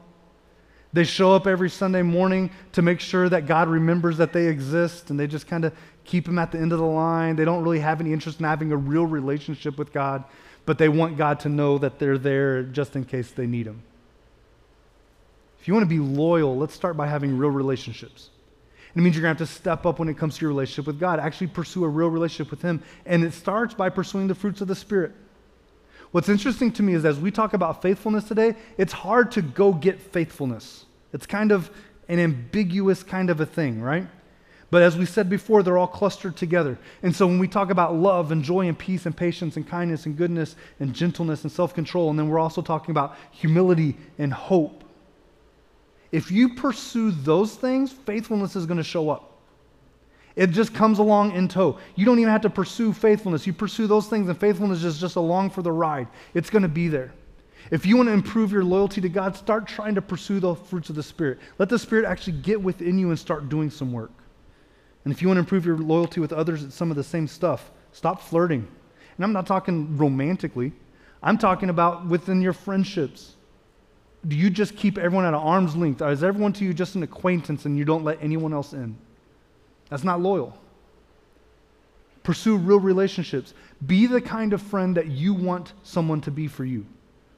They 0.93 1.05
show 1.05 1.33
up 1.35 1.47
every 1.47 1.71
Sunday 1.71 2.03
morning 2.03 2.51
to 2.73 2.83
make 2.83 3.01
sure 3.01 3.31
that 3.31 3.47
God 3.47 3.67
remembers 3.67 4.19
that 4.19 4.35
they 4.35 4.49
exist, 4.49 5.09
and 5.09 5.19
they 5.19 5.27
just 5.27 5.47
kind 5.47 5.65
of 5.65 5.73
keep 6.05 6.29
Him 6.29 6.39
at 6.39 6.53
the 6.53 6.59
end 6.59 6.73
of 6.73 6.81
the 6.81 6.85
line. 6.85 7.35
They 7.35 7.47
don't 7.47 7.63
really 7.63 7.81
have 7.81 8.03
any 8.03 8.13
interest 8.13 8.41
in 8.41 8.45
having 8.45 8.73
a 8.73 8.77
real 8.77 9.07
relationship 9.07 9.79
with 9.79 9.91
God, 9.91 10.23
but 10.67 10.77
they 10.77 10.91
want 10.91 11.17
God 11.17 11.41
to 11.41 11.49
know 11.49 11.79
that 11.79 11.99
they're 11.99 12.19
there 12.19 12.63
just 12.63 12.95
in 12.95 13.07
case 13.07 13.31
they 13.31 13.47
need 13.47 13.67
Him. 13.67 13.85
If 15.61 15.69
you 15.69 15.75
want 15.75 15.85
to 15.85 15.89
be 15.89 15.99
loyal, 15.99 16.57
let's 16.57 16.75
start 16.75 16.97
by 16.97 17.07
having 17.07 17.37
real 17.37 17.51
relationships. 17.51 18.31
It 18.95 19.01
means 19.01 19.15
you're 19.15 19.23
going 19.23 19.37
to 19.37 19.43
have 19.43 19.49
to 19.49 19.55
step 19.55 19.87
up 19.87 19.99
when 19.99 20.09
it 20.09 20.19
comes 20.19 20.37
to 20.37 20.41
your 20.43 20.49
relationship 20.49 20.87
with 20.87 20.99
God. 20.99 21.21
Actually, 21.21 21.49
pursue 21.49 21.85
a 21.85 21.89
real 21.89 22.09
relationship 22.09 22.51
with 22.51 22.63
Him. 22.63 22.83
And 23.07 23.23
it 23.23 23.35
starts 23.35 23.75
by 23.75 23.89
pursuing 23.89 24.27
the 24.27 24.35
fruits 24.35 24.61
of 24.61 24.69
the 24.69 24.75
Spirit. 24.75 25.13
What's 26.11 26.29
interesting 26.29 26.73
to 26.73 26.83
me 26.83 26.95
is 26.95 27.05
as 27.05 27.21
we 27.21 27.31
talk 27.31 27.53
about 27.53 27.83
faithfulness 27.83 28.25
today, 28.25 28.57
it's 28.79 28.93
hard 28.93 29.31
to 29.33 29.43
go 29.43 29.73
get 29.73 30.01
faithfulness. 30.01 30.87
It's 31.13 31.27
kind 31.27 31.53
of 31.53 31.71
an 32.09 32.19
ambiguous 32.19 33.05
kind 33.05 33.31
of 33.31 33.41
a 33.41 33.47
thing, 33.47 33.81
right? 33.81 34.09
But 34.71 34.83
as 34.83 34.97
we 34.97 35.05
said 35.05 35.29
before, 35.29 35.63
they're 35.63 35.79
all 35.79 35.87
clustered 35.87 36.37
together. 36.37 36.79
And 37.03 37.15
so 37.15 37.27
when 37.27 37.39
we 37.39 37.49
talk 37.49 37.71
about 37.71 37.95
love 37.95 38.33
and 38.33 38.43
joy 38.43 38.67
and 38.67 38.79
peace 38.79 39.07
and 39.07 39.17
patience 39.17 39.57
and 39.57 39.69
kindness 39.69 40.07
and 40.07 40.17
goodness 40.17 40.57
and 40.81 40.95
gentleness 40.95 41.43
and 41.43 41.53
self 41.53 41.75
control, 41.75 42.11
and 42.11 42.19
then 42.19 42.29
we're 42.29 42.39
also 42.39 42.63
talking 42.63 42.91
about 42.91 43.17
humility 43.31 43.97
and 44.19 44.33
hope. 44.33 44.80
If 46.13 46.31
you 46.31 46.55
pursue 46.55 47.11
those 47.11 47.55
things, 47.55 47.93
faithfulness 47.93 48.57
is 48.57 48.67
going 48.67 48.79
to 48.79 48.85
show 48.85 49.11
up. 49.11 49.39
It 50.37 50.51
just 50.51 50.75
comes 50.75 50.99
along 50.99 51.33
in 51.33 51.49
tow. 51.49 51.79
You 51.97 52.05
don't 52.07 52.19
even 52.19 52.31
have 52.31 52.43
to 52.43 52.51
pursue 52.51 52.93
faithfulness. 52.93 53.47
You 53.47 53.53
pursue 53.53 53.87
those 53.87 54.07
things, 54.07 54.29
and 54.29 54.39
faithfulness 54.39 54.85
is 54.85 55.01
just 55.01 55.17
along 55.17 55.51
for 55.51 55.63
the 55.63 55.73
ride. 55.73 56.09
It's 56.35 56.51
going 56.51 56.63
to 56.63 56.69
be 56.69 56.89
there. 56.89 57.13
If 57.71 57.85
you 57.87 57.97
want 57.97 58.09
to 58.09 58.13
improve 58.13 58.51
your 58.51 58.65
loyalty 58.65 59.01
to 59.01 59.09
God, 59.09 59.37
start 59.37 59.69
trying 59.69 59.95
to 59.95 60.03
pursue 60.03 60.41
the 60.41 60.55
fruits 60.55 60.89
of 60.89 60.97
the 60.97 61.03
Spirit. 61.03 61.39
Let 61.59 61.69
the 61.69 61.79
Spirit 61.79 62.05
actually 62.05 62.39
get 62.39 62.61
within 62.61 62.99
you 62.99 63.11
and 63.11 63.19
start 63.19 63.49
doing 63.49 63.71
some 63.71 63.93
work. 63.93 64.13
And 65.05 65.13
if 65.13 65.23
you 65.23 65.29
want 65.29 65.37
to 65.37 65.41
improve 65.41 65.65
your 65.65 65.79
loyalty 65.79 66.21
with 66.21 66.33
others, 66.33 66.65
it's 66.65 66.75
some 66.75 66.91
of 66.91 66.97
the 66.97 67.05
same 67.05 67.27
stuff. 67.27 67.71
Stop 67.93 68.23
flirting. 68.23 68.67
And 69.17 69.25
I'm 69.25 69.33
not 69.33 69.47
talking 69.47 69.97
romantically, 69.97 70.73
I'm 71.23 71.37
talking 71.37 71.69
about 71.69 72.07
within 72.07 72.41
your 72.41 72.55
friendships. 72.55 73.35
Do 74.27 74.37
you 74.37 74.51
just 74.51 74.77
keep 74.77 74.99
everyone 74.99 75.25
at 75.25 75.35
arm's 75.35 75.75
length? 75.75 76.03
Or 76.03 76.11
is 76.11 76.23
everyone 76.23 76.53
to 76.55 76.65
you 76.65 76.75
just 76.75 76.95
an 76.95 77.03
acquaintance 77.03 77.65
and 77.65 77.79
you 77.79 77.85
don't 77.85 78.05
let 78.05 78.23
anyone 78.23 78.53
else 78.53 78.73
in? 78.73 78.97
That's 79.89 80.05
not 80.05 80.21
loyal. 80.21 80.57
Pursue 82.23 82.59
real 82.59 82.81
relationships. 82.81 83.55
Be 83.87 84.07
the 84.07 84.21
kind 84.21 84.53
of 84.53 84.61
friend 84.61 84.97
that 84.97 85.07
you 85.07 85.33
want 85.33 85.73
someone 85.83 86.21
to 86.23 86.31
be 86.31 86.49
for 86.49 86.65
you. 86.65 86.85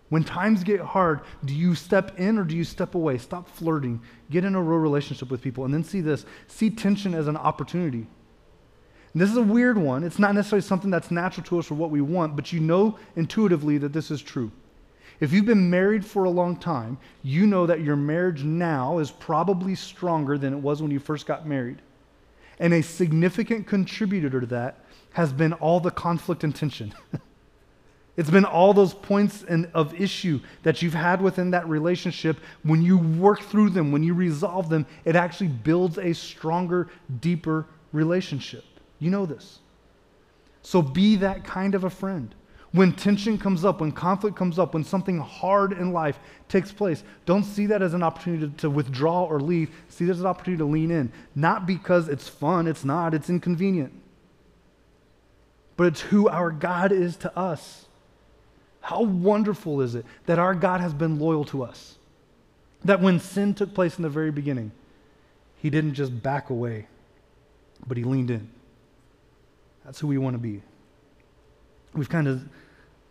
When 0.09 0.25
times 0.25 0.63
get 0.63 0.81
hard, 0.81 1.21
do 1.45 1.55
you 1.55 1.75
step 1.75 2.19
in 2.19 2.37
or 2.37 2.45
do 2.45 2.55
you 2.55 2.65
step 2.65 2.95
away? 2.95 3.17
Stop 3.17 3.49
flirting. 3.49 4.03
Get 4.31 4.45
in 4.45 4.55
a 4.55 4.61
real 4.61 4.79
relationship 4.79 5.31
with 5.31 5.41
people. 5.41 5.65
And 5.65 5.73
then 5.73 5.85
see 5.85 6.03
this 6.03 6.27
see 6.49 6.69
tension 6.69 7.15
as 7.15 7.29
an 7.29 7.37
opportunity. 7.37 8.07
And 9.13 9.23
this 9.23 9.31
is 9.31 9.37
a 9.37 9.43
weird 9.43 9.79
one. 9.79 10.05
It's 10.05 10.19
not 10.19 10.35
necessarily 10.35 10.63
something 10.63 10.91
that's 10.91 11.11
natural 11.11 11.45
to 11.47 11.59
us 11.59 11.71
or 11.71 11.75
what 11.77 11.91
we 11.91 12.01
want, 12.01 12.37
but 12.37 12.53
you 12.53 12.61
know 12.61 12.99
intuitively 13.17 13.79
that 13.79 13.93
this 13.93 14.11
is 14.11 14.21
true. 14.21 14.51
If 15.23 15.33
you've 15.33 15.47
been 15.47 15.71
married 15.71 16.05
for 16.05 16.25
a 16.25 16.31
long 16.31 16.57
time, 16.57 16.99
you 17.23 17.47
know 17.47 17.65
that 17.67 17.81
your 17.81 17.95
marriage 17.95 18.43
now 18.43 18.99
is 18.99 19.13
probably 19.13 19.77
stronger 19.77 20.37
than 20.37 20.53
it 20.53 20.57
was 20.57 20.83
when 20.83 20.91
you 20.91 20.99
first 20.99 21.27
got 21.27 21.47
married. 21.47 21.81
And 22.59 22.75
a 22.75 22.83
significant 22.83 23.69
contributor 23.69 24.41
to 24.41 24.47
that 24.47 24.85
has 25.13 25.33
been 25.33 25.53
all 25.53 25.79
the 25.79 25.93
conflict 25.93 26.43
and 26.43 26.53
tension. 26.53 26.93
it's 28.17 28.31
been 28.31 28.45
all 28.45 28.75
those 28.75 28.95
points 28.95 29.45
in, 29.45 29.71
of 29.75 29.95
issue 29.95 30.41
that 30.65 30.83
you've 30.83 30.93
had 30.93 31.23
within 31.23 31.53
that 31.53 31.69
relationship. 31.69 32.41
When 32.65 32.83
you 32.83 32.99
work 32.99 33.43
through 33.43 33.71
them, 33.71 33.93
when 33.93 34.03
you 34.03 34.15
resolve 34.15 34.69
them, 34.69 34.87
it 35.05 35.15
actually 35.15 35.51
builds 35.51 35.99
a 35.99 36.15
stronger, 36.15 36.89
deeper 37.21 37.67
relationship. 37.93 38.65
You 38.99 39.13
know 39.13 39.27
this. 39.27 39.61
So 40.63 40.83
be 40.83 41.15
that 41.15 41.45
kind 41.45 41.77
of 41.77 41.85
a 41.85 41.91
friend. 41.91 42.35
When 42.73 42.93
tension 42.93 43.37
comes 43.37 43.67
up, 43.67 43.83
when 43.83 43.93
conflict 43.93 44.35
comes 44.35 44.59
up, 44.59 44.73
when 44.73 44.83
something 44.83 45.19
hard 45.19 45.73
in 45.73 45.93
life 45.93 46.19
takes 46.49 46.73
place, 46.73 47.05
don't 47.27 47.45
see 47.45 47.67
that 47.67 47.83
as 47.83 47.93
an 47.93 48.03
opportunity 48.03 48.49
to, 48.49 48.57
to 48.63 48.71
withdraw 48.71 49.25
or 49.25 49.41
leave. 49.41 49.71
See 49.91 50.07
that 50.07 50.13
as 50.13 50.21
an 50.21 50.27
opportunity 50.27 50.59
to 50.59 50.65
lean 50.65 50.91
in. 50.91 51.13
Not 51.35 51.67
because 51.67 52.09
it's 52.09 52.29
fun, 52.29 52.67
it's 52.67 52.85
not, 52.85 53.13
it's 53.13 53.29
inconvenient. 53.29 53.93
But 55.77 55.89
it's 55.89 56.01
who 56.01 56.29
our 56.29 56.51
God 56.51 56.93
is 56.93 57.17
to 57.19 57.39
us. 57.39 57.87
How 58.81 59.03
wonderful 59.03 59.83
is 59.83 59.95
it 59.95 60.07
that 60.27 60.39
our 60.39 60.55
God 60.55 60.81
has 60.81 60.95
been 60.95 61.19
loyal 61.19 61.45
to 61.47 61.63
us? 61.63 61.99
That 62.85 63.01
when 63.01 63.21
sin 63.21 63.55
took 63.55 63.75
place 63.75 63.97
in 63.97 64.03
the 64.03 64.09
very 64.09 64.31
beginning, 64.31 64.73
he 65.59 65.69
didn't 65.69 65.95
just 65.95 66.23
back 66.23 66.51
away, 66.51 66.87
but 67.87 67.97
he 67.97 68.03
leaned 68.03 68.31
in. 68.31 68.49
That's 69.85 70.01
who 70.01 70.07
we 70.07 70.19
want 70.19 70.35
to 70.35 70.39
be. 70.39 70.63
We've 71.95 72.09
kind 72.09 72.27
of 72.27 72.49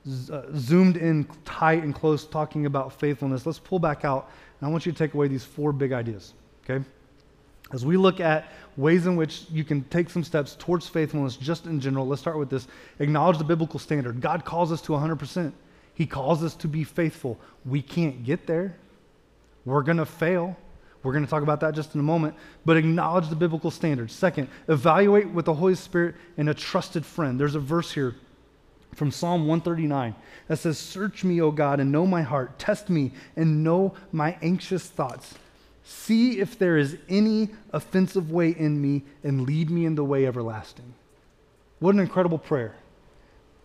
uh, 0.07 0.41
zoomed 0.55 0.97
in 0.97 1.25
tight 1.45 1.83
and 1.83 1.93
close 1.93 2.25
talking 2.25 2.65
about 2.65 2.99
faithfulness. 2.99 3.45
Let's 3.45 3.59
pull 3.59 3.79
back 3.79 4.03
out, 4.03 4.31
and 4.59 4.67
I 4.67 4.71
want 4.71 4.85
you 4.85 4.91
to 4.91 4.97
take 4.97 5.13
away 5.13 5.27
these 5.27 5.43
four 5.43 5.71
big 5.71 5.91
ideas, 5.91 6.33
okay? 6.63 6.83
As 7.71 7.85
we 7.85 7.97
look 7.97 8.19
at 8.19 8.51
ways 8.77 9.05
in 9.05 9.15
which 9.15 9.45
you 9.51 9.63
can 9.63 9.83
take 9.85 10.09
some 10.09 10.23
steps 10.23 10.55
towards 10.59 10.87
faithfulness 10.87 11.37
just 11.37 11.65
in 11.65 11.79
general, 11.79 12.07
let's 12.07 12.21
start 12.21 12.37
with 12.37 12.49
this. 12.49 12.67
Acknowledge 12.99 13.37
the 13.37 13.43
biblical 13.43 13.79
standard. 13.79 14.19
God 14.19 14.43
calls 14.43 14.71
us 14.71 14.81
to 14.81 14.91
100%. 14.91 15.53
He 15.93 16.05
calls 16.05 16.43
us 16.43 16.55
to 16.55 16.67
be 16.67 16.83
faithful. 16.83 17.39
We 17.65 17.81
can't 17.81 18.23
get 18.23 18.47
there. 18.47 18.75
We're 19.65 19.83
going 19.83 19.97
to 19.97 20.05
fail. 20.05 20.57
We're 21.03 21.13
going 21.13 21.23
to 21.23 21.29
talk 21.29 21.43
about 21.43 21.59
that 21.61 21.75
just 21.75 21.93
in 21.93 21.99
a 21.99 22.03
moment. 22.03 22.35
But 22.65 22.77
acknowledge 22.77 23.29
the 23.29 23.35
biblical 23.35 23.71
standard. 23.71 24.11
Second, 24.11 24.49
evaluate 24.67 25.29
with 25.29 25.45
the 25.45 25.53
Holy 25.53 25.75
Spirit 25.75 26.15
and 26.37 26.49
a 26.49 26.53
trusted 26.53 27.05
friend. 27.05 27.39
There's 27.39 27.55
a 27.55 27.59
verse 27.59 27.91
here 27.91 28.15
from 28.95 29.11
Psalm 29.11 29.47
139 29.47 30.15
that 30.47 30.57
says, 30.57 30.77
Search 30.77 31.23
me, 31.23 31.41
O 31.41 31.51
God, 31.51 31.79
and 31.79 31.91
know 31.91 32.05
my 32.05 32.21
heart. 32.21 32.59
Test 32.59 32.89
me 32.89 33.11
and 33.35 33.63
know 33.63 33.93
my 34.11 34.37
anxious 34.41 34.85
thoughts. 34.87 35.35
See 35.83 36.39
if 36.39 36.57
there 36.57 36.77
is 36.77 36.97
any 37.09 37.49
offensive 37.73 38.31
way 38.31 38.49
in 38.49 38.81
me 38.81 39.03
and 39.23 39.41
lead 39.41 39.69
me 39.69 39.85
in 39.85 39.95
the 39.95 40.03
way 40.03 40.25
everlasting. 40.25 40.93
What 41.79 41.95
an 41.95 42.01
incredible 42.01 42.37
prayer. 42.37 42.75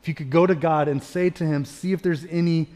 If 0.00 0.08
you 0.08 0.14
could 0.14 0.30
go 0.30 0.46
to 0.46 0.54
God 0.54 0.88
and 0.88 1.02
say 1.02 1.30
to 1.30 1.44
him, 1.44 1.64
See 1.64 1.92
if 1.92 2.02
there's 2.02 2.24
any 2.26 2.68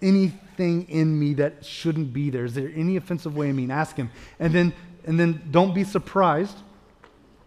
anything 0.00 0.88
in 0.88 1.18
me 1.18 1.34
that 1.34 1.64
shouldn't 1.64 2.12
be 2.12 2.30
there. 2.30 2.44
Is 2.44 2.54
there 2.54 2.70
any 2.74 2.96
offensive 2.96 3.36
way 3.36 3.48
in 3.48 3.56
me? 3.56 3.64
And 3.64 3.72
ask 3.72 3.96
him. 3.96 4.10
And 4.38 4.52
then 4.52 4.72
and 5.04 5.18
then 5.18 5.48
don't 5.50 5.74
be 5.74 5.84
surprised 5.84 6.56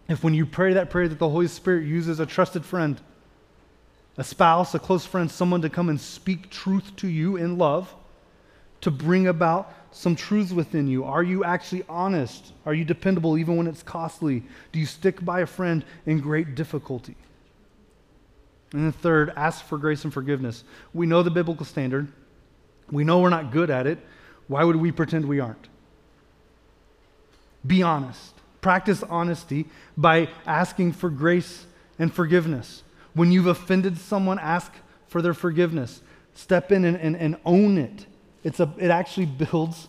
if 0.08 0.24
when 0.24 0.34
you 0.34 0.44
pray 0.44 0.74
that 0.74 0.90
prayer 0.90 1.08
that 1.08 1.18
the 1.18 1.28
Holy 1.28 1.46
Spirit 1.46 1.86
uses 1.86 2.20
a 2.20 2.26
trusted 2.26 2.64
friend, 2.64 3.00
a 4.16 4.24
spouse, 4.24 4.74
a 4.74 4.78
close 4.78 5.06
friend, 5.06 5.30
someone 5.30 5.62
to 5.62 5.70
come 5.70 5.88
and 5.88 6.00
speak 6.00 6.50
truth 6.50 6.94
to 6.96 7.08
you 7.08 7.36
in 7.36 7.58
love, 7.58 7.94
to 8.82 8.90
bring 8.90 9.26
about 9.26 9.72
some 9.90 10.16
truths 10.16 10.52
within 10.52 10.86
you. 10.88 11.04
Are 11.04 11.22
you 11.22 11.44
actually 11.44 11.84
honest? 11.88 12.52
Are 12.66 12.74
you 12.74 12.84
dependable 12.84 13.38
even 13.38 13.56
when 13.56 13.66
it's 13.66 13.82
costly? 13.82 14.42
Do 14.72 14.78
you 14.78 14.86
stick 14.86 15.24
by 15.24 15.40
a 15.40 15.46
friend 15.46 15.84
in 16.06 16.20
great 16.20 16.54
difficulty? 16.54 17.14
And 18.72 18.84
then 18.84 18.92
third, 18.92 19.32
ask 19.36 19.64
for 19.64 19.78
grace 19.78 20.04
and 20.04 20.12
forgiveness. 20.12 20.64
We 20.94 21.06
know 21.06 21.22
the 21.22 21.30
biblical 21.30 21.66
standard. 21.66 22.08
We 22.90 23.04
know 23.04 23.20
we're 23.20 23.28
not 23.28 23.52
good 23.52 23.70
at 23.70 23.86
it. 23.86 23.98
Why 24.48 24.64
would 24.64 24.76
we 24.76 24.92
pretend 24.92 25.26
we 25.26 25.40
aren't? 25.40 25.68
Be 27.66 27.82
honest. 27.82 28.34
Practice 28.60 29.02
honesty 29.02 29.66
by 29.96 30.28
asking 30.46 30.92
for 30.92 31.10
grace 31.10 31.66
and 31.98 32.12
forgiveness. 32.12 32.82
When 33.14 33.30
you've 33.32 33.46
offended 33.46 33.98
someone, 33.98 34.38
ask 34.38 34.72
for 35.08 35.20
their 35.20 35.34
forgiveness. 35.34 36.00
Step 36.34 36.72
in 36.72 36.84
and, 36.84 36.96
and, 36.96 37.16
and 37.16 37.36
own 37.44 37.78
it. 37.78 38.06
It's 38.44 38.60
a, 38.60 38.72
it 38.78 38.90
actually 38.90 39.26
builds 39.26 39.88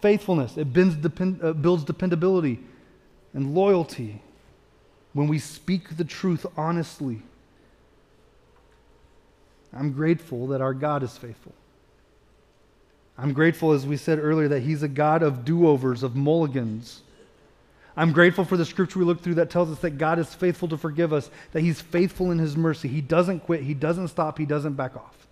faithfulness, 0.00 0.56
it 0.56 0.72
builds, 0.72 0.94
depend, 0.96 1.42
uh, 1.42 1.52
builds 1.52 1.84
dependability 1.84 2.60
and 3.34 3.54
loyalty 3.54 4.22
when 5.12 5.26
we 5.26 5.38
speak 5.38 5.96
the 5.96 6.04
truth 6.04 6.46
honestly. 6.56 7.22
I'm 9.72 9.92
grateful 9.92 10.46
that 10.48 10.60
our 10.60 10.74
God 10.74 11.02
is 11.02 11.16
faithful. 11.18 11.52
I'm 13.18 13.32
grateful, 13.32 13.72
as 13.72 13.84
we 13.84 13.96
said 13.96 14.18
earlier, 14.20 14.48
that 14.48 14.60
He's 14.60 14.82
a 14.82 14.88
God 14.88 15.22
of 15.22 15.44
do 15.44 15.66
overs, 15.66 16.02
of 16.02 16.14
mulligans. 16.14 17.02
I'm 17.98 18.12
grateful 18.12 18.44
for 18.44 18.56
the 18.56 18.64
scripture 18.64 19.00
we 19.00 19.04
looked 19.04 19.24
through 19.24 19.34
that 19.34 19.50
tells 19.50 19.72
us 19.72 19.80
that 19.80 19.98
God 19.98 20.20
is 20.20 20.32
faithful 20.32 20.68
to 20.68 20.78
forgive 20.78 21.12
us, 21.12 21.32
that 21.50 21.62
He's 21.62 21.80
faithful 21.80 22.30
in 22.30 22.38
His 22.38 22.56
mercy. 22.56 22.86
He 22.86 23.00
doesn't 23.00 23.40
quit, 23.40 23.64
He 23.64 23.74
doesn't 23.74 24.06
stop, 24.06 24.38
He 24.38 24.46
doesn't 24.46 24.74
back 24.74 24.94
off. 24.94 25.26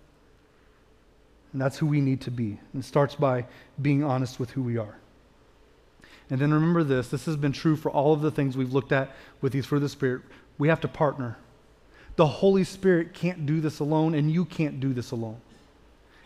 And 1.53 1.61
that's 1.61 1.77
who 1.77 1.85
we 1.85 2.01
need 2.01 2.19
to 2.21 2.31
be. 2.31 2.59
And 2.73 2.83
it 2.83 2.85
starts 2.85 3.15
by 3.15 3.45
being 3.81 4.03
honest 4.03 4.37
with 4.37 4.51
who 4.51 4.61
we 4.61 4.77
are. 4.77 4.97
And 6.29 6.41
then 6.41 6.53
remember 6.53 6.83
this 6.83 7.07
this 7.07 7.25
has 7.25 7.37
been 7.37 7.53
true 7.53 7.77
for 7.77 7.89
all 7.89 8.11
of 8.11 8.19
the 8.19 8.31
things 8.31 8.57
we've 8.57 8.73
looked 8.73 8.91
at 8.91 9.15
with 9.39 9.53
these 9.53 9.71
of 9.71 9.79
the 9.79 9.87
Spirit. 9.87 10.23
We 10.57 10.67
have 10.67 10.81
to 10.81 10.89
partner. 10.89 11.37
The 12.17 12.27
Holy 12.27 12.65
Spirit 12.65 13.13
can't 13.13 13.45
do 13.45 13.61
this 13.61 13.79
alone, 13.79 14.13
and 14.13 14.29
you 14.29 14.43
can't 14.43 14.81
do 14.81 14.91
this 14.91 15.11
alone. 15.11 15.39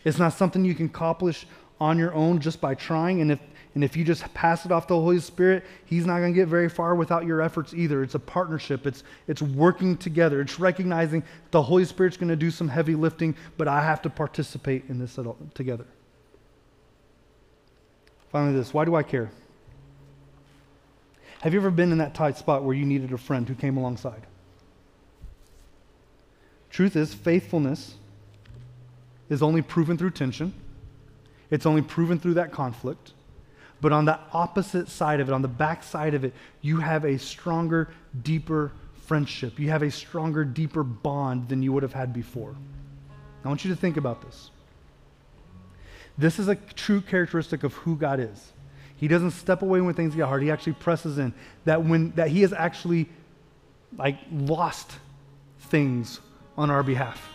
It's 0.04 0.18
not 0.18 0.34
something 0.34 0.66
you 0.66 0.74
can 0.74 0.88
accomplish 0.88 1.46
on 1.80 2.00
your 2.00 2.16
own 2.16 2.40
just 2.40 2.60
by 2.60 2.74
trying. 2.74 3.22
And 3.22 3.34
if, 3.34 3.40
and 3.74 3.84
if 3.84 3.96
you 3.96 4.04
just 4.04 4.34
pass 4.34 4.66
it 4.66 4.72
off 4.72 4.88
to 4.88 4.94
the 4.94 5.00
Holy 5.00 5.20
Spirit, 5.20 5.64
He's 5.86 6.06
not 6.06 6.20
going 6.20 6.34
to 6.34 6.40
get 6.40 6.48
very 6.48 6.68
far 6.68 6.96
without 6.96 7.26
your 7.26 7.42
efforts 7.42 7.74
either. 7.74 8.04
It's 8.04 8.16
a 8.16 8.20
partnership, 8.20 8.86
it's, 8.86 9.04
it's 9.28 9.42
working 9.42 9.98
together, 9.98 10.42
it's 10.42 10.60
recognizing 10.60 11.24
the 11.52 11.62
Holy 11.62 11.86
Spirit's 11.86 12.18
going 12.18 12.30
to 12.30 12.36
do 12.36 12.52
some 12.52 12.68
heavy 12.68 12.96
lifting, 12.96 13.36
but 13.58 13.68
I 13.68 13.84
have 13.84 14.02
to 14.04 14.10
participate 14.10 14.86
in 14.90 15.00
this 15.00 15.18
together. 15.54 15.86
Finally, 18.32 18.56
this 18.56 18.74
why 18.74 18.86
do 18.86 18.96
I 18.96 19.04
care? 19.04 19.32
Have 21.42 21.54
you 21.54 21.60
ever 21.60 21.72
been 21.72 21.92
in 21.92 21.98
that 21.98 22.14
tight 22.14 22.38
spot 22.38 22.64
where 22.64 22.76
you 22.76 22.86
needed 22.86 23.12
a 23.12 23.18
friend 23.18 23.48
who 23.48 23.56
came 23.56 23.78
alongside? 23.78 24.28
Truth 26.70 26.96
is, 26.96 27.14
faithfulness 27.14 27.96
is 29.30 29.42
only 29.42 29.62
proven 29.62 29.98
through 29.98 30.12
tension, 30.12 30.54
it's 31.50 31.66
only 31.66 31.82
proven 31.82 32.20
through 32.20 32.36
that 32.36 32.52
conflict. 32.52 33.14
But 33.82 33.92
on 33.92 34.06
the 34.06 34.20
opposite 34.32 34.88
side 34.88 35.20
of 35.20 35.28
it, 35.28 35.34
on 35.34 35.42
the 35.42 35.48
back 35.48 35.84
side 35.84 36.14
of 36.14 36.24
it, 36.24 36.34
you 36.62 36.80
have 36.80 37.04
a 37.04 37.18
stronger, 37.18 37.90
deeper 38.22 38.72
friendship. 39.08 39.60
You 39.60 39.70
have 39.72 39.82
a 39.82 39.90
stronger, 39.90 40.46
deeper 40.46 40.84
bond 40.84 41.50
than 41.50 41.64
you 41.64 41.74
would 41.74 41.84
have 41.84 41.94
had 41.94 42.14
before. 42.14 42.56
I 43.44 43.48
want 43.48 43.66
you 43.66 43.72
to 43.74 43.76
think 43.76 43.98
about 43.98 44.22
this. 44.22 44.52
This 46.18 46.38
is 46.38 46.48
a 46.48 46.56
true 46.56 47.02
characteristic 47.02 47.64
of 47.64 47.74
who 47.74 47.96
God 47.96 48.20
is. 48.20 48.54
He 48.98 49.08
doesn't 49.08 49.32
step 49.32 49.64
away 49.64 49.82
when 49.82 49.96
things 49.96 50.14
get 50.14 50.28
hard. 50.28 50.44
He 50.44 50.52
actually 50.52 50.74
presses 50.74 51.18
in. 51.18 51.34
That 51.66 51.84
when 51.84 52.12
that 52.12 52.30
he 52.30 52.42
has 52.44 52.54
actually 52.54 53.10
like 53.98 54.20
lost 54.32 54.92
things 55.60 56.20
on 56.56 56.70
our 56.70 56.84
behalf. 56.84 57.30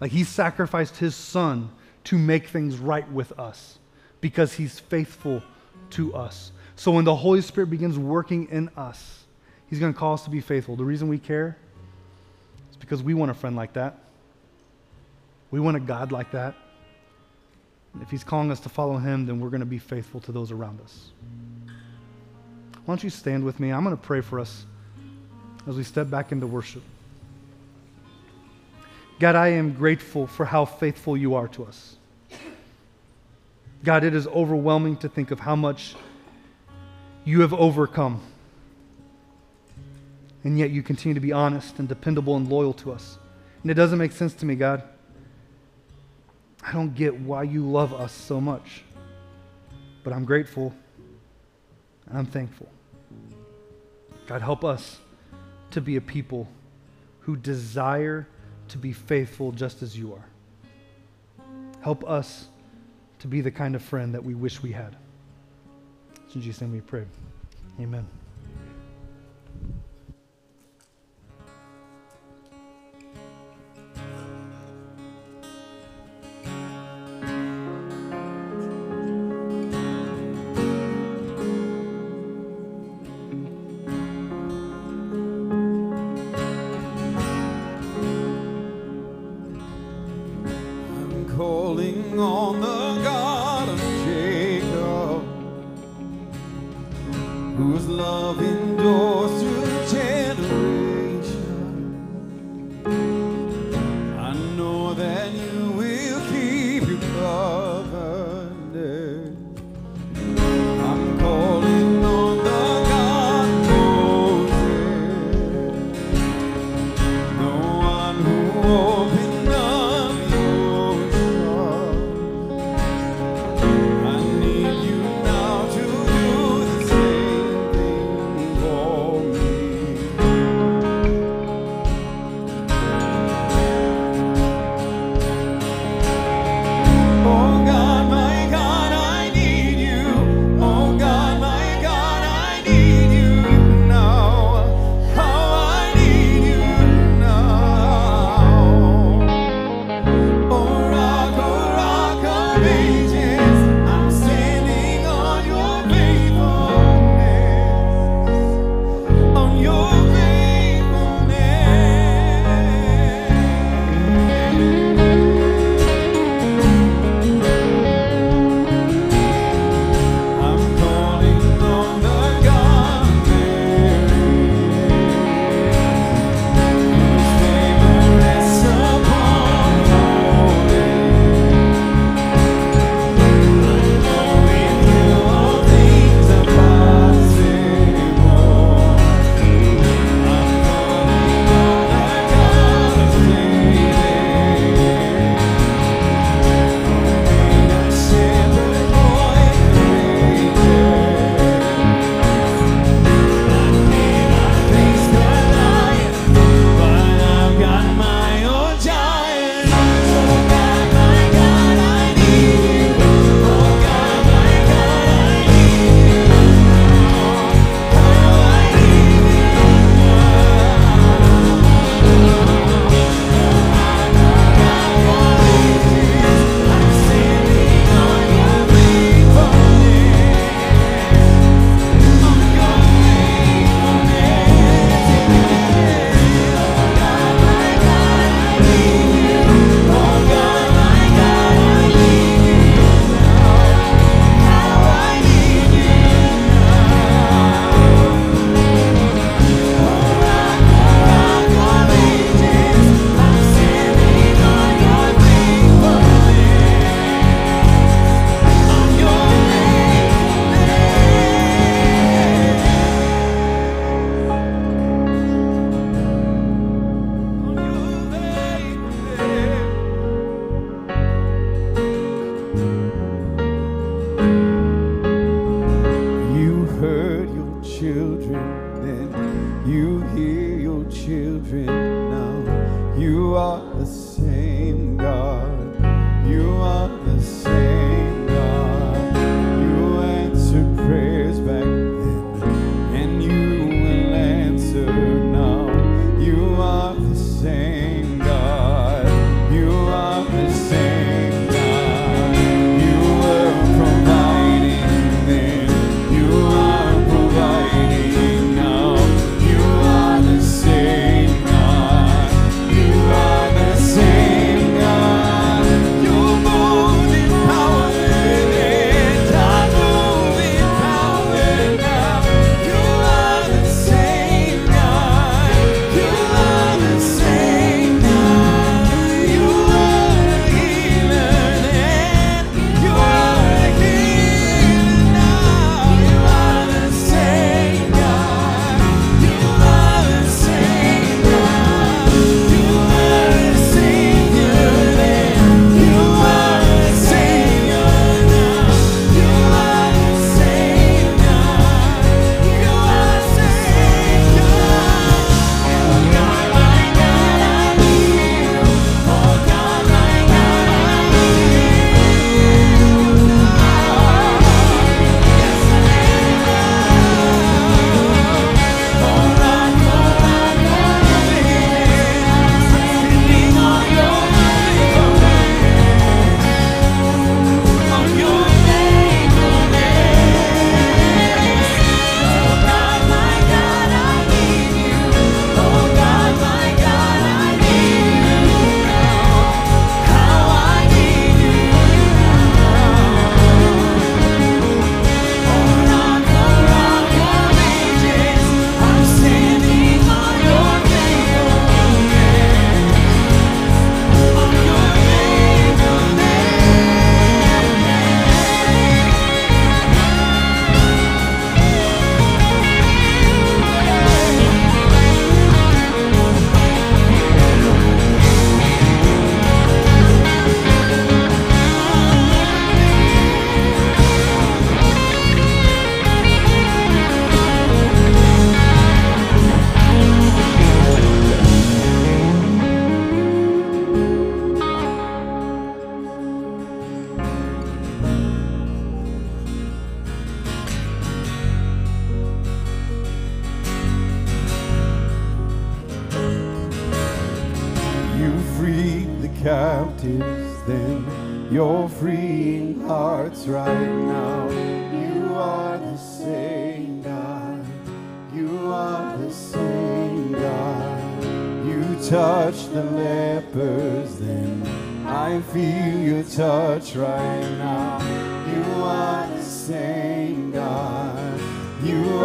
Like 0.00 0.10
he 0.10 0.24
sacrificed 0.24 0.96
his 0.96 1.14
son 1.14 1.70
to 2.04 2.16
make 2.16 2.48
things 2.48 2.78
right 2.78 3.10
with 3.12 3.38
us 3.38 3.78
because 4.20 4.52
he's 4.52 4.78
faithful 4.78 5.42
to 5.90 6.14
us. 6.14 6.52
So 6.76 6.92
when 6.92 7.04
the 7.04 7.14
Holy 7.14 7.40
Spirit 7.40 7.68
begins 7.68 7.98
working 7.98 8.48
in 8.50 8.70
us, 8.76 9.24
he's 9.68 9.78
going 9.78 9.92
to 9.92 9.98
call 9.98 10.14
us 10.14 10.24
to 10.24 10.30
be 10.30 10.40
faithful. 10.40 10.76
The 10.76 10.84
reason 10.84 11.08
we 11.08 11.18
care 11.18 11.56
is 12.70 12.76
because 12.76 13.02
we 13.02 13.14
want 13.14 13.30
a 13.30 13.34
friend 13.34 13.56
like 13.56 13.74
that. 13.74 13.98
We 15.50 15.60
want 15.60 15.76
a 15.76 15.80
God 15.80 16.12
like 16.12 16.30
that. 16.32 16.54
If 18.00 18.10
He's 18.10 18.22
calling 18.22 18.50
us 18.50 18.60
to 18.60 18.68
follow 18.68 18.98
Him, 18.98 19.26
then 19.26 19.40
we're 19.40 19.50
going 19.50 19.60
to 19.60 19.66
be 19.66 19.78
faithful 19.78 20.20
to 20.20 20.32
those 20.32 20.52
around 20.52 20.80
us. 20.80 21.10
Why 22.84 22.94
don't 22.94 23.02
you 23.02 23.10
stand 23.10 23.44
with 23.44 23.58
me? 23.58 23.72
I'm 23.72 23.82
going 23.84 23.96
to 23.96 24.02
pray 24.02 24.20
for 24.20 24.38
us 24.38 24.64
as 25.66 25.76
we 25.76 25.84
step 25.84 26.08
back 26.08 26.32
into 26.32 26.46
worship. 26.46 26.82
God, 29.18 29.34
I 29.34 29.48
am 29.48 29.74
grateful 29.74 30.26
for 30.26 30.46
how 30.46 30.64
faithful 30.64 31.16
you 31.16 31.34
are 31.34 31.48
to 31.48 31.64
us. 31.64 31.96
God, 33.82 34.04
it 34.04 34.14
is 34.14 34.26
overwhelming 34.26 34.96
to 34.98 35.08
think 35.08 35.30
of 35.30 35.40
how 35.40 35.56
much 35.56 35.94
you 37.24 37.40
have 37.40 37.54
overcome. 37.54 38.20
And 40.44 40.58
yet 40.58 40.70
you 40.70 40.82
continue 40.82 41.14
to 41.14 41.20
be 41.20 41.32
honest 41.32 41.78
and 41.78 41.88
dependable 41.88 42.36
and 42.36 42.48
loyal 42.48 42.72
to 42.74 42.92
us. 42.92 43.18
And 43.62 43.70
it 43.70 43.74
doesn't 43.74 43.98
make 43.98 44.12
sense 44.12 44.34
to 44.34 44.46
me, 44.46 44.54
God. 44.54 44.82
I 46.62 46.72
don't 46.72 46.94
get 46.94 47.18
why 47.18 47.42
you 47.44 47.64
love 47.64 47.94
us 47.94 48.12
so 48.12 48.40
much. 48.40 48.82
But 50.02 50.12
I'm 50.12 50.24
grateful 50.24 50.74
and 52.06 52.18
I'm 52.18 52.26
thankful. 52.26 52.68
God, 54.26 54.42
help 54.42 54.64
us 54.64 54.98
to 55.70 55.80
be 55.80 55.96
a 55.96 56.00
people 56.00 56.48
who 57.20 57.36
desire 57.36 58.26
to 58.68 58.78
be 58.78 58.92
faithful 58.92 59.52
just 59.52 59.82
as 59.82 59.96
you 59.96 60.14
are. 60.14 60.24
Help 61.80 62.08
us 62.08 62.48
to 63.20 63.28
be 63.28 63.40
the 63.40 63.50
kind 63.50 63.74
of 63.74 63.82
friend 63.82 64.14
that 64.14 64.24
we 64.24 64.34
wish 64.34 64.62
we 64.62 64.72
had. 64.72 64.96
It's 66.26 66.34
in 66.34 66.42
Jesus' 66.42 66.60
name 66.60 66.72
we 66.72 66.80
pray. 66.80 67.04
Amen. 67.80 68.06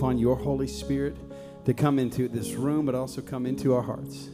upon 0.03 0.17
your 0.17 0.35
Holy 0.35 0.67
Spirit 0.67 1.15
to 1.63 1.73
come 1.73 1.97
into 1.97 2.27
this 2.27 2.55
room, 2.55 2.85
but 2.85 2.93
also 2.93 3.21
come 3.21 3.45
into 3.45 3.73
our 3.73 3.81
hearts. 3.81 4.27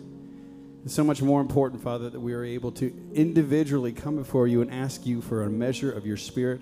It's 0.84 0.96
so 0.96 1.04
much 1.04 1.22
more 1.22 1.42
important, 1.42 1.84
Father, 1.84 2.10
that 2.10 2.20
we 2.20 2.34
are 2.34 2.44
able 2.44 2.72
to 2.72 2.92
individually 3.14 3.92
come 3.92 4.16
before 4.16 4.48
you 4.48 4.64
and 4.64 4.74
ask 4.74 5.06
you 5.06 5.22
for 5.22 5.44
a 5.44 5.50
measure 5.52 5.92
of 5.92 6.08
your 6.08 6.18
Spirit 6.18 6.62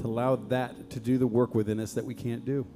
to 0.00 0.04
allow 0.04 0.34
that 0.34 0.90
to 0.90 0.98
do 0.98 1.16
the 1.16 1.28
work 1.28 1.54
within 1.54 1.78
us 1.78 1.92
that 1.92 2.04
we 2.04 2.12
can't 2.12 2.44
do. 2.44 2.66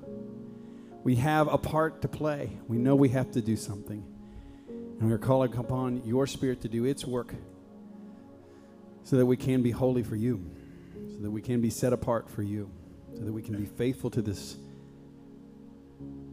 We 1.03 1.17
have 1.17 1.53
a 1.53 1.59
part 1.59 2.03
to 2.03 2.09
play. 2.09 2.51
We 2.69 2.79
know 2.79 2.95
we 2.95 3.09
have 3.09 3.33
to 3.33 3.41
do 3.41 3.57
something. 3.57 4.05
And 4.69 5.11
we're 5.11 5.19
calling 5.19 5.57
upon 5.57 6.07
your 6.07 6.29
Spirit 6.29 6.61
to 6.61 6.69
do 6.69 6.85
its 6.85 7.05
work 7.05 7.35
so 9.03 9.17
that 9.17 9.27
we 9.27 9.37
can 9.37 9.61
be 9.61 9.73
holy 9.73 10.05
for 10.05 10.15
you, 10.15 10.49
so 11.17 11.23
that 11.23 11.33
we 11.33 11.43
can 11.43 11.61
be 11.61 11.71
set 11.71 11.93
apart 11.93 12.31
for 12.31 12.45
you, 12.45 12.71
so 13.17 13.25
that 13.25 13.33
we 13.33 13.43
can 13.43 13.57
be 13.57 13.67
faithful 13.67 14.09
to 14.11 14.23
this 14.23 14.57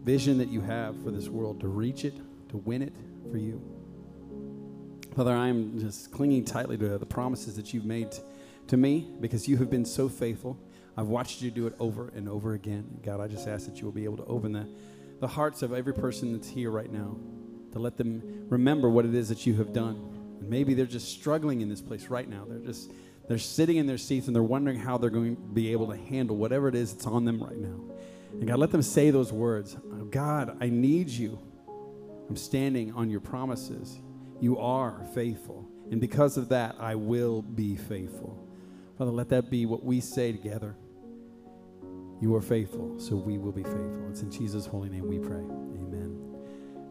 vision 0.03 0.37
that 0.39 0.49
you 0.49 0.61
have 0.61 1.01
for 1.03 1.11
this 1.11 1.29
world, 1.29 1.59
to 1.61 1.67
reach 1.67 2.05
it, 2.05 2.15
to 2.49 2.57
win 2.57 2.81
it 2.81 2.93
for 3.29 3.37
you. 3.37 3.61
Father, 5.15 5.33
I 5.33 5.47
am 5.47 5.79
just 5.79 6.11
clinging 6.11 6.45
tightly 6.45 6.77
to 6.77 6.97
the 6.97 7.05
promises 7.05 7.55
that 7.57 7.73
you've 7.73 7.85
made 7.85 8.15
to 8.67 8.77
me 8.77 9.11
because 9.19 9.47
you 9.47 9.57
have 9.57 9.69
been 9.69 9.85
so 9.85 10.07
faithful. 10.07 10.57
I've 10.97 11.07
watched 11.07 11.41
you 11.41 11.51
do 11.51 11.67
it 11.67 11.75
over 11.79 12.09
and 12.15 12.27
over 12.29 12.53
again. 12.53 12.99
God, 13.03 13.19
I 13.19 13.27
just 13.27 13.47
ask 13.47 13.65
that 13.65 13.77
you 13.79 13.85
will 13.85 13.91
be 13.91 14.05
able 14.05 14.17
to 14.17 14.25
open 14.25 14.53
the, 14.53 14.67
the 15.19 15.27
hearts 15.27 15.61
of 15.61 15.73
every 15.73 15.93
person 15.93 16.33
that's 16.33 16.49
here 16.49 16.71
right 16.71 16.91
now, 16.91 17.17
to 17.73 17.79
let 17.79 17.97
them 17.97 18.45
remember 18.49 18.89
what 18.89 19.05
it 19.05 19.15
is 19.15 19.29
that 19.29 19.45
you 19.45 19.55
have 19.55 19.73
done. 19.73 19.95
And 20.39 20.49
maybe 20.49 20.73
they're 20.73 20.85
just 20.85 21.09
struggling 21.09 21.61
in 21.61 21.69
this 21.69 21.81
place 21.81 22.07
right 22.07 22.27
now. 22.27 22.45
They're 22.47 22.59
just 22.59 22.91
they're 23.27 23.37
sitting 23.37 23.77
in 23.77 23.85
their 23.85 23.97
seats 23.97 24.27
and 24.27 24.35
they're 24.35 24.43
wondering 24.43 24.77
how 24.77 24.97
they're 24.97 25.09
going 25.09 25.35
to 25.35 25.41
be 25.41 25.71
able 25.71 25.87
to 25.87 25.95
handle 25.95 26.35
whatever 26.35 26.67
it 26.67 26.75
is 26.75 26.91
that's 26.91 27.07
on 27.07 27.23
them 27.23 27.41
right 27.41 27.57
now. 27.57 27.79
And 28.31 28.47
God, 28.47 28.59
let 28.59 28.71
them 28.71 28.81
say 28.81 29.11
those 29.11 29.31
words. 29.31 29.77
God, 30.09 30.57
I 30.59 30.69
need 30.69 31.09
you. 31.09 31.39
I'm 32.29 32.37
standing 32.37 32.93
on 32.93 33.09
your 33.09 33.19
promises. 33.19 33.99
You 34.39 34.57
are 34.57 35.05
faithful. 35.13 35.67
And 35.91 35.99
because 35.99 36.37
of 36.37 36.49
that, 36.49 36.75
I 36.79 36.95
will 36.95 37.41
be 37.41 37.75
faithful. 37.75 38.37
Father, 38.97 39.11
let 39.11 39.29
that 39.29 39.49
be 39.49 39.65
what 39.65 39.83
we 39.83 39.99
say 39.99 40.31
together. 40.31 40.75
You 42.21 42.35
are 42.35 42.41
faithful, 42.41 42.99
so 42.99 43.15
we 43.15 43.37
will 43.37 43.51
be 43.51 43.63
faithful. 43.63 44.07
It's 44.09 44.21
in 44.21 44.31
Jesus' 44.31 44.65
holy 44.65 44.89
name 44.89 45.07
we 45.07 45.17
pray. 45.17 45.39
Amen. 45.39 46.17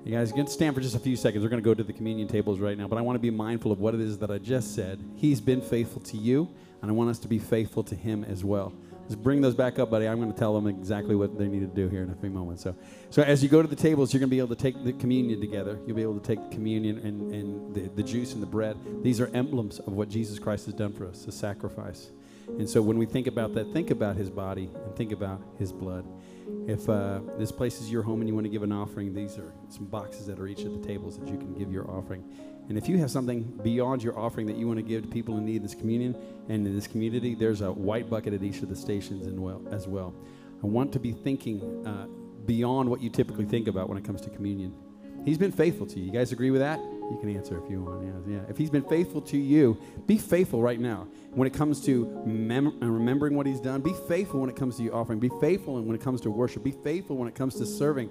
You 0.05 0.12
guys 0.12 0.31
you 0.31 0.35
can 0.35 0.47
stand 0.49 0.75
for 0.75 0.81
just 0.81 0.97
a 0.97 0.99
few 0.99 1.17
seconds. 1.17 1.43
We're 1.43 1.51
going 1.51 1.62
to 1.62 1.65
go 1.65 1.73
to 1.73 1.85
the 1.85 1.93
communion 1.93 2.27
tables 2.27 2.59
right 2.59 2.77
now, 2.77 2.89
but 2.89 2.99
I 2.99 3.01
want 3.01 3.15
to 3.17 3.21
be 3.21 3.31
mindful 3.31 3.71
of 3.71 3.79
what 3.79 3.95
it 3.95 4.01
is 4.01 4.19
that 4.19 4.31
I 4.31 4.39
just 4.39 4.75
said. 4.75 5.03
He's 5.15 5.41
been 5.41 5.61
faithful 5.61 6.03
to 6.03 6.17
you, 6.17 6.49
and 6.83 6.91
I 6.91 6.95
want 6.95 7.11
us 7.11 7.19
to 7.21 7.29
be 7.29 7.39
faithful 7.39 7.85
to 7.85 7.95
him 7.95 8.25
as 8.25 8.45
well. 8.45 8.73
Just 9.11 9.24
bring 9.24 9.41
those 9.41 9.57
back 9.57 9.81
up, 9.81 9.91
buddy. 9.91 10.07
I'm 10.07 10.20
going 10.20 10.32
to 10.32 10.39
tell 10.39 10.55
them 10.55 10.69
exactly 10.69 11.16
what 11.16 11.37
they 11.37 11.49
need 11.49 11.62
to 11.62 11.66
do 11.66 11.89
here 11.89 12.05
in 12.05 12.11
a 12.11 12.15
few 12.15 12.31
moments. 12.31 12.62
So, 12.62 12.77
so 13.11 13.23
as 13.23 13.43
you 13.43 13.49
go 13.49 13.61
to 13.61 13.66
the 13.66 13.74
tables, 13.74 14.15
you're 14.15 14.20
going 14.20 14.31
to 14.31 14.37
be 14.37 14.39
able 14.39 14.55
to 14.55 14.62
take 14.62 14.85
the 14.85 14.93
communion 14.93 15.41
together. 15.41 15.81
You'll 15.85 15.97
be 15.97 16.03
able 16.03 16.20
to 16.20 16.24
take 16.24 16.41
the 16.49 16.55
communion 16.55 16.99
and, 16.99 17.35
and 17.35 17.74
the, 17.74 17.81
the 17.97 18.05
juice 18.05 18.35
and 18.35 18.41
the 18.41 18.47
bread. 18.47 18.77
These 19.03 19.20
are 19.20 19.27
emblems 19.35 19.81
of 19.81 19.95
what 19.95 20.11
Jesus 20.11 20.39
Christ 20.39 20.66
has 20.66 20.74
done 20.74 20.93
for 20.93 21.09
us, 21.09 21.24
the 21.24 21.32
sacrifice. 21.32 22.12
And 22.47 22.70
so 22.70 22.81
when 22.82 22.99
we 22.99 23.05
think 23.05 23.27
about 23.27 23.53
that, 23.55 23.73
think 23.73 23.91
about 23.91 24.15
his 24.15 24.31
body 24.31 24.70
and 24.73 24.95
think 24.95 25.11
about 25.11 25.43
his 25.59 25.73
blood. 25.73 26.07
If 26.66 26.89
uh, 26.89 27.20
this 27.39 27.51
place 27.51 27.81
is 27.81 27.90
your 27.90 28.02
home 28.02 28.20
and 28.20 28.28
you 28.28 28.35
want 28.35 28.44
to 28.44 28.51
give 28.51 28.62
an 28.62 28.72
offering, 28.72 29.12
these 29.12 29.39
are 29.39 29.52
some 29.68 29.86
boxes 29.86 30.27
that 30.27 30.39
are 30.39 30.47
each 30.47 30.62
of 30.62 30.81
the 30.81 30.86
tables 30.86 31.18
that 31.18 31.28
you 31.28 31.36
can 31.36 31.52
give 31.55 31.72
your 31.72 31.90
offering. 31.90 32.24
And 32.68 32.78
if 32.78 32.89
you 32.89 32.98
have 32.98 33.10
something 33.10 33.43
beyond 33.64 34.02
your 34.02 34.16
offering 34.16 34.47
that 34.47 34.56
you 34.56 34.68
want 34.68 34.78
to 34.78 34.85
give 34.85 35.02
to 35.02 35.09
people 35.09 35.36
in 35.39 35.44
need 35.44 35.56
in 35.56 35.62
this 35.62 35.74
communion 35.74 36.14
and 36.48 36.64
in 36.66 36.74
this 36.74 36.86
community, 36.86 37.35
there's 37.35 37.62
a 37.62 37.72
white 37.72 38.09
bucket 38.09 38.32
at 38.32 38.43
each 38.43 38.62
of 38.62 38.68
the 38.68 38.77
stations 38.77 39.27
as 39.72 39.89
well. 39.89 40.14
I 40.62 40.66
want 40.66 40.93
to 40.93 41.01
be 41.01 41.12
thinking 41.12 41.86
uh, 41.86 42.06
beyond 42.47 42.89
what 42.89 43.01
you 43.01 43.10
typically 43.10 43.47
think 43.47 43.66
about 43.66 43.89
when 43.89 43.98
it 43.98 44.05
comes 44.05 44.20
to 44.20 44.31
communion. 44.31 44.74
He's 45.24 45.39
been 45.39 45.52
faithful 45.52 45.86
to 45.86 45.98
you. 45.98 46.06
You 46.06 46.12
guys 46.12 46.31
agree 46.31 46.51
with 46.51 46.60
that? 46.60 46.78
You 47.11 47.19
can 47.19 47.35
answer 47.35 47.62
if 47.62 47.69
you 47.70 47.82
want. 47.82 48.05
Yeah, 48.05 48.35
yeah. 48.37 48.41
If 48.49 48.57
he's 48.57 48.70
been 48.70 48.85
faithful 48.85 49.20
to 49.23 49.37
you, 49.37 49.81
be 50.07 50.16
faithful 50.16 50.62
right 50.62 50.78
now. 50.78 51.09
When 51.32 51.47
it 51.47 51.53
comes 51.53 51.85
to 51.87 52.23
mem- 52.24 52.78
uh, 52.82 52.87
remembering 52.87 53.35
what 53.35 53.47
he's 53.47 53.61
done, 53.61 53.81
be 53.81 53.95
faithful 54.09 54.41
when 54.41 54.49
it 54.49 54.57
comes 54.57 54.77
to 54.77 54.82
your 54.82 54.95
offering. 54.95 55.19
Be 55.19 55.31
faithful 55.41 55.82
when 55.82 55.95
it 55.95 56.01
comes 56.01 56.20
to 56.23 56.31
worship. 56.31 56.62
Be 56.62 56.73
faithful 56.73 57.16
when 57.16 57.28
it 57.28 57.35
comes 57.35 57.57
to 57.57 57.66
serving. 57.66 58.11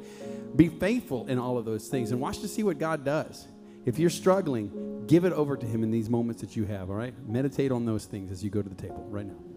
Be 0.56 0.68
faithful 0.68 1.28
in 1.28 1.40
all 1.40 1.58
of 1.58 1.66
those 1.66 1.88
things 1.88 2.12
and 2.12 2.20
watch 2.20 2.40
to 2.40 2.48
see 2.48 2.64
what 2.64 2.78
God 2.78 3.06
does. 3.06 3.48
If 3.86 3.98
you're 3.98 4.10
struggling, 4.10 5.06
give 5.08 5.24
it 5.26 5.34
over 5.34 5.56
to 5.56 5.66
him 5.66 5.84
in 5.84 5.92
these 5.92 6.10
moments 6.10 6.42
that 6.42 6.56
you 6.56 6.66
have, 6.66 6.90
all 6.90 6.96
right? 6.96 7.14
Meditate 7.28 7.72
on 7.72 7.86
those 7.86 8.06
things 8.06 8.32
as 8.32 8.44
you 8.44 8.50
go 8.50 8.62
to 8.62 8.70
the 8.70 8.76
table 8.76 9.06
right 9.10 9.26
now. 9.26 9.49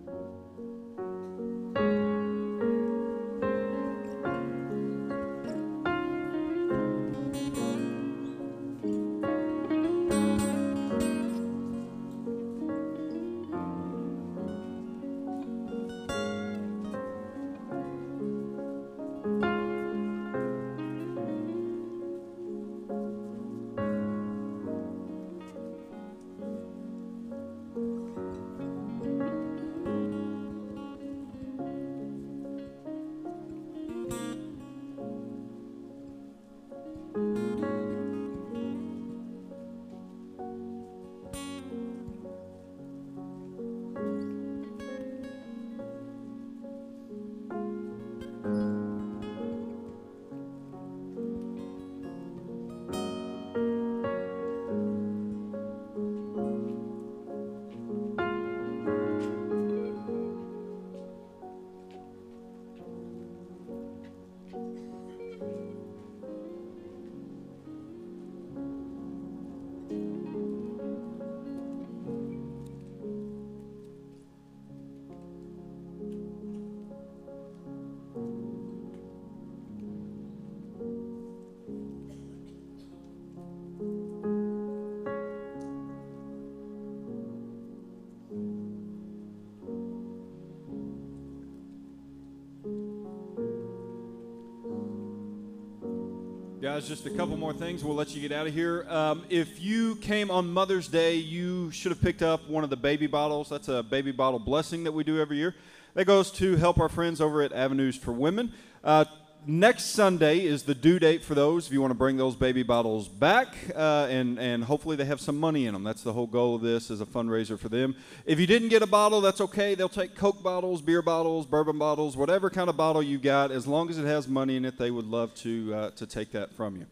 Guys. 96.74 96.88
Just 96.88 97.04
a 97.04 97.10
couple 97.10 97.36
more 97.36 97.52
things. 97.52 97.84
We'll 97.84 97.94
let 97.94 98.14
you 98.14 98.22
get 98.22 98.32
out 98.32 98.46
of 98.46 98.54
here. 98.54 98.86
Um, 98.88 99.26
if 99.28 99.60
you 99.60 99.96
came 99.96 100.30
on 100.30 100.50
Mother's 100.50 100.88
Day, 100.88 101.16
you 101.16 101.70
should 101.70 101.92
have 101.92 102.00
picked 102.00 102.22
up 102.22 102.48
one 102.48 102.64
of 102.64 102.70
the 102.70 102.78
baby 102.78 103.06
bottles. 103.06 103.50
That's 103.50 103.68
a 103.68 103.82
baby 103.82 104.10
bottle 104.10 104.38
blessing 104.38 104.84
that 104.84 104.92
we 104.92 105.04
do 105.04 105.20
every 105.20 105.36
year. 105.36 105.54
That 105.92 106.06
goes 106.06 106.30
to 106.30 106.56
help 106.56 106.80
our 106.80 106.88
friends 106.88 107.20
over 107.20 107.42
at 107.42 107.52
Avenues 107.52 107.96
for 107.96 108.12
Women. 108.12 108.54
Uh, 108.82 109.04
next 109.46 109.86
Sunday 109.86 110.44
is 110.44 110.62
the 110.62 110.74
due 110.74 110.98
date 110.98 111.22
for 111.22 111.34
those. 111.34 111.66
If 111.66 111.72
you 111.72 111.80
want 111.80 111.90
to 111.90 111.96
bring 111.96 112.16
those 112.16 112.36
baby 112.36 112.62
bottles 112.62 113.08
back, 113.08 113.54
uh, 113.74 114.06
and 114.08 114.38
and 114.38 114.64
hopefully 114.64 114.96
they 114.96 115.04
have 115.04 115.20
some 115.20 115.38
money 115.38 115.66
in 115.66 115.72
them. 115.72 115.84
That's 115.84 116.02
the 116.02 116.12
whole 116.12 116.26
goal 116.26 116.54
of 116.54 116.62
this 116.62 116.90
as 116.90 117.00
a 117.00 117.06
fundraiser 117.06 117.58
for 117.58 117.68
them. 117.68 117.96
If 118.26 118.38
you 118.38 118.46
didn't 118.46 118.68
get 118.68 118.82
a 118.82 118.86
bottle, 118.86 119.20
that's 119.20 119.40
okay. 119.40 119.74
They'll 119.74 119.88
take 119.88 120.14
Coke 120.14 120.42
bottles, 120.42 120.82
beer 120.82 121.02
bottles, 121.02 121.46
bourbon 121.46 121.78
bottles, 121.78 122.16
whatever 122.16 122.50
kind 122.50 122.68
of 122.68 122.76
bottle 122.76 123.02
you 123.02 123.18
got, 123.18 123.50
as 123.50 123.66
long 123.66 123.90
as 123.90 123.98
it 123.98 124.06
has 124.06 124.28
money 124.28 124.56
in 124.56 124.64
it. 124.64 124.78
They 124.78 124.90
would 124.90 125.06
love 125.06 125.34
to 125.36 125.74
uh, 125.74 125.90
to 125.90 126.06
take 126.06 126.32
that 126.32 126.52
from 126.54 126.76
you. 126.76 126.86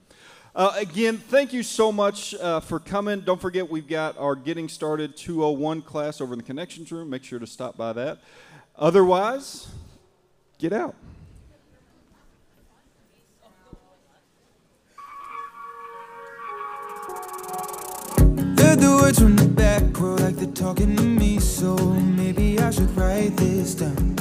Uh, 0.55 0.73
again, 0.77 1.17
thank 1.17 1.53
you 1.53 1.63
so 1.63 1.93
much 1.93 2.35
uh, 2.35 2.59
for 2.59 2.81
coming. 2.81 3.21
Don't 3.21 3.41
forget, 3.41 3.71
we've 3.71 3.87
got 3.87 4.19
our 4.19 4.35
Getting 4.35 4.69
Started 4.69 5.17
201 5.17 5.83
class 5.83 6.21
over 6.21 6.33
in 6.33 6.41
the 6.41 6.45
Connections 6.45 6.91
Room. 6.91 7.09
Make 7.09 7.23
sure 7.23 7.39
to 7.39 7.47
stop 7.47 7.77
by 7.77 7.93
that. 7.93 8.19
Otherwise, 8.75 9.69
get 10.59 10.73
out. 10.73 10.97
Heard 18.71 18.79
the 18.79 18.97
words 19.03 19.19
from 19.19 19.35
the 19.35 19.49
back 19.49 19.83
row 19.99 20.15
like 20.15 20.37
they're 20.37 20.47
talking 20.47 20.95
to 20.95 21.03
me, 21.03 21.41
so 21.41 21.75
maybe 21.77 22.61
I 22.61 22.71
should 22.71 22.97
write 22.97 23.37
this 23.37 23.75
down. 23.75 24.15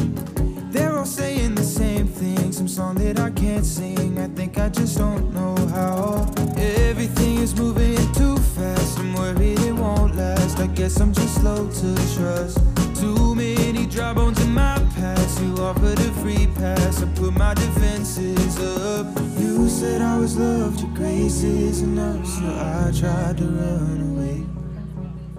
They're 0.71 0.97
all 0.97 1.05
saying 1.05 1.53
the 1.53 1.63
same 1.63 2.07
thing, 2.07 2.51
some 2.51 2.67
song 2.67 2.95
that 2.95 3.19
I 3.19 3.29
can't 3.29 3.63
sing. 3.63 4.17
I 4.17 4.27
think 4.29 4.57
I 4.57 4.69
just 4.69 4.97
don't 4.97 5.31
know 5.35 5.55
how. 5.67 6.33
Everything 6.57 7.37
is 7.37 7.55
moving 7.55 7.97
too 8.13 8.37
fast. 8.57 8.97
I'm 8.97 9.13
worried 9.13 9.59
it 9.59 9.75
won't 9.75 10.15
last. 10.15 10.59
I 10.59 10.65
guess 10.65 10.99
I'm 10.99 11.13
just 11.13 11.35
slow 11.35 11.69
to 11.69 11.95
trust. 12.15 12.57
Too 12.99 13.35
many 13.35 13.85
dry 13.85 14.13
bones 14.13 14.43
in 14.43 14.51
my 14.51 14.79
past. 14.95 15.39
You 15.43 15.53
offered 15.57 15.99
a 15.99 16.11
free 16.23 16.47
pass. 16.55 17.03
I 17.03 17.05
put 17.13 17.37
my 17.37 17.53
defenses 17.53 18.57
up. 18.57 19.28
You 19.59 19.67
said 19.67 20.01
I 20.01 20.17
was 20.17 20.37
loved, 20.37 20.79
your 20.79 20.89
grace 20.95 21.43
is 21.43 21.81
enough. 21.81 22.25
So 22.25 22.45
I 22.45 22.91
tried 22.97 23.37
to 23.39 23.43
run 23.43 23.99
away. 24.11 24.45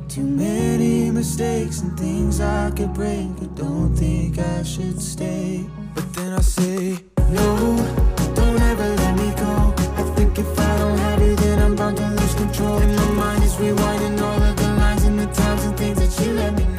Too 0.09 0.25
many 0.25 1.11
mistakes 1.11 1.81
and 1.81 1.99
things 1.99 2.39
I 2.39 2.71
could 2.71 2.93
break. 2.93 3.31
I 3.41 3.47
don't 3.55 3.97
think 3.97 4.39
I 4.39 4.63
should 4.63 5.01
stay. 5.01 5.65
But 5.95 6.13
then 6.13 6.35
I 6.35 6.41
say, 6.43 6.99
No, 7.31 7.77
don't 8.35 8.61
ever 8.61 8.89
let 9.03 9.17
me 9.17 9.33
go. 9.37 9.75
I 9.97 10.03
think 10.15 10.39
if 10.39 10.59
I 10.59 10.79
don't 10.79 10.99
have 10.99 11.23
you, 11.23 11.35
then 11.37 11.59
I'm 11.59 11.75
bound 11.75 11.97
to 11.97 12.07
lose 12.07 12.35
control. 12.35 12.77
And 12.77 12.95
my 12.95 13.11
mind 13.13 13.43
is 13.43 13.55
rewinding 13.55 14.21
all 14.21 14.43
of 14.43 14.55
the 14.55 14.69
lines 14.81 15.05
and 15.05 15.19
the 15.19 15.27
times 15.33 15.65
and 15.65 15.77
things 15.79 15.99
that 15.99 16.25
you 16.25 16.35
let 16.35 16.53
me 16.55 16.70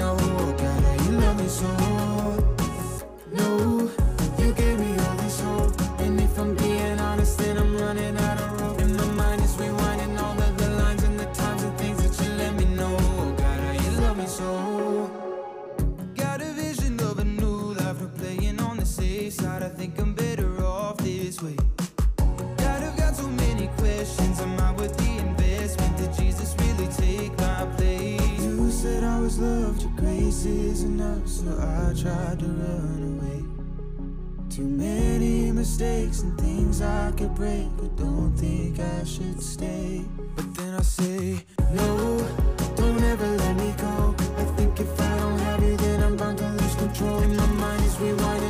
God's 29.31 29.43
love, 29.43 29.81
your 29.81 29.91
grace 29.91 30.43
is 30.43 30.83
enough, 30.83 31.25
so 31.25 31.45
I 31.57 31.93
tried 31.93 32.39
to 32.39 32.45
run 32.47 33.19
away. 33.21 34.49
Too 34.49 34.67
many 34.67 35.53
mistakes 35.53 36.21
and 36.21 36.37
things 36.37 36.81
I 36.81 37.13
could 37.13 37.33
break, 37.33 37.67
but 37.77 37.95
don't 37.95 38.33
think 38.35 38.79
I 38.79 39.05
should 39.05 39.41
stay. 39.41 40.03
But 40.35 40.53
then 40.55 40.73
I 40.73 40.81
say, 40.81 41.45
no, 41.73 42.27
don't 42.75 43.03
ever 43.03 43.27
let 43.37 43.55
me 43.55 43.73
go. 43.77 44.13
I 44.37 44.43
think 44.57 44.77
if 44.81 44.99
I 44.99 45.19
don't 45.19 45.39
have 45.39 45.63
you, 45.63 45.77
then 45.77 46.03
I'm 46.03 46.17
bound 46.17 46.37
to 46.39 46.49
lose 46.49 46.75
control. 46.75 47.19
And 47.19 47.37
my 47.37 47.45
mind 47.45 47.85
is 47.85 47.97
rewind. 47.99 48.40